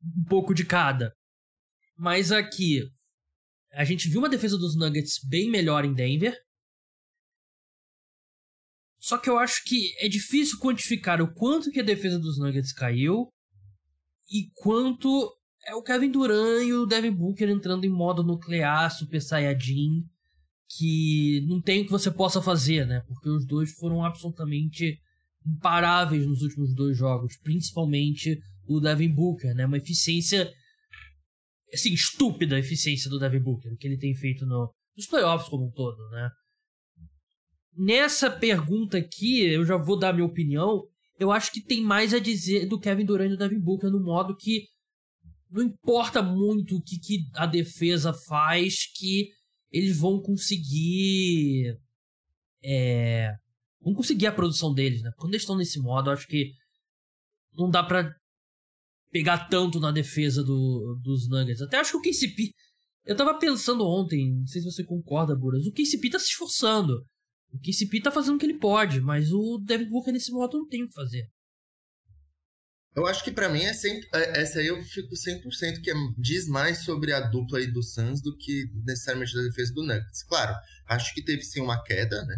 um 0.02 0.24
pouco 0.28 0.54
de 0.54 0.64
cada. 0.64 1.14
Mas 1.96 2.32
aqui, 2.32 2.80
a 3.72 3.84
gente 3.84 4.08
viu 4.08 4.20
uma 4.20 4.30
defesa 4.30 4.56
dos 4.56 4.74
Nuggets 4.76 5.20
bem 5.28 5.50
melhor 5.50 5.84
em 5.84 5.92
Denver. 5.92 6.34
Só 9.00 9.16
que 9.16 9.30
eu 9.30 9.38
acho 9.38 9.64
que 9.64 9.94
é 9.98 10.08
difícil 10.08 10.58
quantificar 10.58 11.22
o 11.22 11.32
quanto 11.32 11.70
que 11.70 11.80
a 11.80 11.84
defesa 11.84 12.18
dos 12.18 12.38
Nuggets 12.38 12.72
caiu 12.72 13.28
e 14.30 14.50
quanto 14.54 15.32
é 15.66 15.74
o 15.74 15.82
Kevin 15.82 16.10
Durant 16.10 16.62
e 16.66 16.72
o 16.74 16.86
Devin 16.86 17.10
Booker 17.10 17.48
entrando 17.48 17.84
em 17.84 17.90
modo 17.90 18.22
nuclear, 18.22 18.90
Super 18.94 19.20
Saiyajin, 19.20 20.04
que 20.76 21.44
não 21.48 21.60
tem 21.60 21.82
o 21.82 21.84
que 21.86 21.90
você 21.90 22.10
possa 22.10 22.42
fazer, 22.42 22.86
né? 22.86 23.02
Porque 23.08 23.28
os 23.28 23.46
dois 23.46 23.72
foram 23.72 24.04
absolutamente 24.04 25.00
imparáveis 25.46 26.26
nos 26.26 26.42
últimos 26.42 26.74
dois 26.74 26.96
jogos, 26.96 27.36
principalmente 27.42 28.38
o 28.68 28.80
Devin 28.80 29.08
Booker, 29.08 29.54
né? 29.54 29.66
Uma 29.66 29.78
eficiência 29.78 30.52
assim, 31.72 31.92
estúpida 31.92 32.56
a 32.56 32.60
eficiência 32.60 33.08
do 33.08 33.18
Devin 33.18 33.40
Booker, 33.40 33.76
que 33.76 33.86
ele 33.86 33.96
tem 33.96 34.14
feito 34.14 34.44
no, 34.44 34.72
dos 34.94 35.06
playoffs 35.06 35.48
como 35.48 35.66
um 35.66 35.70
todo, 35.70 35.96
né? 36.10 36.30
Nessa 37.82 38.30
pergunta 38.30 38.98
aqui, 38.98 39.40
eu 39.40 39.64
já 39.64 39.78
vou 39.78 39.98
dar 39.98 40.12
minha 40.12 40.26
opinião. 40.26 40.86
Eu 41.18 41.32
acho 41.32 41.50
que 41.50 41.64
tem 41.64 41.82
mais 41.82 42.12
a 42.12 42.18
dizer 42.18 42.68
do 42.68 42.78
Kevin 42.78 43.06
Durant 43.06 43.28
e 43.28 43.30
do 43.30 43.38
Devin 43.38 43.58
Booker 43.58 43.88
no 43.88 44.04
modo 44.04 44.36
que 44.36 44.66
não 45.50 45.62
importa 45.62 46.20
muito 46.20 46.76
o 46.76 46.82
que, 46.82 46.98
que 46.98 47.20
a 47.34 47.46
defesa 47.46 48.12
faz, 48.12 48.84
que 48.94 49.30
eles 49.72 49.96
vão 49.96 50.20
conseguir. 50.20 51.74
É, 52.62 53.32
vão 53.80 53.94
conseguir 53.94 54.26
a 54.26 54.32
produção 54.32 54.74
deles, 54.74 55.00
né? 55.00 55.10
Quando 55.16 55.32
eles 55.32 55.42
estão 55.42 55.56
nesse 55.56 55.80
modo, 55.80 56.10
eu 56.10 56.12
acho 56.12 56.26
que 56.26 56.52
não 57.54 57.70
dá 57.70 57.82
para 57.82 58.14
pegar 59.10 59.48
tanto 59.48 59.80
na 59.80 59.90
defesa 59.90 60.44
do, 60.44 61.00
dos 61.02 61.30
Nuggets. 61.30 61.62
Até 61.62 61.78
acho 61.78 61.92
que 61.92 62.10
o 62.10 62.12
KCP. 62.12 62.52
Eu 63.06 63.16
tava 63.16 63.38
pensando 63.38 63.88
ontem, 63.88 64.34
não 64.34 64.46
sei 64.46 64.60
se 64.60 64.70
você 64.70 64.84
concorda, 64.84 65.34
Buras. 65.34 65.66
O 65.66 65.72
KCP 65.72 66.10
tá 66.10 66.18
se 66.18 66.26
esforçando. 66.26 67.02
O 67.52 67.58
KCP 67.58 68.00
tá 68.02 68.10
fazendo 68.10 68.36
o 68.36 68.38
que 68.38 68.46
ele 68.46 68.58
pode, 68.58 69.00
mas 69.00 69.32
o 69.32 69.58
Devin 69.58 69.88
Booker 69.88 70.12
nesse 70.12 70.30
modo 70.30 70.58
não 70.58 70.68
tem 70.68 70.84
o 70.84 70.88
que 70.88 70.94
fazer. 70.94 71.28
Eu 72.94 73.06
acho 73.06 73.22
que 73.22 73.30
para 73.30 73.48
mim 73.48 73.62
é 73.62 73.72
sempre, 73.72 74.08
é, 74.12 74.40
essa 74.40 74.58
aí 74.58 74.66
eu 74.66 74.82
fico 74.82 75.14
100% 75.14 75.80
que 75.80 75.90
é, 75.90 75.94
diz 76.18 76.48
mais 76.48 76.78
sobre 76.78 77.12
a 77.12 77.20
dupla 77.20 77.58
aí 77.58 77.70
do 77.70 77.82
Suns 77.82 78.20
do 78.20 78.36
que 78.36 78.64
necessariamente 78.84 79.34
da 79.34 79.42
defesa 79.42 79.72
do 79.72 79.84
Nuggets. 79.84 80.24
Claro, 80.24 80.54
acho 80.88 81.14
que 81.14 81.24
teve 81.24 81.42
sim 81.42 81.60
uma 81.60 81.82
queda, 81.84 82.24
né? 82.24 82.36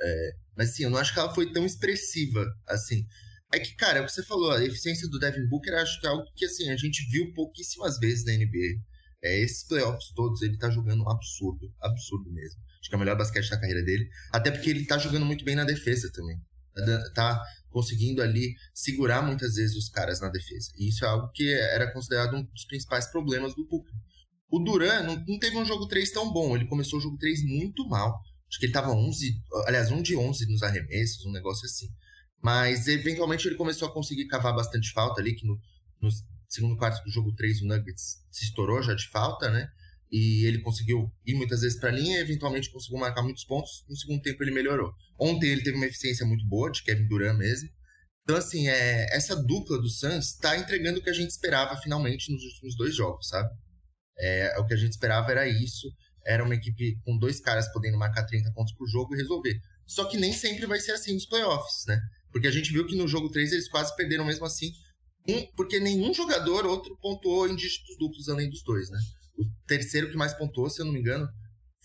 É, 0.00 0.30
mas 0.56 0.74
sim, 0.74 0.84
eu 0.84 0.90
não 0.90 0.98
acho 0.98 1.12
que 1.12 1.18
ela 1.18 1.34
foi 1.34 1.50
tão 1.52 1.64
expressiva 1.64 2.44
assim. 2.68 3.06
É 3.52 3.58
que, 3.58 3.74
cara, 3.76 3.98
é 3.98 4.02
o 4.02 4.04
que 4.04 4.12
você 4.12 4.22
falou, 4.24 4.50
a 4.50 4.64
eficiência 4.64 5.08
do 5.08 5.18
Devin 5.18 5.48
Booker 5.48 5.74
acho 5.74 6.00
que 6.00 6.06
é 6.06 6.10
algo 6.10 6.24
que 6.34 6.44
assim, 6.44 6.68
a 6.70 6.76
gente 6.76 7.08
viu 7.10 7.32
pouquíssimas 7.32 7.98
vezes 7.98 8.24
na 8.24 8.32
NBA. 8.32 8.82
É, 9.24 9.40
esses 9.40 9.66
playoffs 9.66 10.12
todos, 10.14 10.42
ele 10.42 10.58
tá 10.58 10.68
jogando 10.68 11.02
um 11.02 11.10
absurdo, 11.10 11.72
absurdo 11.80 12.30
mesmo. 12.30 12.60
Acho 12.78 12.90
que 12.90 12.94
é 12.94 12.96
o 12.96 13.00
melhor 13.00 13.16
basquete 13.16 13.48
da 13.48 13.58
carreira 13.58 13.82
dele. 13.82 14.06
Até 14.30 14.50
porque 14.50 14.68
ele 14.68 14.84
tá 14.84 14.98
jogando 14.98 15.24
muito 15.24 15.44
bem 15.46 15.56
na 15.56 15.64
defesa 15.64 16.12
também. 16.12 16.38
Tá, 16.74 17.10
tá 17.14 17.44
conseguindo 17.70 18.20
ali 18.20 18.54
segurar 18.74 19.22
muitas 19.22 19.54
vezes 19.54 19.76
os 19.76 19.88
caras 19.88 20.20
na 20.20 20.28
defesa. 20.28 20.70
E 20.76 20.90
isso 20.90 21.04
é 21.06 21.08
algo 21.08 21.30
que 21.32 21.50
era 21.52 21.90
considerado 21.90 22.36
um 22.36 22.42
dos 22.44 22.66
principais 22.66 23.06
problemas 23.10 23.54
do 23.54 23.66
Booker. 23.66 23.94
O 24.50 24.58
Duran 24.58 25.02
não, 25.04 25.16
não 25.26 25.38
teve 25.38 25.56
um 25.56 25.64
jogo 25.64 25.88
3 25.88 26.12
tão 26.12 26.30
bom, 26.30 26.54
ele 26.54 26.66
começou 26.66 26.98
o 26.98 27.02
jogo 27.02 27.16
3 27.16 27.42
muito 27.44 27.88
mal. 27.88 28.20
Acho 28.48 28.60
que 28.60 28.66
ele 28.66 28.72
tava 28.72 28.90
11, 28.90 29.40
aliás, 29.66 29.90
1 29.90 30.02
de 30.02 30.16
11 30.16 30.46
nos 30.46 30.62
arremessos, 30.62 31.24
um 31.24 31.32
negócio 31.32 31.64
assim. 31.64 31.88
Mas 32.42 32.86
eventualmente 32.86 33.48
ele 33.48 33.56
começou 33.56 33.88
a 33.88 33.92
conseguir 33.92 34.26
cavar 34.26 34.54
bastante 34.54 34.92
falta 34.92 35.20
ali, 35.20 35.34
que 35.34 35.46
no, 35.46 35.58
no 36.00 36.08
segundo 36.54 36.76
quarto 36.76 37.02
do 37.04 37.10
jogo 37.10 37.34
3 37.34 37.62
o 37.62 37.66
Nuggets 37.66 38.24
se 38.30 38.44
estourou 38.44 38.82
já 38.82 38.94
de 38.94 39.08
falta, 39.08 39.50
né? 39.50 39.68
E 40.10 40.46
ele 40.46 40.60
conseguiu 40.60 41.12
ir 41.26 41.34
muitas 41.34 41.62
vezes 41.62 41.78
para 41.78 41.88
a 41.88 41.92
linha 41.92 42.20
eventualmente 42.20 42.70
conseguiu 42.70 42.98
marcar 42.98 43.22
muitos 43.22 43.44
pontos. 43.44 43.84
No 43.88 43.96
segundo 43.96 44.22
tempo 44.22 44.42
ele 44.44 44.52
melhorou. 44.52 44.92
Ontem 45.18 45.48
ele 45.50 45.62
teve 45.62 45.76
uma 45.76 45.86
eficiência 45.86 46.24
muito 46.24 46.46
boa, 46.46 46.70
de 46.70 46.82
Kevin 46.82 47.08
Durant 47.08 47.36
mesmo. 47.36 47.68
Então, 48.22 48.36
assim, 48.36 48.68
é, 48.68 49.06
essa 49.14 49.36
dupla 49.36 49.78
do 49.78 49.88
Suns 49.88 50.30
está 50.30 50.56
entregando 50.56 50.98
o 50.98 51.02
que 51.02 51.10
a 51.10 51.14
gente 51.14 51.30
esperava 51.30 51.76
finalmente 51.76 52.32
nos 52.32 52.42
últimos 52.42 52.76
dois 52.76 52.94
jogos, 52.94 53.28
sabe? 53.28 53.50
É, 54.18 54.58
o 54.58 54.66
que 54.66 54.72
a 54.72 54.76
gente 54.76 54.92
esperava 54.92 55.30
era 55.30 55.48
isso. 55.48 55.88
Era 56.24 56.42
uma 56.42 56.54
equipe 56.54 56.98
com 57.04 57.18
dois 57.18 57.40
caras 57.40 57.70
podendo 57.72 57.98
marcar 57.98 58.24
30 58.24 58.50
pontos 58.52 58.72
por 58.74 58.88
jogo 58.88 59.14
e 59.14 59.18
resolver. 59.18 59.60
Só 59.86 60.06
que 60.06 60.16
nem 60.16 60.32
sempre 60.32 60.64
vai 60.64 60.80
ser 60.80 60.92
assim 60.92 61.12
nos 61.12 61.26
playoffs, 61.26 61.84
né? 61.86 62.00
Porque 62.32 62.46
a 62.46 62.50
gente 62.50 62.72
viu 62.72 62.86
que 62.86 62.96
no 62.96 63.06
jogo 63.06 63.28
3 63.30 63.52
eles 63.52 63.68
quase 63.68 63.94
perderam 63.94 64.24
mesmo 64.24 64.46
assim. 64.46 64.72
Porque 65.56 65.80
nenhum 65.80 66.12
jogador 66.12 66.66
outro 66.66 66.96
pontuou 67.00 67.48
em 67.48 67.56
dígitos 67.56 67.96
duplos 67.98 68.28
além 68.28 68.50
dos 68.50 68.62
dois, 68.62 68.90
né? 68.90 68.98
O 69.36 69.44
terceiro 69.66 70.10
que 70.10 70.16
mais 70.16 70.34
pontuou, 70.34 70.68
se 70.68 70.80
eu 70.80 70.86
não 70.86 70.92
me 70.92 71.00
engano, 71.00 71.26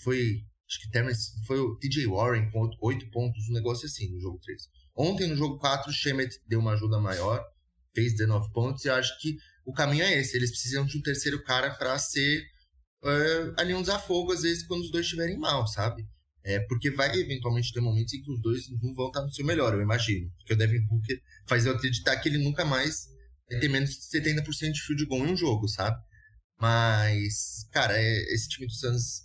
foi. 0.03 0.43
Acho 0.67 0.81
que 0.81 0.91
Terence, 0.91 1.31
foi 1.47 1.59
o 1.59 1.75
TJ 1.77 2.05
Warren 2.05 2.51
com 2.51 2.69
8 2.81 3.09
pontos, 3.09 3.49
um 3.49 3.53
negócio 3.53 3.87
assim 3.87 4.07
no 4.11 4.19
jogo 4.19 4.39
3. 4.39 4.61
Ontem, 4.95 5.27
no 5.27 5.35
jogo 5.35 5.57
4, 5.57 5.89
o 5.89 5.93
Shemet 5.93 6.29
deu 6.45 6.59
uma 6.59 6.73
ajuda 6.73 6.99
maior, 6.99 7.43
fez 7.95 8.11
19 8.13 8.51
pontos, 8.51 8.85
e 8.85 8.87
eu 8.87 8.93
acho 8.93 9.19
que 9.19 9.35
o 9.65 9.73
caminho 9.73 10.03
é 10.03 10.19
esse. 10.19 10.37
Eles 10.37 10.51
precisam 10.51 10.85
de 10.85 10.95
um 10.97 11.01
terceiro 11.01 11.41
cara 11.43 11.71
para 11.71 11.97
ser 11.97 12.43
ali 13.57 13.73
um 13.73 13.81
desafogo, 13.81 14.33
às 14.33 14.41
vezes, 14.41 14.67
quando 14.67 14.81
os 14.81 14.91
dois 14.91 15.05
estiverem 15.05 15.39
mal, 15.39 15.65
sabe? 15.65 16.05
É, 16.43 16.59
porque 16.67 16.91
vai 16.91 17.17
eventualmente 17.17 17.73
ter 17.73 17.81
momentos 17.81 18.13
em 18.13 18.21
que 18.21 18.31
os 18.31 18.41
dois 18.41 18.69
não 18.81 18.93
vão 18.93 19.07
estar 19.07 19.21
no 19.21 19.31
seu 19.31 19.45
melhor, 19.45 19.73
eu 19.73 19.81
imagino. 19.81 20.29
Porque 20.37 20.53
o 20.53 20.57
Devin 20.57 20.85
Booker 20.85 21.19
faz 21.47 21.65
eu 21.65 21.71
acreditar 21.73 22.17
que 22.17 22.29
ele 22.29 22.37
nunca 22.37 22.63
mais 22.63 23.07
vai 23.49 23.59
ter 23.59 23.67
menos 23.67 23.89
de 23.91 24.19
70% 24.19 24.71
de 24.71 24.81
field 24.81 25.05
goal 25.05 25.25
em 25.25 25.31
um 25.31 25.37
jogo, 25.37 25.67
sabe? 25.67 25.97
Mas, 26.59 27.67
cara, 27.71 27.97
é, 27.97 28.33
esse 28.33 28.49
time 28.49 28.67
do 28.67 28.73
Suns, 28.73 29.23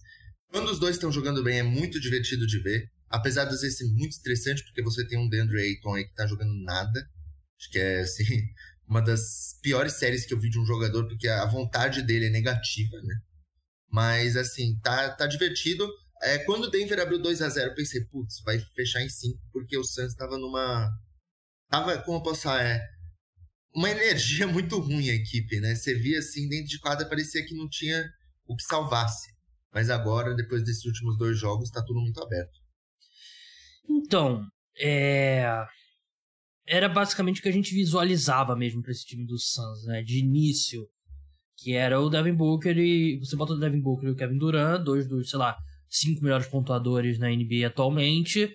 quando 0.49 0.70
os 0.70 0.79
dois 0.79 0.97
estão 0.97 1.11
jogando 1.11 1.43
bem, 1.43 1.59
é 1.59 1.62
muito 1.62 2.01
divertido 2.01 2.47
de 2.47 2.61
ver. 2.61 2.91
Apesar 3.11 3.45
de 3.45 3.57
ser 3.59 3.85
muito 3.87 4.12
estressante, 4.12 4.64
porque 4.64 4.83
você 4.83 5.07
tem 5.07 5.18
um 5.18 5.29
Deandre 5.29 5.61
Ayton 5.61 5.95
aí 5.95 6.05
que 6.05 6.14
tá 6.14 6.27
jogando 6.27 6.55
nada. 6.64 7.01
Acho 7.61 7.70
que 7.70 7.79
é, 7.79 8.01
assim, 8.01 8.25
uma 8.89 9.03
das 9.03 9.59
piores 9.62 9.95
séries 9.95 10.25
que 10.25 10.33
eu 10.33 10.41
vi 10.41 10.49
de 10.49 10.59
um 10.59 10.66
jogador, 10.66 11.07
porque 11.07 11.29
a 11.29 11.47
vontade 11.47 12.03
dele 12.03 12.27
é 12.27 12.31
negativa, 12.31 12.97
né? 13.03 13.16
Mas, 13.91 14.37
assim, 14.37 14.79
tá, 14.81 15.11
tá 15.11 15.27
divertido. 15.27 15.89
É, 16.22 16.39
quando 16.39 16.64
o 16.64 16.70
Denver 16.70 17.01
abriu 17.01 17.20
2 17.20 17.43
a 17.43 17.49
0 17.49 17.70
eu 17.70 17.75
pensei, 17.75 18.05
putz, 18.05 18.41
vai 18.45 18.59
fechar 18.75 19.03
em 19.03 19.09
5, 19.09 19.39
porque 19.53 19.77
o 19.77 19.85
Suns 19.85 20.14
tava 20.14 20.39
numa. 20.39 20.91
Tava, 21.68 21.99
como 22.03 22.18
eu 22.18 22.22
posso 22.22 22.43
falar, 22.43 22.62
é, 22.62 22.81
uma 23.75 23.91
energia 23.91 24.47
muito 24.47 24.79
ruim 24.79 25.11
a 25.11 25.14
equipe, 25.14 25.61
né? 25.61 25.75
Você 25.75 25.95
via 25.95 26.20
assim, 26.20 26.49
dentro 26.49 26.68
de 26.68 26.79
quadra 26.79 27.09
parecia 27.09 27.45
que 27.45 27.55
não 27.55 27.68
tinha 27.68 28.09
o 28.47 28.55
que 28.55 28.62
salvasse. 28.62 29.35
Mas 29.72 29.91
agora, 29.91 30.35
depois 30.35 30.62
desses 30.62 30.85
últimos 30.85 31.18
dois 31.18 31.39
jogos, 31.39 31.70
tá 31.70 31.83
tudo 31.83 32.01
muito 32.01 32.22
aberto. 32.22 32.61
Então, 33.89 34.47
é... 34.79 35.45
era 36.64 36.89
basicamente 36.89 37.41
o 37.41 37.43
que 37.43 37.49
a 37.49 37.53
gente 37.53 37.75
visualizava 37.75 38.55
mesmo 38.55 38.81
para 38.81 38.93
esse 38.93 39.05
time 39.05 39.27
do 39.27 39.37
Suns, 39.37 39.85
né? 39.87 40.03
De 40.03 40.20
início, 40.20 40.89
que 41.57 41.72
era 41.72 42.01
o 42.01 42.09
Devin 42.09 42.35
Booker 42.35 42.79
e 42.79 43.18
você 43.18 43.35
bota 43.35 43.55
o 43.55 43.59
Devin 43.59 43.81
Booker 43.81 44.09
e 44.09 44.12
o 44.12 44.16
Kevin 44.16 44.39
Durant, 44.39 44.85
dois 44.85 45.09
dos, 45.09 45.31
sei 45.31 45.39
lá, 45.41 45.57
cinco 45.89 46.22
melhores 46.22 46.47
pontuadores 46.47 47.18
na 47.18 47.29
NBA 47.29 47.66
atualmente. 47.66 48.55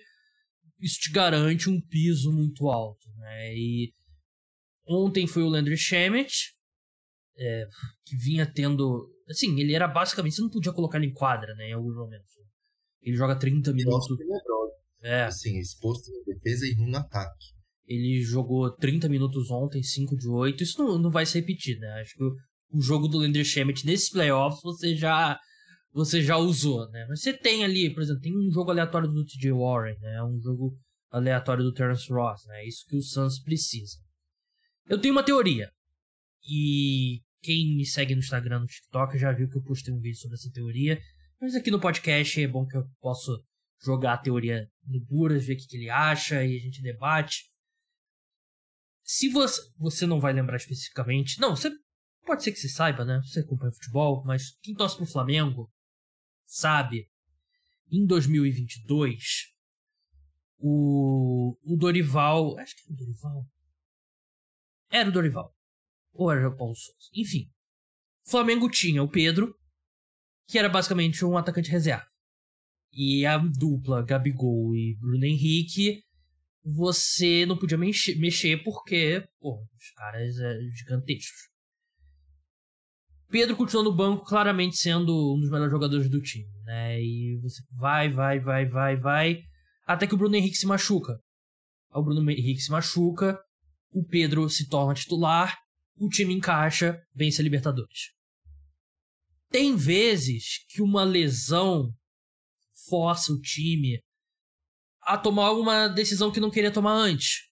Isso 0.80 0.98
te 0.98 1.12
garante 1.12 1.68
um 1.68 1.78
piso 1.78 2.32
muito 2.32 2.70
alto, 2.70 3.06
né? 3.18 3.54
E 3.54 3.92
Ontem 4.86 5.26
foi 5.26 5.42
o 5.42 5.48
Landry 5.48 5.76
Shamet, 5.76 6.32
é, 7.36 7.66
que 8.04 8.16
vinha 8.16 8.50
tendo. 8.50 9.08
Assim, 9.28 9.58
ele 9.60 9.74
era 9.74 9.88
basicamente. 9.88 10.34
Você 10.34 10.42
não 10.42 10.50
podia 10.50 10.72
colocar 10.72 10.98
ele 10.98 11.06
em 11.06 11.12
quadra, 11.12 11.54
né? 11.54 11.70
Em 11.70 11.72
alguns 11.72 11.94
momentos. 11.94 12.28
Ele 13.02 13.16
joga 13.16 13.38
30 13.38 13.72
minutos. 13.72 14.06
É. 15.02 15.24
Assim, 15.24 15.58
exposto 15.58 16.10
na 16.12 16.34
defesa 16.34 16.66
e 16.66 16.74
ruim 16.74 16.90
no 16.90 16.98
ataque. 16.98 17.46
Ele 17.86 18.22
jogou 18.22 18.70
30 18.70 19.08
minutos 19.08 19.50
ontem, 19.50 19.82
5 19.82 20.16
de 20.16 20.28
8. 20.28 20.62
Isso 20.62 20.82
não, 20.82 20.98
não 20.98 21.10
vai 21.10 21.24
se 21.24 21.38
repetir, 21.38 21.78
né? 21.78 22.00
Acho 22.00 22.14
que 22.14 22.22
o, 22.22 22.36
o 22.72 22.80
jogo 22.80 23.08
do 23.08 23.18
Landry 23.18 23.44
Shamet 23.44 23.86
nesses 23.86 24.10
playoffs 24.10 24.60
você 24.62 24.94
já 24.94 25.38
você 25.92 26.22
já 26.22 26.36
usou, 26.36 26.88
né? 26.90 27.04
Mas 27.08 27.20
você 27.20 27.32
tem 27.32 27.64
ali, 27.64 27.92
por 27.92 28.02
exemplo, 28.02 28.22
tem 28.22 28.36
um 28.36 28.50
jogo 28.52 28.70
aleatório 28.70 29.08
do 29.08 29.24
TJ 29.24 29.52
Warren, 29.52 29.98
né? 30.00 30.22
Um 30.22 30.40
jogo 30.40 30.78
aleatório 31.10 31.64
do 31.64 31.72
Terence 31.72 32.12
Ross, 32.12 32.46
né? 32.46 32.62
É 32.62 32.68
isso 32.68 32.84
que 32.86 32.96
o 32.96 33.02
Suns 33.02 33.40
precisa. 33.42 33.96
Eu 34.90 35.00
tenho 35.00 35.14
uma 35.14 35.22
teoria. 35.22 35.72
E 36.42 37.22
quem 37.40 37.76
me 37.76 37.86
segue 37.86 38.12
no 38.12 38.20
Instagram, 38.20 38.58
no 38.58 38.66
TikTok, 38.66 39.16
já 39.16 39.30
viu 39.30 39.48
que 39.48 39.56
eu 39.56 39.62
postei 39.62 39.94
um 39.94 40.00
vídeo 40.00 40.18
sobre 40.18 40.34
essa 40.34 40.50
teoria. 40.50 41.00
Mas 41.40 41.54
aqui 41.54 41.70
no 41.70 41.80
podcast 41.80 42.42
é 42.42 42.48
bom 42.48 42.66
que 42.66 42.76
eu 42.76 42.84
posso 43.00 43.40
jogar 43.80 44.14
a 44.14 44.18
teoria 44.18 44.68
no 44.84 45.00
Buras, 45.00 45.46
ver 45.46 45.54
o 45.54 45.56
que 45.56 45.76
ele 45.76 45.88
acha 45.88 46.44
e 46.44 46.56
a 46.56 46.58
gente 46.58 46.82
debate. 46.82 47.48
Se 49.04 49.28
você, 49.28 49.62
você 49.78 50.06
não 50.06 50.18
vai 50.18 50.32
lembrar 50.32 50.56
especificamente, 50.56 51.40
não, 51.40 51.54
você 51.54 51.70
pode 52.26 52.42
ser 52.42 52.50
que 52.50 52.58
você 52.58 52.68
saiba, 52.68 53.04
né? 53.04 53.20
Você 53.24 53.40
acompanha 53.40 53.70
futebol, 53.70 54.24
mas 54.24 54.58
quem 54.60 54.74
torce 54.74 54.96
pro 54.96 55.06
Flamengo 55.06 55.70
sabe. 56.44 57.08
Em 57.92 58.04
2022, 58.04 59.52
o, 60.58 61.56
o 61.62 61.76
Dorival, 61.76 62.58
acho 62.58 62.74
que 62.74 62.90
é 62.90 62.92
o 62.92 62.96
Dorival, 62.96 63.46
era 64.90 65.08
o 65.08 65.12
Dorival. 65.12 65.54
Ou 66.12 66.30
era 66.30 66.48
o 66.48 66.56
Paulo 66.56 66.74
Souza. 66.74 67.08
Enfim. 67.14 67.48
Flamengo 68.26 68.68
tinha 68.68 69.02
o 69.02 69.08
Pedro, 69.08 69.54
que 70.46 70.58
era 70.58 70.68
basicamente 70.68 71.24
um 71.24 71.36
atacante 71.36 71.70
reserva. 71.70 72.06
E 72.92 73.24
a 73.24 73.38
dupla 73.38 74.02
Gabigol 74.02 74.74
e 74.74 74.96
Bruno 74.98 75.24
Henrique, 75.24 76.02
você 76.64 77.46
não 77.46 77.56
podia 77.56 77.78
mexer, 77.78 78.62
porque, 78.64 79.24
pô, 79.40 79.62
os 79.74 79.90
caras 79.92 80.36
eram 80.38 80.60
gigantescos. 80.74 81.50
Pedro 83.28 83.56
continuou 83.56 83.84
no 83.84 83.96
banco, 83.96 84.24
claramente 84.24 84.76
sendo 84.76 85.36
um 85.36 85.40
dos 85.40 85.50
melhores 85.50 85.70
jogadores 85.70 86.10
do 86.10 86.20
time, 86.20 86.50
né? 86.64 87.00
E 87.00 87.38
você 87.40 87.62
vai, 87.78 88.08
vai, 88.08 88.40
vai, 88.40 88.66
vai, 88.66 88.96
vai, 88.96 89.42
até 89.86 90.04
que 90.06 90.14
o 90.14 90.18
Bruno 90.18 90.34
Henrique 90.34 90.56
se 90.56 90.66
machuca. 90.66 91.16
O 91.92 92.02
Bruno 92.02 92.28
Henrique 92.28 92.60
se 92.60 92.72
machuca, 92.72 93.40
o 93.92 94.04
Pedro 94.04 94.48
se 94.48 94.68
torna 94.68 94.94
titular, 94.94 95.58
o 95.96 96.08
time 96.08 96.34
encaixa, 96.34 97.02
vence 97.14 97.40
a 97.40 97.44
Libertadores. 97.44 98.12
Tem 99.50 99.74
vezes 99.76 100.64
que 100.68 100.80
uma 100.80 101.02
lesão 101.02 101.92
força 102.88 103.32
o 103.32 103.40
time 103.40 104.00
a 105.02 105.18
tomar 105.18 105.52
uma 105.52 105.88
decisão 105.88 106.30
que 106.30 106.40
não 106.40 106.50
queria 106.50 106.72
tomar 106.72 106.94
antes. 106.94 107.48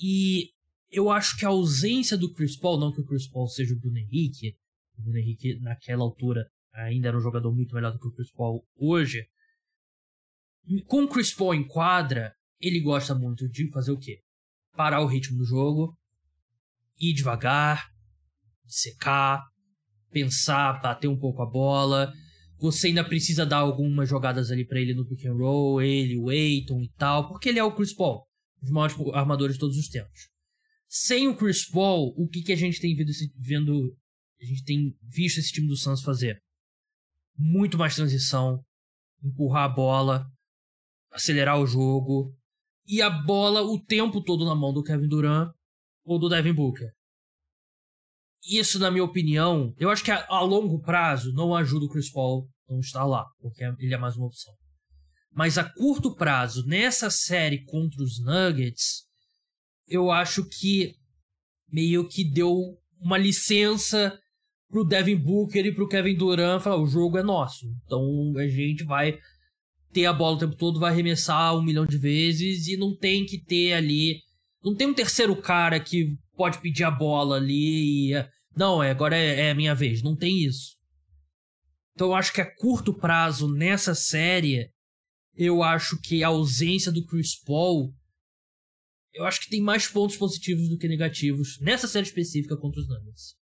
E 0.00 0.50
eu 0.90 1.10
acho 1.10 1.36
que 1.38 1.44
a 1.44 1.48
ausência 1.48 2.16
do 2.16 2.32
Chris 2.32 2.56
Paul, 2.56 2.78
não 2.78 2.92
que 2.92 3.00
o 3.00 3.06
Chris 3.06 3.28
Paul 3.28 3.48
seja 3.48 3.74
o 3.74 3.78
Bruno 3.78 3.98
Henrique, 3.98 4.56
o 4.98 5.02
Bruno 5.02 5.18
Henrique 5.18 5.58
naquela 5.60 6.02
altura 6.02 6.46
ainda 6.72 7.08
era 7.08 7.16
um 7.16 7.20
jogador 7.20 7.52
muito 7.52 7.74
melhor 7.74 7.92
do 7.92 7.98
que 7.98 8.08
o 8.08 8.12
Chris 8.12 8.30
Paul 8.32 8.64
hoje. 8.76 9.26
Com 10.86 11.04
o 11.04 11.08
Chris 11.08 11.32
Paul 11.32 11.54
em 11.54 11.66
quadra, 11.66 12.34
ele 12.60 12.80
gosta 12.80 13.14
muito 13.14 13.48
de 13.48 13.70
fazer 13.70 13.92
o 13.92 13.98
quê? 13.98 14.20
Parar 14.76 15.00
o 15.00 15.06
ritmo 15.06 15.38
do 15.38 15.44
jogo, 15.44 15.96
ir 16.98 17.12
devagar, 17.12 17.86
secar, 18.66 19.42
pensar, 20.10 20.80
bater 20.80 21.08
um 21.08 21.18
pouco 21.18 21.42
a 21.42 21.46
bola. 21.46 22.12
Você 22.58 22.88
ainda 22.88 23.04
precisa 23.04 23.44
dar 23.44 23.58
algumas 23.58 24.08
jogadas 24.08 24.50
ali 24.50 24.66
para 24.66 24.80
ele 24.80 24.94
no 24.94 25.06
pick 25.06 25.26
and 25.26 25.34
roll, 25.34 25.82
ele, 25.82 26.16
o 26.16 26.28
Aiton 26.28 26.80
e 26.80 26.90
tal, 26.96 27.28
porque 27.28 27.48
ele 27.48 27.58
é 27.58 27.64
o 27.64 27.74
Chris 27.74 27.94
Paul, 27.94 28.26
um 28.58 28.64
dos 28.64 28.70
maiores 28.70 28.96
armadores 29.12 29.56
de 29.56 29.60
todos 29.60 29.76
os 29.76 29.88
tempos. 29.88 30.28
Sem 30.88 31.28
o 31.28 31.36
Chris 31.36 31.68
Paul, 31.68 32.14
o 32.16 32.28
que, 32.28 32.42
que 32.42 32.52
a 32.52 32.56
gente 32.56 32.80
tem 32.80 32.94
vendo, 32.94 33.12
vendo 33.36 33.96
a 34.40 34.44
gente 34.44 34.64
tem 34.64 34.96
visto 35.02 35.38
esse 35.38 35.52
time 35.52 35.66
do 35.66 35.76
Suns 35.76 36.02
fazer? 36.02 36.40
Muito 37.36 37.76
mais 37.76 37.96
transição, 37.96 38.64
empurrar 39.22 39.64
a 39.64 39.68
bola, 39.68 40.26
acelerar 41.10 41.58
o 41.58 41.66
jogo 41.66 42.36
e 42.86 43.00
a 43.00 43.10
bola 43.10 43.62
o 43.62 43.82
tempo 43.82 44.22
todo 44.22 44.44
na 44.44 44.54
mão 44.54 44.72
do 44.72 44.82
Kevin 44.82 45.08
Durant 45.08 45.50
ou 46.04 46.18
do 46.18 46.28
Devin 46.28 46.52
Booker. 46.52 46.90
Isso, 48.46 48.78
na 48.78 48.90
minha 48.90 49.04
opinião, 49.04 49.72
eu 49.78 49.88
acho 49.88 50.04
que 50.04 50.10
a, 50.10 50.26
a 50.28 50.40
longo 50.40 50.80
prazo 50.80 51.32
não 51.32 51.54
ajuda 51.54 51.86
o 51.86 51.88
Chris 51.88 52.10
Paul 52.10 52.46
não 52.68 52.80
estar 52.80 53.04
lá, 53.04 53.24
porque 53.40 53.64
ele 53.78 53.94
é 53.94 53.98
mais 53.98 54.16
uma 54.16 54.26
opção. 54.26 54.52
Mas 55.32 55.58
a 55.58 55.64
curto 55.64 56.14
prazo, 56.14 56.66
nessa 56.66 57.10
série 57.10 57.64
contra 57.64 58.02
os 58.02 58.22
Nuggets, 58.22 59.04
eu 59.88 60.10
acho 60.10 60.48
que 60.48 60.94
meio 61.68 62.06
que 62.06 62.24
deu 62.24 62.78
uma 63.00 63.18
licença 63.18 64.18
pro 64.68 64.84
Devin 64.84 65.16
Booker 65.16 65.66
e 65.66 65.74
pro 65.74 65.88
Kevin 65.88 66.16
Durant 66.16 66.62
falar: 66.62 66.80
o 66.80 66.86
jogo 66.86 67.18
é 67.18 67.22
nosso. 67.22 67.66
Então 67.84 68.32
a 68.36 68.46
gente 68.46 68.84
vai 68.84 69.18
ter 69.94 70.06
a 70.06 70.12
bola 70.12 70.36
o 70.36 70.38
tempo 70.38 70.56
todo, 70.56 70.80
vai 70.80 70.90
arremessar 70.90 71.56
um 71.56 71.62
milhão 71.62 71.86
de 71.86 71.96
vezes 71.96 72.66
e 72.66 72.76
não 72.76 72.94
tem 72.94 73.24
que 73.24 73.38
ter 73.38 73.72
ali. 73.72 74.18
Não 74.62 74.74
tem 74.74 74.88
um 74.88 74.94
terceiro 74.94 75.34
cara 75.40 75.78
que 75.78 76.16
pode 76.36 76.60
pedir 76.60 76.84
a 76.84 76.90
bola 76.90 77.36
ali 77.36 78.10
e. 78.10 78.26
Não, 78.56 78.82
é, 78.82 78.90
agora 78.90 79.16
é, 79.16 79.46
é 79.46 79.50
a 79.50 79.54
minha 79.54 79.74
vez. 79.74 80.02
Não 80.02 80.16
tem 80.16 80.44
isso. 80.44 80.76
Então 81.94 82.08
eu 82.08 82.14
acho 82.14 82.32
que 82.32 82.40
a 82.40 82.56
curto 82.56 82.92
prazo 82.92 83.48
nessa 83.48 83.94
série, 83.94 84.68
eu 85.36 85.62
acho 85.62 85.98
que 86.00 86.24
a 86.24 86.28
ausência 86.28 86.90
do 86.90 87.04
Chris 87.06 87.40
Paul. 87.40 87.94
Eu 89.12 89.24
acho 89.24 89.40
que 89.40 89.48
tem 89.48 89.60
mais 89.60 89.86
pontos 89.86 90.16
positivos 90.16 90.68
do 90.68 90.76
que 90.76 90.88
negativos 90.88 91.60
nessa 91.60 91.86
série 91.86 92.06
específica 92.06 92.56
contra 92.56 92.80
os 92.80 92.88
Nuggets. 92.88 93.36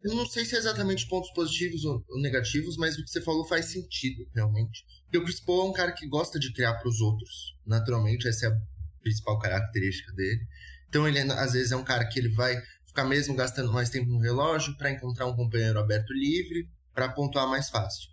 Eu 0.00 0.14
não 0.14 0.26
sei 0.26 0.44
se 0.44 0.54
é 0.54 0.58
exatamente 0.58 1.08
pontos 1.08 1.30
positivos 1.32 1.84
ou 1.84 2.04
negativos, 2.20 2.76
mas 2.76 2.96
o 2.96 3.04
que 3.04 3.10
você 3.10 3.20
falou 3.20 3.44
faz 3.46 3.66
sentido, 3.66 4.28
realmente. 4.32 4.84
Porque 5.04 5.18
o 5.18 5.24
Chris 5.24 5.40
Paul 5.40 5.66
é 5.66 5.70
um 5.70 5.72
cara 5.72 5.92
que 5.92 6.06
gosta 6.06 6.38
de 6.38 6.52
criar 6.52 6.74
para 6.74 6.88
os 6.88 7.00
outros. 7.00 7.56
Naturalmente, 7.66 8.28
essa 8.28 8.46
é 8.46 8.48
a 8.48 8.60
principal 9.00 9.38
característica 9.38 10.12
dele. 10.12 10.40
Então, 10.88 11.06
ele 11.06 11.18
às 11.18 11.52
vezes 11.52 11.72
é 11.72 11.76
um 11.76 11.84
cara 11.84 12.06
que 12.06 12.18
ele 12.18 12.28
vai 12.28 12.56
ficar 12.86 13.04
mesmo 13.04 13.34
gastando 13.34 13.72
mais 13.72 13.90
tempo 13.90 14.08
no 14.08 14.20
relógio 14.20 14.76
para 14.76 14.90
encontrar 14.90 15.26
um 15.26 15.34
companheiro 15.34 15.78
aberto 15.78 16.12
livre, 16.12 16.68
para 16.94 17.08
pontuar 17.08 17.48
mais 17.48 17.68
fácil. 17.68 18.08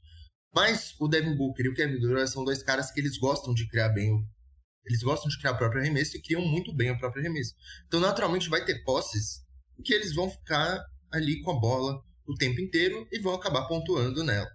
Mas 0.53 0.95
o 0.99 1.07
Devin 1.07 1.35
Booker 1.35 1.65
e 1.65 1.69
o 1.69 1.73
Kevin 1.73 1.99
Durant 1.99 2.27
são 2.27 2.43
dois 2.43 2.63
caras 2.63 2.91
que 2.91 2.99
eles 2.99 3.17
gostam 3.17 3.53
de 3.53 3.67
criar 3.67 3.89
bem 3.89 4.11
o 4.11 4.25
eles 4.85 5.01
gostam 5.01 5.27
de 5.27 5.37
criar 5.39 5.53
o 5.53 5.57
próprio 5.57 5.81
arremesso 5.81 6.15
e 6.15 6.21
criam 6.21 6.45
muito 6.45 6.71
bem 6.71 6.91
o 6.91 6.97
próprio 6.99 7.21
arremesso. 7.21 7.55
Então, 7.87 7.99
naturalmente, 7.99 8.49
vai 8.49 8.63
ter 8.63 8.83
posses 8.83 9.43
que 9.83 9.93
eles 9.93 10.13
vão 10.13 10.29
ficar 10.29 10.79
ali 11.11 11.41
com 11.41 11.51
a 11.51 11.59
bola 11.59 12.03
o 12.27 12.35
tempo 12.35 12.59
inteiro 12.59 13.07
e 13.11 13.19
vão 13.19 13.33
acabar 13.33 13.67
pontuando 13.67 14.23
nela. 14.23 14.49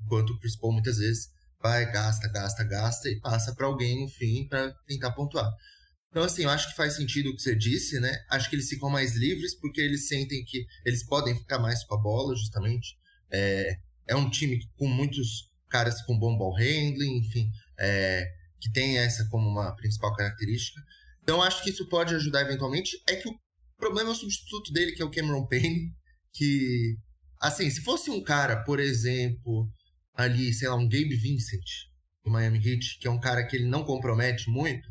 Enquanto 0.00 0.30
o 0.30 0.38
Chris 0.38 0.56
Paul 0.56 0.72
muitas 0.72 0.98
vezes 0.98 1.30
vai, 1.60 1.90
gasta, 1.90 2.28
gasta, 2.28 2.62
gasta 2.64 3.08
e 3.08 3.18
passa 3.20 3.54
para 3.54 3.66
alguém 3.66 4.02
no 4.02 4.08
fim 4.08 4.46
para 4.46 4.72
tentar 4.86 5.12
pontuar. 5.12 5.50
Então, 6.10 6.22
assim, 6.22 6.42
eu 6.42 6.50
acho 6.50 6.68
que 6.68 6.76
faz 6.76 6.94
sentido 6.94 7.30
o 7.30 7.34
que 7.34 7.42
você 7.42 7.56
disse, 7.56 7.98
né? 7.98 8.16
Acho 8.30 8.48
que 8.48 8.54
eles 8.54 8.68
ficam 8.68 8.88
mais 8.88 9.16
livres 9.16 9.58
porque 9.58 9.80
eles 9.80 10.06
sentem 10.06 10.44
que 10.44 10.64
eles 10.84 11.04
podem 11.04 11.34
ficar 11.36 11.58
mais 11.58 11.82
com 11.82 11.94
a 11.94 12.00
bola, 12.00 12.36
justamente. 12.36 12.96
É, 13.32 13.78
é 14.06 14.14
um 14.14 14.30
time 14.30 14.60
com 14.76 14.86
muitos 14.86 15.50
caras 15.68 16.02
com 16.02 16.16
bom 16.16 16.38
ball 16.38 16.54
handling, 16.54 17.18
enfim, 17.18 17.50
é, 17.76 18.28
que 18.60 18.70
tem 18.70 18.98
essa 18.98 19.26
como 19.28 19.48
uma 19.48 19.74
principal 19.74 20.14
característica. 20.14 20.80
Então, 21.20 21.42
acho 21.42 21.64
que 21.64 21.70
isso 21.70 21.88
pode 21.88 22.14
ajudar 22.14 22.42
eventualmente. 22.42 23.02
É 23.08 23.16
que 23.16 23.28
o 23.28 23.36
problema 23.84 24.10
é 24.10 24.12
o 24.12 24.16
substituto 24.16 24.72
dele, 24.72 24.92
que 24.92 25.02
é 25.02 25.04
o 25.04 25.10
Cameron 25.10 25.46
Payne, 25.46 25.92
que, 26.32 26.96
assim, 27.38 27.68
se 27.68 27.82
fosse 27.82 28.10
um 28.10 28.22
cara, 28.22 28.64
por 28.64 28.80
exemplo, 28.80 29.68
ali, 30.14 30.54
sei 30.54 30.68
lá, 30.68 30.74
um 30.74 30.88
Gabe 30.88 31.16
Vincent 31.16 31.64
do 32.24 32.30
Miami 32.30 32.58
Heat, 32.58 32.98
que 32.98 33.06
é 33.06 33.10
um 33.10 33.20
cara 33.20 33.46
que 33.46 33.56
ele 33.56 33.66
não 33.66 33.84
compromete 33.84 34.48
muito, 34.48 34.88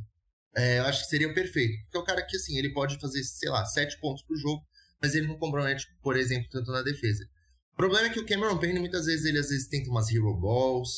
é, 0.55 0.77
eu 0.77 0.83
acho 0.83 1.01
que 1.03 1.09
seria 1.09 1.33
perfeito. 1.33 1.73
Porque 1.83 1.97
é 1.97 1.99
um 2.01 2.05
cara 2.05 2.21
que, 2.21 2.37
assim, 2.37 2.55
ele 2.55 2.71
pode 2.71 2.99
fazer, 2.99 3.23
sei 3.23 3.49
lá, 3.49 3.65
sete 3.65 3.99
pontos 3.99 4.23
por 4.23 4.37
jogo, 4.37 4.63
mas 5.01 5.15
ele 5.15 5.27
não 5.27 5.39
compromete, 5.39 5.87
por 6.03 6.15
exemplo, 6.15 6.47
tanto 6.51 6.71
na 6.71 6.83
defesa. 6.83 7.27
O 7.73 7.75
problema 7.75 8.05
é 8.05 8.09
que 8.11 8.19
o 8.19 8.25
Cameron 8.27 8.59
Payne, 8.59 8.79
muitas 8.79 9.07
vezes, 9.07 9.25
ele 9.25 9.39
às 9.39 9.49
vezes 9.49 9.67
tenta 9.67 9.89
umas 9.89 10.11
hero 10.11 10.39
balls, 10.39 10.91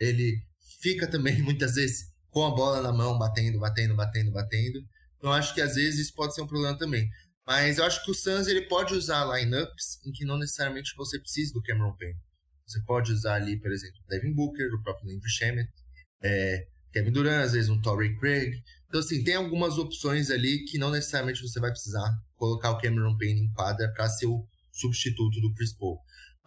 ele 0.00 0.42
fica 0.80 1.06
também, 1.06 1.40
muitas 1.44 1.74
vezes, 1.74 2.06
com 2.30 2.46
a 2.46 2.50
bola 2.50 2.80
na 2.80 2.92
mão, 2.92 3.18
batendo, 3.18 3.58
batendo, 3.60 3.94
batendo, 3.94 4.32
batendo. 4.32 4.82
Então, 5.18 5.30
acho 5.30 5.54
que 5.54 5.60
às 5.60 5.74
vezes 5.74 6.00
isso 6.00 6.14
pode 6.14 6.34
ser 6.34 6.40
um 6.40 6.46
problema 6.46 6.76
também. 6.78 7.06
Mas 7.46 7.78
eu 7.78 7.84
acho 7.84 8.04
que 8.04 8.10
o 8.10 8.14
Suns 8.14 8.46
ele 8.46 8.62
pode 8.62 8.94
usar 8.94 9.24
lineups 9.24 9.98
em 10.06 10.12
que 10.12 10.24
não 10.24 10.38
necessariamente 10.38 10.94
você 10.96 11.18
precisa 11.18 11.52
do 11.52 11.62
Cameron 11.62 11.96
Payne. 11.96 12.18
Você 12.66 12.80
pode 12.84 13.12
usar 13.12 13.34
ali, 13.34 13.58
por 13.58 13.72
exemplo, 13.72 13.98
Devin 14.08 14.32
Booker, 14.32 14.72
o 14.72 14.82
próprio 14.82 15.12
Landry 15.12 15.28
Shamet, 15.28 15.68
é, 16.22 16.66
Kevin 16.92 17.10
Durant, 17.10 17.44
às 17.44 17.52
vezes 17.52 17.68
um 17.68 17.80
Torrey 17.80 18.16
Craig. 18.18 18.62
Então, 18.86 19.00
assim, 19.00 19.24
tem 19.24 19.34
algumas 19.34 19.78
opções 19.78 20.30
ali 20.30 20.64
que 20.64 20.78
não 20.78 20.90
necessariamente 20.90 21.42
você 21.42 21.58
vai 21.58 21.70
precisar 21.70 22.08
colocar 22.36 22.70
o 22.70 22.78
Cameron 22.78 23.16
Payne 23.16 23.40
em 23.40 23.52
quadra 23.52 23.92
para 23.92 24.08
ser 24.08 24.26
o 24.26 24.46
substituto 24.70 25.40
do 25.40 25.52
Chris 25.54 25.72
Paul. 25.72 25.98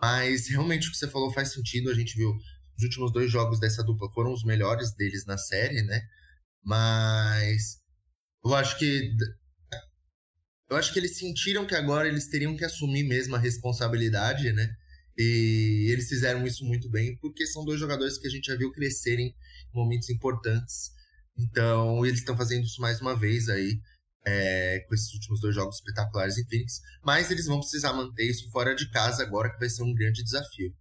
Mas 0.02 0.48
realmente 0.48 0.88
o 0.88 0.92
que 0.92 0.98
você 0.98 1.08
falou 1.08 1.32
faz 1.34 1.52
sentido. 1.52 1.90
A 1.90 1.94
gente 1.94 2.16
viu 2.16 2.32
os 2.78 2.84
últimos 2.84 3.12
dois 3.12 3.32
jogos 3.32 3.60
dessa 3.60 3.84
dupla 3.84 4.12
foram 4.12 4.34
os 4.34 4.44
melhores 4.44 4.94
deles 4.94 5.26
na 5.26 5.38
série, 5.38 5.82
né? 5.84 6.02
Mas 6.64 7.80
eu 8.44 8.54
acho 8.54 8.78
que 8.78 9.12
eu 10.70 10.78
acho 10.78 10.92
que 10.92 11.00
eles 11.00 11.18
sentiram 11.18 11.66
que 11.66 11.76
agora 11.76 12.08
eles 12.08 12.28
teriam 12.28 12.56
que 12.56 12.66
assumir 12.66 13.04
mesmo 13.04 13.36
a 13.36 13.40
responsabilidade, 13.40 14.52
né? 14.52 14.70
E 15.18 15.88
eles 15.92 16.10
fizeram 16.10 16.46
isso 16.46 16.66
muito 16.66 16.90
bem, 16.90 17.18
porque 17.20 17.46
são 17.46 17.64
dois 17.64 17.80
jogadores 17.80 18.18
que 18.18 18.28
a 18.28 18.30
gente 18.30 18.48
já 18.48 18.56
viu 18.56 18.72
crescerem 18.72 19.28
em 19.28 19.78
momentos 19.78 20.10
importantes. 20.10 20.92
Então, 21.38 22.06
eles 22.06 22.20
estão 22.20 22.36
fazendo 22.36 22.64
isso 22.64 22.82
mais 22.82 23.00
uma 23.00 23.18
vez 23.18 23.48
aí, 23.48 23.80
é, 24.26 24.84
com 24.88 24.96
esses 24.96 25.14
últimos 25.14 25.40
dois 25.40 25.54
jogos 25.54 25.76
espetaculares 25.76 26.38
em 26.38 26.48
Phoenix. 26.50 26.82
Mas 27.04 27.30
eles 27.30 27.46
vão 27.46 27.60
precisar 27.60 27.94
manter 27.94 28.26
isso 28.26 28.50
fora 28.50 28.76
de 28.76 28.90
casa 28.90 29.24
agora, 29.24 29.52
que 29.52 29.60
vai 29.60 29.70
ser 29.70 29.84
um 29.84 29.94
grande 29.94 30.24
desafio. 30.24 30.74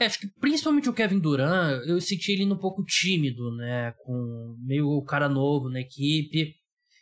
É, 0.00 0.06
acho 0.06 0.18
que 0.18 0.26
principalmente 0.40 0.88
o 0.88 0.94
Kevin 0.94 1.20
Durant, 1.20 1.86
eu 1.86 2.00
senti 2.00 2.32
ele 2.32 2.44
um 2.44 2.58
pouco 2.58 2.82
tímido, 2.84 3.54
né? 3.54 3.92
Com 3.98 4.56
meio 4.64 4.88
o 4.88 5.04
cara 5.04 5.28
novo 5.28 5.68
na 5.68 5.80
equipe 5.80 6.56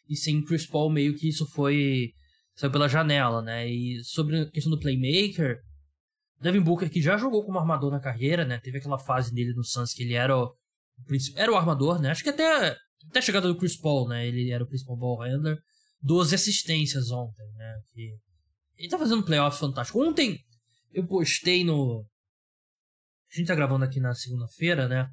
e 0.09 0.16
sem 0.16 0.42
Chris 0.44 0.66
Paul 0.66 0.90
meio 0.90 1.14
que 1.14 1.28
isso 1.28 1.46
foi 1.46 2.12
saiu 2.55 2.70
pela 2.70 2.88
janela, 2.88 3.40
né? 3.42 3.68
E 3.68 4.03
sobre 4.05 4.40
a 4.40 4.50
questão 4.50 4.70
do 4.70 4.78
playmaker, 4.78 5.61
Devin 6.40 6.61
Booker 6.61 6.90
que 6.90 7.00
já 7.00 7.16
jogou 7.16 7.44
como 7.44 7.59
armador 7.59 7.90
na 7.90 8.00
carreira, 8.00 8.44
né? 8.44 8.59
Teve 8.59 8.78
aquela 8.78 8.98
fase 8.98 9.32
dele 9.32 9.55
no 9.55 9.64
Suns 9.64 9.92
que 9.92 10.03
ele 10.03 10.14
era 10.14 10.36
o, 10.36 10.55
era 11.36 11.53
o 11.53 11.57
armador, 11.57 12.00
né? 12.00 12.11
Acho 12.11 12.22
que 12.22 12.30
até 12.30 12.76
até 13.09 13.18
a 13.18 13.22
chegada 13.22 13.48
do 13.48 13.57
Chris 13.57 13.76
Paul, 13.76 14.09
né? 14.09 14.26
Ele 14.26 14.50
era 14.50 14.62
o 14.62 14.66
principal 14.66 14.96
ball 14.96 15.20
handler. 15.20 15.59
12 16.03 16.34
assistências 16.34 17.11
ontem, 17.11 17.46
né? 17.55 17.80
Que 17.92 18.16
ele 18.76 18.88
tá 18.88 18.98
fazendo 18.98 19.20
um 19.20 19.24
playoff 19.24 19.59
fantástico. 19.59 20.03
Ontem 20.03 20.38
eu 20.92 21.07
postei 21.07 21.64
no 21.64 22.05
a 23.32 23.36
gente 23.36 23.46
tá 23.46 23.55
gravando 23.55 23.84
aqui 23.84 23.98
na 23.98 24.14
segunda-feira, 24.14 24.86
né? 24.86 25.09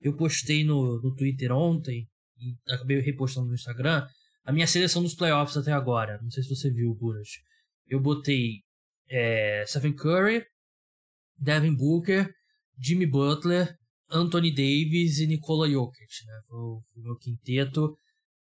Eu 0.00 0.16
postei 0.16 0.64
no, 0.64 1.00
no 1.02 1.14
Twitter 1.14 1.52
ontem 1.52 2.08
e 2.38 2.56
acabei 2.72 3.00
repostando 3.00 3.48
no 3.48 3.54
Instagram 3.54 4.06
a 4.44 4.52
minha 4.52 4.66
seleção 4.66 5.02
dos 5.02 5.14
playoffs 5.14 5.56
até 5.56 5.72
agora. 5.72 6.20
Não 6.22 6.30
sei 6.30 6.42
se 6.42 6.54
você 6.54 6.70
viu, 6.70 6.94
Buras. 6.94 7.28
Eu 7.86 8.00
botei 8.00 8.62
é, 9.08 9.64
Stephen 9.66 9.94
Curry, 9.94 10.44
Devin 11.36 11.74
Booker, 11.74 12.32
Jimmy 12.78 13.06
Butler, 13.06 13.76
Anthony 14.10 14.50
Davis 14.50 15.18
e 15.18 15.26
Nikola 15.26 15.68
Jokic, 15.68 16.26
né? 16.26 16.40
Foi 16.48 16.58
o, 16.58 16.80
foi 16.92 17.02
o 17.02 17.04
meu 17.04 17.16
quinteto. 17.16 17.96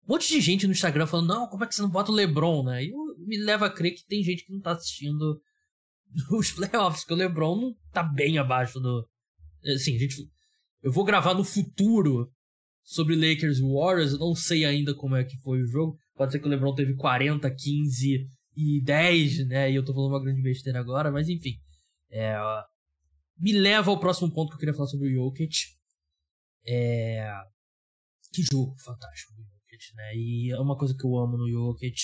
Um 0.08 0.14
monte 0.14 0.28
de 0.28 0.42
gente 0.42 0.66
no 0.66 0.74
Instagram 0.74 1.06
falando, 1.06 1.28
não, 1.28 1.48
como 1.48 1.64
é 1.64 1.68
que 1.68 1.76
você 1.76 1.82
não 1.82 1.90
bota 1.90 2.12
o 2.12 2.16
LeBron, 2.16 2.64
né? 2.64 2.84
E 2.84 2.92
me 3.18 3.38
leva 3.38 3.68
a 3.68 3.70
crer 3.72 3.94
que 3.94 4.06
tem 4.06 4.24
gente 4.24 4.46
que 4.46 4.54
não 4.54 4.62
tá 4.62 4.72
assistindo 4.72 5.40
os 6.32 6.52
playoffs, 6.52 7.04
que 7.04 7.14
o 7.14 7.16
LeBron 7.16 7.56
não 7.56 7.76
tá 7.92 8.02
bem 8.02 8.38
abaixo 8.38 8.80
do, 8.80 9.08
Assim, 9.66 9.98
gente. 9.98 10.30
Eu 10.82 10.92
vou 10.92 11.04
gravar 11.04 11.34
no 11.34 11.44
futuro 11.44 12.32
sobre 12.90 13.16
Lakers 13.16 13.60
e 13.60 13.62
Warriors. 13.62 14.14
Eu 14.14 14.20
não 14.20 14.34
sei 14.34 14.66
ainda 14.66 14.96
como 14.96 15.16
é 15.16 15.24
que 15.24 15.38
foi 15.38 15.62
o 15.62 15.68
jogo. 15.68 15.96
Pode 16.16 16.32
ser 16.32 16.40
que 16.40 16.48
o 16.48 16.50
LeBron 16.50 16.74
teve 16.74 16.96
40, 16.96 17.50
15 17.54 18.28
e 18.56 18.82
10, 18.82 19.48
né? 19.48 19.72
E 19.72 19.76
eu 19.76 19.86
tô 19.86 19.94
falando 19.94 20.12
uma 20.12 20.24
grande 20.24 20.42
besteira 20.42 20.80
agora, 20.80 21.12
mas 21.12 21.30
enfim. 21.30 21.54
É, 22.10 22.36
me 23.38 23.52
leva 23.54 23.92
ao 23.92 24.00
próximo 24.00 24.34
ponto 24.34 24.50
que 24.50 24.56
eu 24.56 24.60
queria 24.60 24.74
falar 24.74 24.88
sobre 24.88 25.08
o 25.08 25.14
Jokic. 25.14 25.56
É, 26.66 27.32
que 28.34 28.42
jogo 28.52 28.76
fantástico 28.84 29.34
do 29.34 29.44
Jokic, 29.44 29.96
né? 29.96 30.16
E 30.16 30.52
é 30.52 30.60
uma 30.60 30.76
coisa 30.76 30.96
que 30.98 31.06
eu 31.06 31.16
amo 31.16 31.38
no 31.38 31.48
Jokic. 31.48 31.96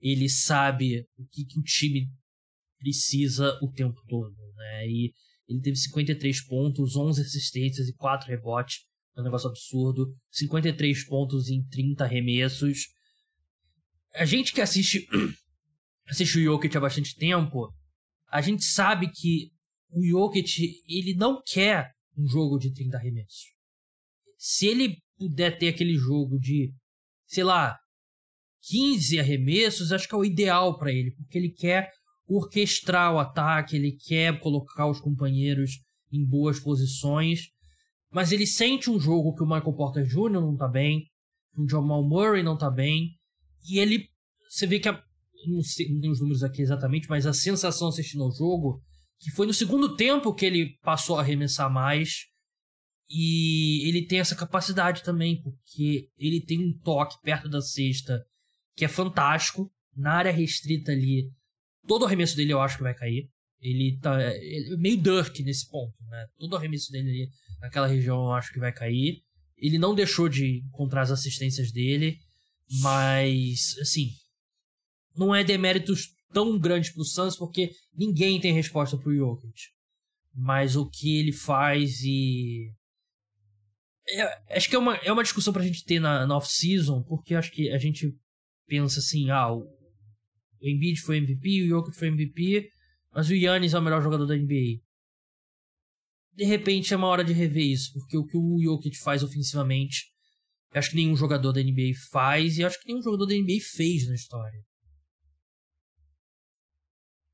Ele 0.00 0.28
sabe 0.28 1.06
o 1.16 1.24
que, 1.30 1.44
que 1.44 1.60
o 1.60 1.62
time 1.62 2.10
precisa 2.80 3.56
o 3.62 3.70
tempo 3.70 4.02
todo, 4.08 4.34
né? 4.56 4.88
E 4.88 5.14
ele 5.48 5.60
teve 5.60 5.76
53 5.76 6.44
pontos, 6.46 6.96
11 6.96 7.22
assistências 7.22 7.88
e 7.88 7.94
4 7.94 8.28
rebotes. 8.28 8.80
É 9.16 9.20
um 9.20 9.24
negócio 9.24 9.48
absurdo. 9.48 10.14
53 10.30 11.04
pontos 11.06 11.48
em 11.48 11.64
30 11.68 12.04
arremessos. 12.04 12.88
A 14.14 14.24
gente 14.24 14.52
que 14.52 14.60
assiste, 14.60 15.06
assiste 16.08 16.38
o 16.38 16.42
Jokic 16.42 16.76
há 16.76 16.80
bastante 16.80 17.16
tempo, 17.16 17.72
a 18.28 18.40
gente 18.40 18.64
sabe 18.64 19.10
que 19.10 19.50
o 19.90 20.04
Jokic, 20.04 20.82
ele 20.88 21.14
não 21.14 21.40
quer 21.44 21.92
um 22.16 22.26
jogo 22.26 22.58
de 22.58 22.72
30 22.72 22.96
arremessos. 22.96 23.54
Se 24.38 24.66
ele 24.66 24.98
puder 25.16 25.56
ter 25.58 25.68
aquele 25.68 25.96
jogo 25.96 26.38
de, 26.38 26.72
sei 27.26 27.44
lá, 27.44 27.78
15 28.62 29.20
arremessos, 29.20 29.92
acho 29.92 30.08
que 30.08 30.14
é 30.14 30.18
o 30.18 30.24
ideal 30.24 30.78
para 30.78 30.92
ele, 30.92 31.12
porque 31.12 31.38
ele 31.38 31.50
quer 31.50 31.90
orquestrar 32.26 33.12
o 33.12 33.18
ataque, 33.18 33.76
ele 33.76 33.92
quer 33.92 34.38
colocar 34.40 34.88
os 34.88 35.00
companheiros 35.00 35.80
em 36.10 36.24
boas 36.24 36.58
posições, 36.58 37.50
mas 38.14 38.30
ele 38.30 38.46
sente 38.46 38.88
um 38.88 39.00
jogo 39.00 39.34
que 39.34 39.42
o 39.42 39.46
Michael 39.46 39.72
Porter 39.72 40.06
Jr. 40.06 40.30
não 40.30 40.56
tá 40.56 40.68
bem, 40.68 41.04
que 41.52 41.60
o 41.60 41.68
Jamal 41.68 42.08
Murray 42.08 42.44
não 42.44 42.56
tá 42.56 42.70
bem, 42.70 43.18
e 43.68 43.80
ele, 43.80 44.08
você 44.48 44.68
vê 44.68 44.78
que, 44.78 44.88
a, 44.88 45.02
não, 45.48 45.60
sei, 45.62 45.92
não 45.92 46.00
tem 46.00 46.10
os 46.10 46.20
números 46.20 46.44
aqui 46.44 46.62
exatamente, 46.62 47.08
mas 47.08 47.26
a 47.26 47.32
sensação 47.32 47.88
assistindo 47.88 48.22
ao 48.22 48.30
jogo, 48.30 48.80
que 49.18 49.32
foi 49.32 49.46
no 49.46 49.52
segundo 49.52 49.96
tempo 49.96 50.32
que 50.32 50.46
ele 50.46 50.78
passou 50.82 51.16
a 51.16 51.22
arremessar 51.22 51.68
mais, 51.68 52.26
e 53.10 53.86
ele 53.88 54.06
tem 54.06 54.20
essa 54.20 54.36
capacidade 54.36 55.02
também, 55.02 55.42
porque 55.42 56.08
ele 56.16 56.40
tem 56.40 56.60
um 56.60 56.78
toque 56.84 57.16
perto 57.20 57.48
da 57.48 57.60
cesta 57.60 58.24
que 58.76 58.84
é 58.84 58.88
fantástico. 58.88 59.70
Na 59.94 60.14
área 60.14 60.32
restrita 60.32 60.92
ali, 60.92 61.30
todo 61.86 62.02
o 62.02 62.04
arremesso 62.06 62.36
dele 62.36 62.52
eu 62.52 62.60
acho 62.60 62.76
que 62.76 62.82
vai 62.82 62.94
cair. 62.94 63.28
Ele 63.64 63.98
tá 63.98 64.20
ele 64.36 64.74
é 64.74 64.76
meio 64.76 65.00
dirt 65.00 65.40
nesse 65.40 65.68
ponto, 65.70 65.94
né? 66.08 66.26
Todo 66.38 66.54
arremesso 66.54 66.92
dele 66.92 67.08
ali 67.08 67.30
naquela 67.60 67.86
região 67.86 68.26
eu 68.26 68.32
acho 68.32 68.52
que 68.52 68.60
vai 68.60 68.72
cair. 68.72 69.22
Ele 69.56 69.78
não 69.78 69.94
deixou 69.94 70.28
de 70.28 70.62
encontrar 70.66 71.02
as 71.02 71.10
assistências 71.10 71.72
dele, 71.72 72.18
mas 72.80 73.74
assim, 73.80 74.10
não 75.16 75.34
é 75.34 75.42
deméritos 75.42 76.08
tão 76.32 76.58
grandes 76.58 76.92
pro 76.92 77.04
Suns 77.04 77.36
porque 77.36 77.70
ninguém 77.94 78.38
tem 78.38 78.52
resposta 78.52 78.98
pro 78.98 79.16
Jokic. 79.16 79.52
Mas 80.34 80.76
o 80.76 80.86
que 80.86 81.18
ele 81.18 81.32
faz 81.32 82.00
e 82.02 82.70
é, 84.08 84.56
acho 84.56 84.68
que 84.68 84.76
é 84.76 84.78
uma, 84.78 84.96
é 84.96 85.10
uma 85.10 85.22
discussão 85.22 85.52
pra 85.52 85.62
gente 85.62 85.84
ter 85.84 85.98
na, 85.98 86.26
na 86.26 86.36
off-season, 86.36 87.02
porque 87.04 87.34
acho 87.34 87.50
que 87.50 87.70
a 87.70 87.78
gente 87.78 88.14
pensa 88.66 89.00
assim, 89.00 89.30
ah, 89.30 89.50
o, 89.50 89.62
o 89.62 90.68
Embiid 90.68 91.00
foi 91.00 91.18
MVP, 91.18 91.62
o 91.62 91.68
Jokic 91.68 91.96
foi 91.96 92.08
MVP, 92.08 92.68
mas 93.14 93.28
o 93.28 93.34
Yannis 93.34 93.74
é 93.74 93.78
o 93.78 93.82
melhor 93.82 94.02
jogador 94.02 94.26
da 94.26 94.36
NBA. 94.36 94.82
De 96.32 96.44
repente 96.44 96.92
é 96.92 96.96
uma 96.96 97.06
hora 97.06 97.24
de 97.24 97.32
rever 97.32 97.64
isso, 97.64 97.92
porque 97.92 98.16
o 98.16 98.26
que 98.26 98.36
o 98.36 98.60
Jokic 98.60 98.98
faz 98.98 99.22
ofensivamente, 99.22 100.06
acho 100.72 100.90
que 100.90 100.96
nenhum 100.96 101.16
jogador 101.16 101.52
da 101.52 101.62
NBA 101.62 101.92
faz, 102.10 102.58
e 102.58 102.64
acho 102.64 102.80
que 102.80 102.88
nenhum 102.88 103.02
jogador 103.02 103.26
da 103.26 103.34
NBA 103.34 103.60
fez 103.76 104.08
na 104.08 104.14
história. 104.14 104.60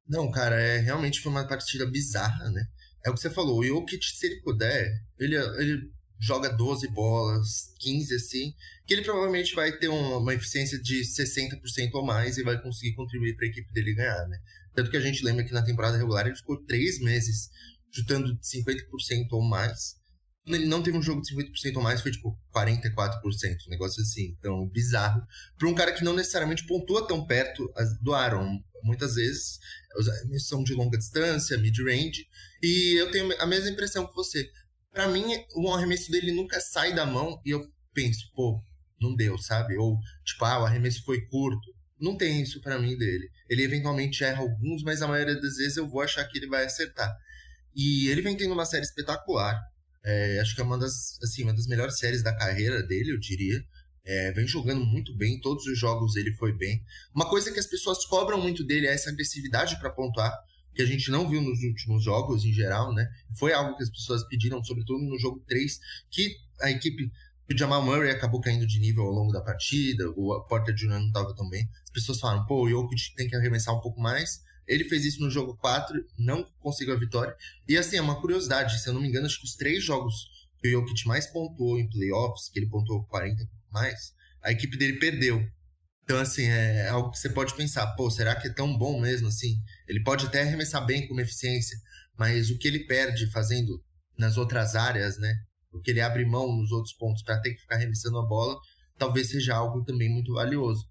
Não, 0.07 0.31
cara, 0.31 0.61
é, 0.61 0.78
realmente 0.78 1.20
foi 1.20 1.33
uma 1.33 1.47
partida 1.49 1.87
bizarra, 1.87 2.51
né? 2.51 2.62
É 3.07 3.11
o 3.11 3.14
que 3.14 3.20
você 3.20 3.31
falou, 3.31 3.61
o 3.61 3.64
Jokic, 3.64 4.05
se 4.05 4.26
ele 4.26 4.43
puder, 4.43 4.93
ele, 5.18 5.37
ele 5.37 5.91
joga 6.20 6.51
12 6.51 6.89
bolas, 6.89 7.72
15 7.78 8.14
assim, 8.14 8.53
que 8.87 8.93
ele 8.93 9.03
provavelmente 9.03 9.55
vai 9.55 9.72
ter 9.78 9.89
uma, 9.89 10.18
uma 10.18 10.35
eficiência 10.35 10.78
de 10.78 11.01
60% 11.01 11.95
ou 11.95 12.05
mais 12.05 12.37
e 12.37 12.43
vai 12.43 12.61
conseguir 12.61 12.95
contribuir 12.95 13.35
para 13.37 13.47
a 13.47 13.49
equipe 13.49 13.72
dele 13.72 13.95
ganhar, 13.95 14.28
né? 14.28 14.39
Tanto 14.75 14.91
que 14.91 14.97
a 14.97 15.01
gente 15.01 15.25
lembra 15.25 15.45
que 15.45 15.53
na 15.53 15.64
temporada 15.64 15.97
regular 15.97 16.27
ele 16.27 16.37
ficou 16.37 16.62
três 16.64 17.01
meses 17.01 17.51
chutando 17.91 18.39
50% 18.39 19.27
ou 19.33 19.43
mais. 19.43 19.99
Quando 20.45 20.55
ele 20.57 20.66
não 20.66 20.83
teve 20.83 20.97
um 20.97 21.03
jogo 21.03 21.21
de 21.21 21.35
50% 21.35 21.77
ou 21.77 21.83
mais, 21.83 22.01
foi 22.01 22.12
tipo 22.12 22.39
44%, 22.55 23.16
um 23.66 23.71
negócio 23.71 24.03
assim. 24.03 24.35
Então, 24.39 24.68
bizarro. 24.68 25.23
Para 25.59 25.68
um 25.68 25.75
cara 25.75 25.93
que 25.93 26.05
não 26.05 26.14
necessariamente 26.14 26.66
pontua 26.66 27.07
tão 27.07 27.27
perto 27.27 27.71
do 28.01 28.14
Aaron. 28.14 28.59
Muitas 28.83 29.14
vezes 29.14 29.59
são 30.39 30.62
de 30.62 30.73
longa 30.73 30.97
distância, 30.97 31.59
mid-range. 31.59 32.27
E 32.62 32.95
eu 32.99 33.11
tenho 33.11 33.39
a 33.41 33.47
mesma 33.47 33.68
impressão 33.68 34.07
que 34.07 34.14
você 34.14 34.51
para 34.93 35.09
mim, 35.09 35.25
o 35.55 35.73
arremesso 35.73 36.11
dele 36.11 36.33
nunca 36.33 36.61
sai 36.61 36.95
da 36.95 37.07
mão 37.07 37.41
e 37.45 37.51
eu 37.51 37.64
penso, 37.95 38.31
pô, 38.35 38.62
não 39.01 39.14
deu, 39.14 39.39
sabe? 39.39 39.77
Ou, 39.77 39.99
tipo, 40.25 40.45
ah, 40.45 40.61
o 40.61 40.66
arremesso 40.66 41.05
foi 41.05 41.21
curto. 41.27 41.75
Não 42.01 42.16
tem 42.16 42.40
isso 42.40 42.61
para 42.61 42.78
mim 42.78 42.96
dele. 42.96 43.28
Ele 43.48 43.62
eventualmente 43.62 44.24
erra 44.24 44.40
alguns, 44.40 44.82
mas 44.82 45.03
a 45.03 45.09
maioria 45.09 45.34
das 45.34 45.57
vezes 45.57 45.76
eu 45.76 45.88
vou 45.88 46.01
achar 46.01 46.24
que 46.24 46.38
ele 46.38 46.46
vai 46.46 46.64
acertar. 46.64 47.14
E 47.74 48.09
ele 48.09 48.22
vem 48.22 48.36
tendo 48.36 48.55
uma 48.55 48.64
série 48.64 48.84
espetacular. 48.84 49.61
É, 50.05 50.40
acho 50.40 50.55
que 50.55 50.61
é 50.61 50.64
uma 50.64 50.78
das, 50.78 51.18
assim, 51.22 51.42
uma 51.42 51.55
das 51.55 51.66
melhores 51.66 51.98
séries 51.98 52.22
da 52.22 52.34
carreira 52.36 52.82
dele, 52.82 53.12
eu 53.12 53.18
diria. 53.18 53.62
É, 54.05 54.32
vem 54.32 54.46
jogando 54.46 54.84
muito 54.84 55.14
bem, 55.14 55.38
todos 55.40 55.66
os 55.66 55.78
jogos 55.78 56.16
ele 56.16 56.32
foi 56.32 56.57
bem. 56.57 56.82
Uma 57.14 57.28
coisa 57.28 57.53
que 57.53 57.61
as 57.61 57.66
pessoas 57.66 58.05
cobram 58.07 58.40
muito 58.40 58.64
dele 58.64 58.86
é 58.86 58.94
essa 58.94 59.11
agressividade 59.11 59.78
para 59.78 59.90
pontuar 59.90 60.32
que 60.74 60.82
a 60.82 60.86
gente 60.86 61.11
não 61.11 61.28
viu 61.28 61.42
nos 61.42 61.62
últimos 61.62 62.03
jogos 62.03 62.44
em 62.44 62.53
geral, 62.53 62.94
né? 62.94 63.09
Foi 63.36 63.53
algo 63.53 63.76
que 63.76 63.82
as 63.82 63.90
pessoas 63.90 64.26
pediram, 64.28 64.62
sobretudo 64.62 65.05
no 65.05 65.18
jogo 65.18 65.42
3, 65.46 65.78
que 66.11 66.36
a 66.61 66.70
equipe 66.70 67.11
o 67.55 67.59
Jamal 67.59 67.84
Murray 67.84 68.11
acabou 68.11 68.40
caindo 68.40 68.66
de 68.66 68.78
nível 68.78 69.05
ao 69.05 69.11
longo 69.11 69.32
da 69.32 69.40
partida, 69.40 70.09
o 70.11 70.40
Porter 70.44 70.74
Jr. 70.74 70.88
não 70.88 71.07
estava 71.07 71.34
tão 71.34 71.48
bem. 71.48 71.68
As 71.84 71.90
pessoas 71.90 72.20
falaram, 72.20 72.46
pô, 72.46 72.64
o 72.64 72.68
Jokic 72.68 73.14
tem 73.16 73.28
que 73.28 73.34
arremessar 73.34 73.74
um 73.74 73.80
pouco 73.80 74.01
mais. 74.01 74.40
Ele 74.68 74.84
fez 74.84 75.05
isso 75.05 75.20
no 75.20 75.28
jogo 75.28 75.57
4, 75.57 76.01
não 76.16 76.44
conseguiu 76.61 76.94
a 76.94 76.98
vitória. 76.98 77.34
E 77.68 77.76
assim, 77.76 77.96
é 77.96 78.01
uma 78.01 78.20
curiosidade, 78.20 78.80
se 78.80 78.88
eu 78.88 78.94
não 78.94 79.01
me 79.01 79.09
engano, 79.09 79.26
acho 79.26 79.40
que 79.40 79.46
os 79.46 79.57
três 79.57 79.82
jogos 79.82 80.28
que 80.59 80.68
o 80.68 80.70
Jokic 80.70 81.07
mais 81.09 81.26
pontuou 81.26 81.78
em 81.78 81.88
playoffs, 81.88 82.48
que 82.48 82.59
ele 82.61 82.68
pontuou 82.68 83.05
40 83.07 83.42
mais, 83.72 84.12
a 84.42 84.53
equipe 84.53 84.76
dele 84.76 84.98
perdeu. 84.98 85.44
Então, 86.05 86.18
assim, 86.18 86.44
é 86.44 86.88
algo 86.88 87.11
que 87.11 87.18
você 87.18 87.28
pode 87.28 87.55
pensar, 87.55 87.86
pô, 87.94 88.11
será 88.11 88.34
que 88.34 88.48
é 88.48 88.53
tão 88.53 88.76
bom 88.76 89.01
mesmo 89.01 89.28
assim? 89.28 89.57
Ele 89.88 90.03
pode 90.03 90.26
até 90.26 90.42
arremessar 90.42 90.84
bem 90.84 91.07
com 91.09 91.18
eficiência, 91.20 91.76
mas 92.16 92.51
o 92.51 92.59
que 92.59 92.68
ele 92.68 92.80
perde 92.86 93.30
fazendo 93.30 93.82
nas 94.18 94.36
outras 94.36 94.74
áreas, 94.74 95.18
né? 95.18 95.34
O 95.73 95.81
que 95.81 95.91
ele 95.91 96.01
abre 96.01 96.25
mão 96.25 96.57
nos 96.57 96.73
outros 96.73 96.95
pontos 96.95 97.23
para 97.23 97.41
ter 97.41 97.55
que 97.55 97.61
ficar 97.61 97.77
arremessando 97.77 98.18
a 98.18 98.27
bola, 98.27 98.59
talvez 98.99 99.31
seja 99.31 99.55
algo 99.55 99.85
também 99.85 100.09
muito 100.09 100.35
valioso. 100.35 100.85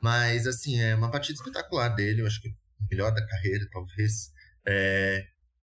Mas, 0.00 0.46
assim, 0.46 0.80
é 0.80 0.94
uma 0.94 1.10
partida 1.10 1.38
espetacular 1.38 1.88
dele, 1.90 2.22
eu 2.22 2.26
acho 2.26 2.40
que 2.40 2.54
melhor 2.90 3.12
da 3.12 3.26
carreira, 3.26 3.66
talvez. 3.70 4.30
É... 4.66 5.24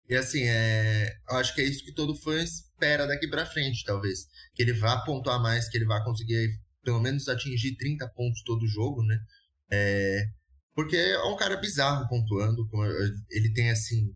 E, 0.09 0.15
assim, 0.15 0.43
é... 0.43 1.15
eu 1.29 1.37
acho 1.37 1.53
que 1.55 1.61
é 1.61 1.65
isso 1.65 1.83
que 1.83 1.93
todo 1.93 2.15
fã 2.15 2.41
espera 2.41 3.07
daqui 3.07 3.27
para 3.27 3.45
frente, 3.45 3.83
talvez. 3.85 4.27
Que 4.53 4.63
ele 4.63 4.73
vá 4.73 5.01
pontuar 5.01 5.41
mais, 5.41 5.69
que 5.69 5.77
ele 5.77 5.85
vá 5.85 6.03
conseguir 6.03 6.49
pelo 6.83 6.99
menos 6.99 7.27
atingir 7.27 7.75
30 7.75 8.07
pontos 8.09 8.43
todo 8.43 8.67
jogo, 8.67 9.03
né? 9.03 9.19
É, 9.71 10.25
porque 10.75 10.95
é 10.95 11.23
um 11.23 11.35
cara 11.35 11.57
bizarro 11.57 12.07
pontuando, 12.07 12.67
ele 13.29 13.53
tem 13.53 13.69
assim, 13.69 14.13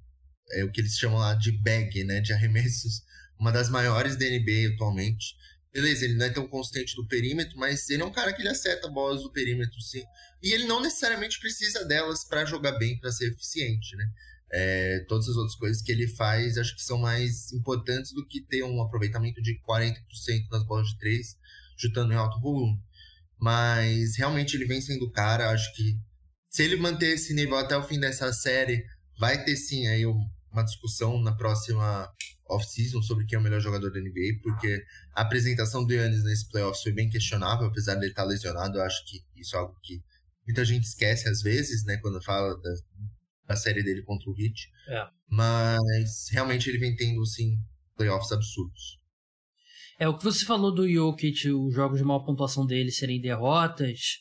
é 0.51 0.63
o 0.63 0.71
que 0.71 0.81
eles 0.81 0.97
chamam 0.97 1.19
lá 1.19 1.33
de 1.33 1.51
bag, 1.61 2.03
né, 2.03 2.21
de 2.21 2.33
arremessos, 2.33 3.01
uma 3.39 3.51
das 3.51 3.69
maiores 3.69 4.17
da 4.17 4.25
NBA 4.25 4.73
atualmente. 4.73 5.35
Beleza, 5.73 6.05
ele 6.05 6.15
não 6.15 6.25
é 6.25 6.29
tão 6.29 6.47
constante 6.47 6.95
do 6.95 7.05
perímetro, 7.07 7.57
mas 7.57 7.89
ele 7.89 8.01
é 8.01 8.05
um 8.05 8.11
cara 8.11 8.31
que 8.31 8.41
ele 8.41 8.49
acerta 8.49 8.87
bolas 8.87 9.21
do 9.21 9.31
perímetro, 9.31 9.79
sim. 9.81 10.03
E 10.41 10.53
ele 10.53 10.65
não 10.65 10.81
necessariamente 10.81 11.39
precisa 11.39 11.83
delas 11.83 12.23
para 12.23 12.45
jogar 12.45 12.77
bem, 12.77 12.97
para 12.97 13.11
ser 13.11 13.31
eficiente, 13.31 13.95
né? 13.95 14.05
É, 14.51 15.05
todas 15.09 15.27
as 15.27 15.35
outras 15.35 15.55
coisas 15.55 15.81
que 15.81 15.91
ele 15.91 16.07
faz 16.07 16.57
acho 16.57 16.75
que 16.75 16.81
são 16.81 16.99
mais 16.99 17.51
importantes 17.51 18.13
do 18.13 18.25
que 18.25 18.39
ter 18.41 18.63
um 18.63 18.81
aproveitamento 18.81 19.41
de 19.41 19.59
40% 19.67 19.95
nas 20.51 20.63
bolas 20.65 20.87
de 20.87 20.97
três 20.97 21.35
chutando 21.77 22.13
em 22.13 22.15
alto 22.15 22.39
volume. 22.39 22.79
Mas 23.37 24.15
realmente 24.15 24.55
ele 24.55 24.65
vem 24.65 24.79
sendo 24.79 25.11
cara, 25.11 25.49
acho 25.49 25.73
que 25.73 25.97
se 26.49 26.63
ele 26.63 26.77
manter 26.77 27.15
esse 27.15 27.33
nível 27.33 27.57
até 27.57 27.75
o 27.75 27.83
fim 27.83 27.99
dessa 27.99 28.31
série, 28.31 28.85
vai 29.19 29.43
ter 29.43 29.57
sim 29.57 29.87
aí 29.87 30.05
uma 30.05 30.63
discussão 30.63 31.21
na 31.21 31.35
próxima 31.35 32.09
off-season 32.47 33.01
sobre 33.01 33.25
quem 33.25 33.37
é 33.37 33.39
o 33.39 33.43
melhor 33.43 33.59
jogador 33.59 33.91
da 33.91 33.99
NBA, 33.99 34.39
porque 34.43 34.83
a 35.13 35.21
apresentação 35.21 35.85
do 35.85 35.93
Yannis 35.93 36.23
nesse 36.23 36.49
playoffs 36.49 36.83
foi 36.83 36.91
bem 36.91 37.09
questionável, 37.09 37.67
apesar 37.67 37.95
dele 37.95 38.11
estar 38.11 38.23
lesionado, 38.23 38.77
eu 38.77 38.83
acho 38.83 39.03
que 39.05 39.23
isso 39.35 39.55
é 39.55 39.59
algo 39.59 39.77
que 39.81 40.03
muita 40.45 40.63
gente 40.63 40.83
esquece 40.83 41.27
às 41.27 41.41
vezes, 41.41 41.83
né, 41.85 41.97
quando 41.97 42.21
fala 42.23 42.55
da, 42.61 42.71
da 43.47 43.55
série 43.55 43.83
dele 43.83 44.03
contra 44.03 44.29
o 44.29 44.35
Heat. 44.39 44.69
É. 44.87 45.07
Mas 45.27 46.27
realmente 46.31 46.69
ele 46.69 46.77
vem 46.77 46.95
tendo, 46.95 47.21
assim, 47.21 47.57
playoffs 47.95 48.31
absurdos. 48.31 48.99
É, 49.97 50.07
o 50.07 50.17
que 50.17 50.23
você 50.23 50.45
falou 50.45 50.73
do 50.73 50.87
Jokic, 50.87 51.49
os 51.49 51.73
jogos 51.73 51.97
de 51.97 52.03
maior 52.03 52.19
pontuação 52.19 52.65
dele 52.65 52.91
serem 52.91 53.21
derrotas. 53.21 54.19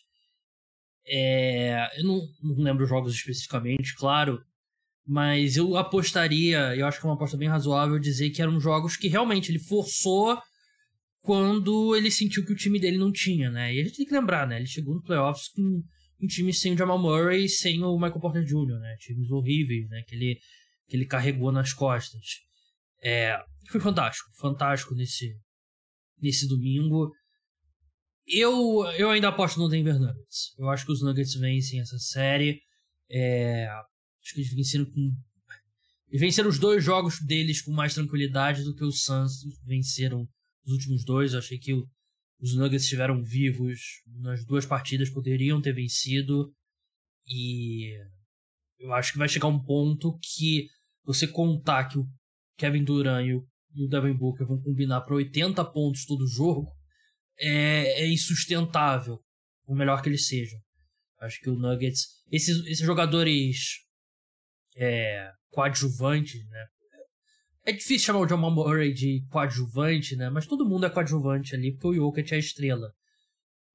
É, 1.07 2.01
eu 2.01 2.05
não, 2.05 2.21
não 2.43 2.65
lembro 2.65 2.85
os 2.85 2.89
jogos 2.89 3.13
especificamente, 3.13 3.95
claro. 3.97 4.43
Mas 5.07 5.57
eu 5.57 5.77
apostaria, 5.77 6.75
eu 6.75 6.87
acho 6.87 6.99
que 6.99 7.07
é 7.07 7.09
uma 7.09 7.15
aposta 7.15 7.37
bem 7.37 7.49
razoável, 7.49 7.99
dizer 7.99 8.31
que 8.31 8.41
eram 8.41 8.59
jogos 8.59 8.97
que 8.97 9.09
realmente 9.09 9.51
ele 9.51 9.59
forçou 9.59 10.41
quando 11.21 11.95
ele 11.95 12.11
sentiu 12.11 12.45
que 12.45 12.53
o 12.53 12.57
time 12.57 12.79
dele 12.79 12.99
não 12.99 13.13
tinha, 13.13 13.51
né? 13.51 13.75
E 13.75 13.81
a 13.81 13.85
gente 13.85 13.97
tem 13.97 14.07
que 14.07 14.15
lembrar, 14.15 14.47
né? 14.47 14.57
Ele 14.57 14.67
chegou 14.67 14.95
no 14.95 15.03
playoffs 15.03 15.49
com 15.49 15.83
um 16.23 16.27
time 16.27 16.53
sem 16.53 16.75
o 16.75 16.77
Jamal 16.77 16.99
Murray 16.99 17.49
sem 17.49 17.83
o 17.83 17.97
Michael 17.97 18.21
Porter 18.21 18.45
Jr., 18.45 18.79
né? 18.79 18.97
Times 18.99 19.31
horríveis, 19.31 19.89
né? 19.89 20.03
Que 20.07 20.15
ele, 20.15 20.39
que 20.87 20.97
ele 20.97 21.07
carregou 21.07 21.53
nas 21.53 21.73
costas. 21.73 22.23
É, 23.03 23.39
foi 23.71 23.81
fantástico, 23.81 24.31
fantástico 24.39 24.95
nesse, 24.95 25.35
nesse 26.21 26.49
domingo. 26.49 27.11
Eu, 28.27 28.85
eu 28.97 29.11
ainda 29.11 29.29
aposto 29.29 29.59
no 29.59 29.69
Denver 29.69 29.99
Nuggets. 29.99 30.55
Eu 30.59 30.71
acho 30.71 30.87
que 30.87 30.93
os 30.93 31.03
Nuggets 31.03 31.35
vencem 31.35 31.81
essa 31.81 31.99
série. 31.99 32.61
É, 33.11 33.69
acho 34.25 34.35
que 34.35 34.41
eles 34.41 34.55
venceram 34.55 34.87
com. 34.87 35.15
Eles 36.09 36.21
venceram 36.21 36.49
os 36.49 36.59
dois 36.59 36.83
jogos 36.83 37.21
deles 37.21 37.61
com 37.61 37.73
mais 37.73 37.95
tranquilidade 37.95 38.65
do 38.65 38.75
que 38.75 38.85
os 38.85 39.05
Suns 39.05 39.43
venceram 39.65 40.27
os 40.65 40.73
últimos 40.73 41.05
dois. 41.05 41.33
Eu 41.33 41.41
achei 41.41 41.59
que 41.59 41.75
os 42.41 42.55
Nuggets 42.55 42.85
estiveram 42.85 43.23
vivos 43.23 44.03
nas 44.07 44.45
duas 44.45 44.65
partidas, 44.65 45.11
poderiam 45.11 45.61
ter 45.61 45.73
vencido. 45.73 46.53
E 47.27 47.95
eu 48.79 48.93
acho 48.93 49.13
que 49.13 49.19
vai 49.19 49.29
chegar 49.29 49.49
um 49.49 49.63
ponto 49.63 50.19
que 50.19 50.69
você 51.05 51.27
contar 51.27 51.85
que 51.85 51.99
o 51.99 52.09
Kevin 52.57 52.85
Durant 52.85 53.27
e 53.27 53.35
o, 53.35 53.47
e 53.75 53.85
o 53.85 53.89
Devin 53.89 54.17
Booker 54.17 54.47
vão 54.47 54.61
combinar 54.61 55.01
para 55.03 55.15
80 55.15 55.65
pontos 55.67 56.07
todo 56.07 56.27
jogo 56.27 56.71
é, 57.39 58.03
é 58.03 58.09
insustentável, 58.09 59.21
o 59.67 59.75
melhor 59.75 60.01
que 60.03 60.09
eles 60.09 60.27
sejam. 60.27 60.59
Acho 61.21 61.41
que 61.41 61.51
o 61.51 61.59
Nuggets. 61.59 62.07
Esses, 62.31 62.65
esses 62.67 62.85
jogadores 62.85 63.84
é, 64.77 65.31
coadjuvantes, 65.51 66.45
né? 66.49 66.67
É 67.67 67.73
difícil 67.73 68.07
chamar 68.07 68.21
o 68.21 68.29
Jamal 68.29 68.51
Murray 68.51 68.93
de 68.93 69.25
coadjuvante, 69.31 70.17
né? 70.17 70.29
Mas 70.29 70.47
todo 70.47 70.69
mundo 70.69 70.85
é 70.85 70.91
coadjuvante 70.91 71.55
ali, 71.55 71.73
porque 71.73 71.89
o 71.89 71.95
Jokic 71.95 72.33
é 72.33 72.37
a 72.37 72.39
estrela. 72.39 72.93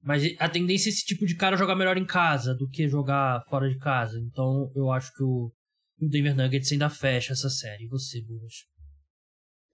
Mas 0.02 0.22
a 0.38 0.48
tendência 0.48 0.88
é 0.88 0.92
esse 0.92 1.04
tipo 1.04 1.26
de 1.26 1.34
cara 1.34 1.56
jogar 1.56 1.74
melhor 1.74 1.98
em 1.98 2.06
casa 2.06 2.54
do 2.54 2.68
que 2.68 2.88
jogar 2.88 3.42
fora 3.48 3.68
de 3.68 3.78
casa. 3.78 4.18
Então 4.18 4.70
eu 4.76 4.90
acho 4.92 5.12
que 5.12 5.22
o, 5.22 5.52
o 6.00 6.08
Denver 6.08 6.36
Nuggets 6.36 6.70
ainda 6.72 6.88
fecha 6.88 7.32
essa 7.32 7.50
série. 7.50 7.84
E 7.84 7.88
você, 7.88 8.22
Burras? 8.22 8.70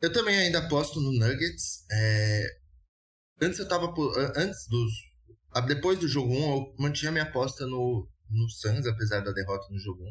Eu 0.01 0.13
também 0.13 0.37
ainda 0.37 0.59
aposto 0.59 1.01
no 1.01 1.13
Nuggets. 1.13 1.85
É... 1.91 2.47
Antes 3.41 3.59
eu 3.59 3.69
tava. 3.69 3.93
Antes 4.37 4.67
dos. 4.69 4.93
Depois 5.67 5.99
do 5.99 6.09
jogo 6.09 6.33
1, 6.33 6.37
eu 6.37 6.75
mantinha 6.79 7.13
minha 7.13 7.25
aposta 7.25 7.67
no, 7.67 8.09
no 8.31 8.49
Suns, 8.51 8.87
apesar 8.87 9.21
da 9.21 9.33
derrota 9.33 9.67
no 9.71 9.79
jogo 9.79 10.03
1. 10.03 10.07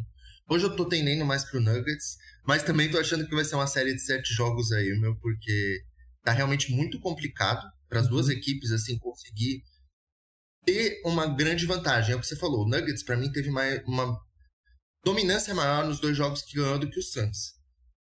Hoje 0.48 0.66
eu 0.66 0.76
tô 0.76 0.86
tendendo 0.86 1.26
mais 1.26 1.44
pro 1.44 1.62
Nuggets. 1.62 2.18
Mas 2.46 2.64
também 2.64 2.90
tô 2.90 3.00
achando 3.00 3.28
que 3.28 3.34
vai 3.34 3.44
ser 3.44 3.56
uma 3.56 3.68
série 3.68 3.94
de 3.94 4.02
sete 4.02 4.32
jogos 4.34 4.72
aí, 4.72 4.98
meu, 5.00 5.16
porque 5.18 5.84
tá 6.24 6.32
realmente 6.32 6.72
muito 6.72 7.00
complicado 7.00 7.68
para 7.90 8.00
as 8.00 8.08
duas 8.08 8.28
uhum. 8.28 8.34
equipes 8.34 8.72
assim 8.72 9.00
conseguir 9.00 9.64
ter 10.64 11.02
uma 11.04 11.26
grande 11.26 11.66
vantagem. 11.66 12.14
É 12.14 12.16
o 12.16 12.20
que 12.20 12.28
você 12.28 12.36
falou. 12.36 12.66
O 12.66 12.70
Nuggets 12.70 13.04
para 13.04 13.18
mim 13.18 13.32
teve 13.32 13.50
uma, 13.50 13.64
uma 13.88 14.20
dominância 15.04 15.54
maior 15.56 15.86
nos 15.86 16.00
dois 16.00 16.16
jogos 16.16 16.44
que 16.44 16.58
ganhou 16.58 16.78
do 16.78 16.90
que 16.90 17.00
o 17.00 17.04
Suns. 17.04 17.56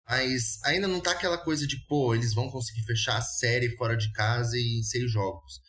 Mas 0.07 0.59
ainda 0.63 0.87
não 0.87 1.01
tá 1.01 1.11
aquela 1.11 1.39
coisa 1.39 1.65
de, 1.65 1.83
pô, 1.87 2.13
eles 2.13 2.33
vão 2.35 2.49
conseguir 2.49 2.83
fechar 2.83 3.17
a 3.17 3.21
série 3.23 3.75
fora 3.75 3.97
de 3.97 4.11
casa 4.11 4.55
e 4.55 4.79
em 4.79 4.83
seis 4.83 5.11
jogos. 5.11 5.59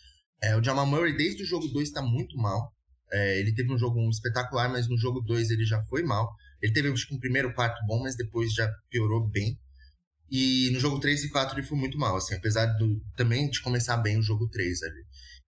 É, 0.42 0.54
o 0.54 0.62
Jamal 0.62 0.86
Murray, 0.86 1.16
desde 1.16 1.42
o 1.42 1.46
jogo 1.46 1.66
2, 1.68 1.90
tá 1.92 2.02
muito 2.02 2.36
mal. 2.36 2.70
É, 3.10 3.38
ele 3.38 3.54
teve 3.54 3.72
um 3.72 3.78
jogo 3.78 3.98
um 3.98 4.10
espetacular, 4.10 4.68
mas 4.68 4.86
no 4.86 4.98
jogo 4.98 5.22
2 5.22 5.50
ele 5.50 5.64
já 5.64 5.82
foi 5.84 6.02
mal. 6.02 6.30
Ele 6.60 6.72
teve 6.72 6.88
acho 6.88 7.14
um 7.14 7.18
primeiro 7.18 7.52
quarto 7.54 7.84
bom, 7.86 8.02
mas 8.02 8.16
depois 8.16 8.52
já 8.52 8.70
piorou 8.90 9.28
bem. 9.28 9.58
E 10.30 10.70
no 10.72 10.80
jogo 10.80 10.98
3 10.98 11.24
e 11.24 11.30
4 11.30 11.58
ele 11.58 11.66
foi 11.66 11.78
muito 11.78 11.98
mal, 11.98 12.16
assim, 12.16 12.34
apesar 12.34 12.66
do, 12.66 13.00
também 13.16 13.48
de 13.48 13.60
começar 13.62 13.96
bem 13.98 14.18
o 14.18 14.22
jogo 14.22 14.48
3 14.48 14.82
ali. 14.82 15.04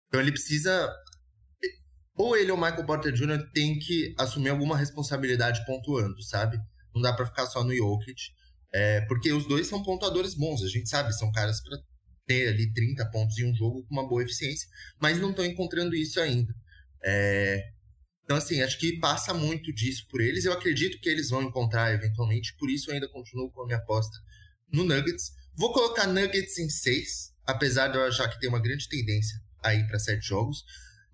Então 0.07 0.21
ele 0.21 0.31
precisa. 0.31 0.93
Ou 2.15 2.35
ele 2.35 2.51
ou 2.51 2.57
Michael 2.57 2.85
Porter 2.85 3.13
Jr. 3.13 3.49
tem 3.53 3.77
que 3.77 4.13
assumir 4.17 4.49
alguma 4.49 4.75
responsabilidade 4.75 5.63
pontuando, 5.65 6.21
sabe? 6.23 6.57
Não 6.93 7.01
dá 7.01 7.13
para 7.13 7.27
ficar 7.27 7.45
só 7.45 7.63
no 7.63 7.75
Jokic. 7.75 8.19
É, 8.73 9.01
porque 9.01 9.31
os 9.31 9.47
dois 9.47 9.67
são 9.67 9.81
pontuadores 9.83 10.35
bons, 10.35 10.61
a 10.63 10.67
gente 10.67 10.89
sabe, 10.89 11.13
são 11.13 11.31
caras 11.31 11.61
para 11.61 11.77
ter 12.25 12.49
ali 12.49 12.71
30 12.73 13.09
pontos 13.11 13.37
em 13.37 13.49
um 13.49 13.55
jogo 13.55 13.83
com 13.85 13.95
uma 13.95 14.07
boa 14.07 14.21
eficiência, 14.21 14.67
mas 15.01 15.19
não 15.19 15.29
estão 15.29 15.45
encontrando 15.45 15.95
isso 15.95 16.19
ainda. 16.19 16.53
É, 17.03 17.63
então, 18.27 18.35
assim, 18.35 18.61
acho 18.61 18.77
que 18.77 18.99
passa 18.99 19.33
muito 19.33 19.73
disso 19.73 20.05
por 20.09 20.19
eles. 20.19 20.43
Eu 20.43 20.51
acredito 20.51 20.99
que 20.99 21.07
eles 21.07 21.29
vão 21.29 21.43
encontrar 21.43 21.93
eventualmente, 21.93 22.53
por 22.57 22.69
isso 22.69 22.89
eu 22.89 22.95
ainda 22.95 23.07
continuo 23.07 23.49
com 23.49 23.61
a 23.61 23.65
minha 23.65 23.77
aposta 23.77 24.17
no 24.69 24.83
Nuggets. 24.83 25.31
Vou 25.55 25.71
colocar 25.71 26.05
Nuggets 26.05 26.57
em 26.57 26.69
6, 26.69 27.33
apesar 27.45 27.87
de 27.87 27.97
eu 27.97 28.03
achar 28.03 28.27
que 28.27 28.37
tem 28.37 28.49
uma 28.49 28.61
grande 28.61 28.89
tendência 28.89 29.39
aí 29.63 29.87
para 29.87 29.97
sete 29.97 30.27
jogos. 30.27 30.65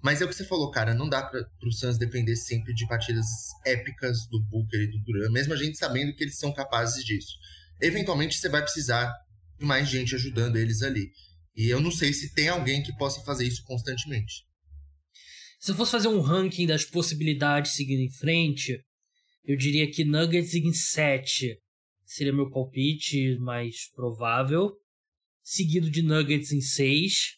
Mas 0.01 0.21
é 0.21 0.25
o 0.25 0.27
que 0.27 0.33
você 0.33 0.43
falou, 0.43 0.71
cara, 0.71 0.95
não 0.95 1.07
dá 1.07 1.21
para 1.21 1.47
o 1.63 1.71
Suns 1.71 1.99
depender 1.99 2.35
sempre 2.35 2.73
de 2.73 2.87
partidas 2.87 3.27
épicas 3.63 4.25
do 4.31 4.41
Booker 4.41 4.81
e 4.81 4.87
do 4.87 4.97
Durant, 5.03 5.31
mesmo 5.31 5.53
a 5.53 5.57
gente 5.57 5.77
sabendo 5.77 6.15
que 6.15 6.23
eles 6.23 6.39
são 6.39 6.51
capazes 6.51 7.05
disso. 7.05 7.37
Eventualmente 7.79 8.39
você 8.39 8.49
vai 8.49 8.63
precisar 8.63 9.13
de 9.59 9.65
mais 9.65 9.87
gente 9.87 10.15
ajudando 10.15 10.55
eles 10.55 10.81
ali. 10.81 11.11
E 11.55 11.69
eu 11.69 11.79
não 11.79 11.91
sei 11.91 12.11
se 12.11 12.33
tem 12.33 12.49
alguém 12.49 12.81
que 12.81 12.97
possa 12.97 13.21
fazer 13.21 13.45
isso 13.45 13.63
constantemente. 13.65 14.51
Se 15.63 15.71
eu 15.71 15.75
fosse 15.75 15.93
fazer 15.93 16.09
um 16.09 16.19
ranking 16.19 16.67
das 16.67 16.83
possibilidades 16.83 17.71
seguindo 17.71 18.01
em 18.01 18.11
frente, 18.11 18.83
eu 19.45 19.55
diria 19.55 19.89
que 19.89 20.03
Nuggets 20.03 20.53
em 20.55 20.73
7 20.73 21.57
seria 22.03 22.33
meu 22.33 22.49
palpite 22.49 23.37
mais 23.39 23.89
provável, 23.95 24.73
seguido 25.41 25.89
de 25.89 26.01
Nuggets 26.01 26.51
em 26.51 26.59
6. 26.59 27.37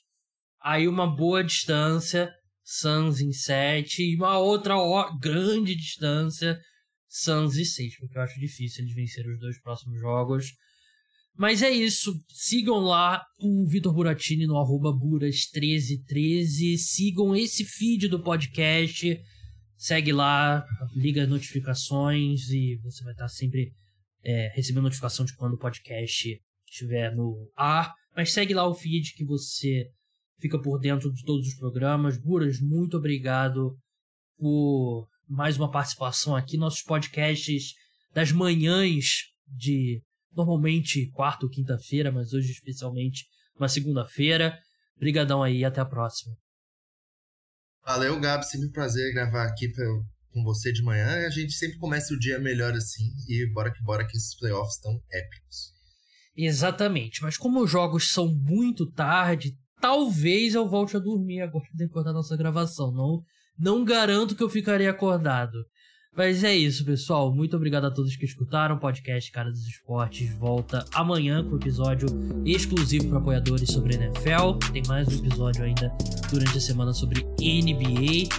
Aí 0.60 0.88
uma 0.88 1.06
boa 1.06 1.44
distância, 1.44 2.34
Suns 2.64 3.22
em 3.22 3.32
7 3.32 4.02
e 4.02 4.16
uma 4.16 4.40
outra 4.40 4.74
grande 5.22 5.76
distância, 5.76 6.60
Suns 7.08 7.60
em 7.60 7.64
6, 7.64 8.00
porque 8.00 8.18
eu 8.18 8.24
acho 8.24 8.40
difícil 8.40 8.84
eles 8.84 8.96
vencerem 8.96 9.34
os 9.34 9.40
dois 9.40 9.62
próximos 9.62 10.00
jogos. 10.00 10.48
Mas 11.38 11.62
é 11.62 11.70
isso. 11.70 12.14
Sigam 12.30 12.80
lá 12.80 13.22
o 13.40 13.68
Vitor 13.68 13.94
Buratini 13.94 14.48
no 14.48 14.58
arroba 14.58 14.90
Buras1313. 14.90 16.78
Sigam 16.78 17.36
esse 17.36 17.66
feed 17.66 18.08
do 18.08 18.24
podcast. 18.24 19.20
Segue 19.78 20.14
lá, 20.14 20.66
liga 20.96 21.24
as 21.24 21.30
notificações 21.30 22.50
e 22.50 22.78
você 22.82 23.04
vai 23.04 23.12
estar 23.12 23.28
sempre 23.28 23.74
é, 24.24 24.52
recebendo 24.56 24.84
notificação 24.84 25.26
de 25.26 25.36
quando 25.36 25.56
o 25.56 25.60
podcast 25.60 26.42
estiver 26.66 27.14
no 27.14 27.52
ar. 27.58 27.94
Mas 28.16 28.32
segue 28.32 28.54
lá 28.54 28.66
o 28.68 28.74
feed 28.74 29.14
que 29.16 29.26
você 29.26 29.90
fica 30.40 30.58
por 30.62 30.80
dentro 30.80 31.12
de 31.12 31.24
todos 31.24 31.48
os 31.48 31.56
programas. 31.56 32.18
Buras, 32.18 32.62
muito 32.62 32.96
obrigado 32.96 33.78
por 34.38 35.08
mais 35.28 35.58
uma 35.58 35.70
participação 35.70 36.34
aqui. 36.34 36.56
Nossos 36.56 36.82
podcasts 36.82 37.74
das 38.14 38.32
manhãs 38.32 39.26
de 39.46 40.02
normalmente 40.36 41.10
quarta 41.12 41.46
ou 41.46 41.52
quinta-feira, 41.52 42.12
mas 42.12 42.34
hoje 42.34 42.52
especialmente 42.52 43.26
uma 43.58 43.70
segunda-feira. 43.70 44.58
Obrigadão 44.96 45.42
aí, 45.42 45.64
até 45.64 45.82
a 45.82 45.86
próxima. 45.86 46.36
Valeu, 47.86 48.20
Gabi, 48.20 48.46
sempre 48.46 48.68
um 48.68 48.72
prazer 48.72 49.14
gravar 49.14 49.46
aqui 49.46 49.72
com 50.30 50.44
você 50.44 50.72
de 50.72 50.82
manhã. 50.82 51.26
A 51.26 51.30
gente 51.30 51.54
sempre 51.54 51.78
começa 51.78 52.14
o 52.14 52.20
dia 52.20 52.40
melhor 52.40 52.74
assim 52.74 53.12
e 53.28 53.46
bora 53.54 53.72
que 53.72 53.82
bora 53.84 54.06
que 54.06 54.18
esses 54.18 54.36
playoffs 54.38 54.76
estão 54.76 55.00
épicos. 55.12 55.74
Exatamente, 56.36 57.22
mas 57.22 57.38
como 57.38 57.64
os 57.64 57.72
jogos 57.72 58.10
são 58.10 58.28
muito 58.28 58.92
tarde, 58.92 59.56
talvez 59.80 60.54
eu 60.54 60.68
volte 60.68 60.98
a 60.98 61.00
dormir 61.00 61.42
agora 61.42 61.66
depois 61.74 62.04
da 62.04 62.12
nossa 62.12 62.36
gravação. 62.36 62.92
Não, 62.92 63.22
não 63.58 63.86
garanto 63.86 64.36
que 64.36 64.44
eu 64.44 64.50
ficarei 64.50 64.88
acordado. 64.88 65.58
Mas 66.16 66.44
é 66.44 66.56
isso, 66.56 66.86
pessoal. 66.86 67.34
Muito 67.34 67.56
obrigado 67.58 67.86
a 67.86 67.92
todos 67.92 68.16
que 68.16 68.26
escutaram. 68.26 68.76
O 68.76 68.80
podcast 68.80 69.30
Cara 69.32 69.52
dos 69.52 69.68
Esportes 69.68 70.34
volta 70.38 70.86
amanhã 70.94 71.44
com 71.44 71.58
episódio 71.58 72.08
exclusivo 72.46 73.10
para 73.10 73.18
apoiadores 73.18 73.70
sobre 73.70 73.96
NFL. 73.96 74.58
Tem 74.72 74.82
mais 74.88 75.08
um 75.10 75.26
episódio 75.26 75.66
ainda 75.66 75.92
durante 76.32 76.58
a 76.58 76.62
semana 76.62 76.94
sobre 76.94 77.22
NBA. 77.40 78.30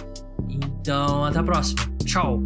Então, 0.49 1.23
até 1.23 1.37
a 1.37 1.43
próxima. 1.43 1.81
Tchau. 2.03 2.43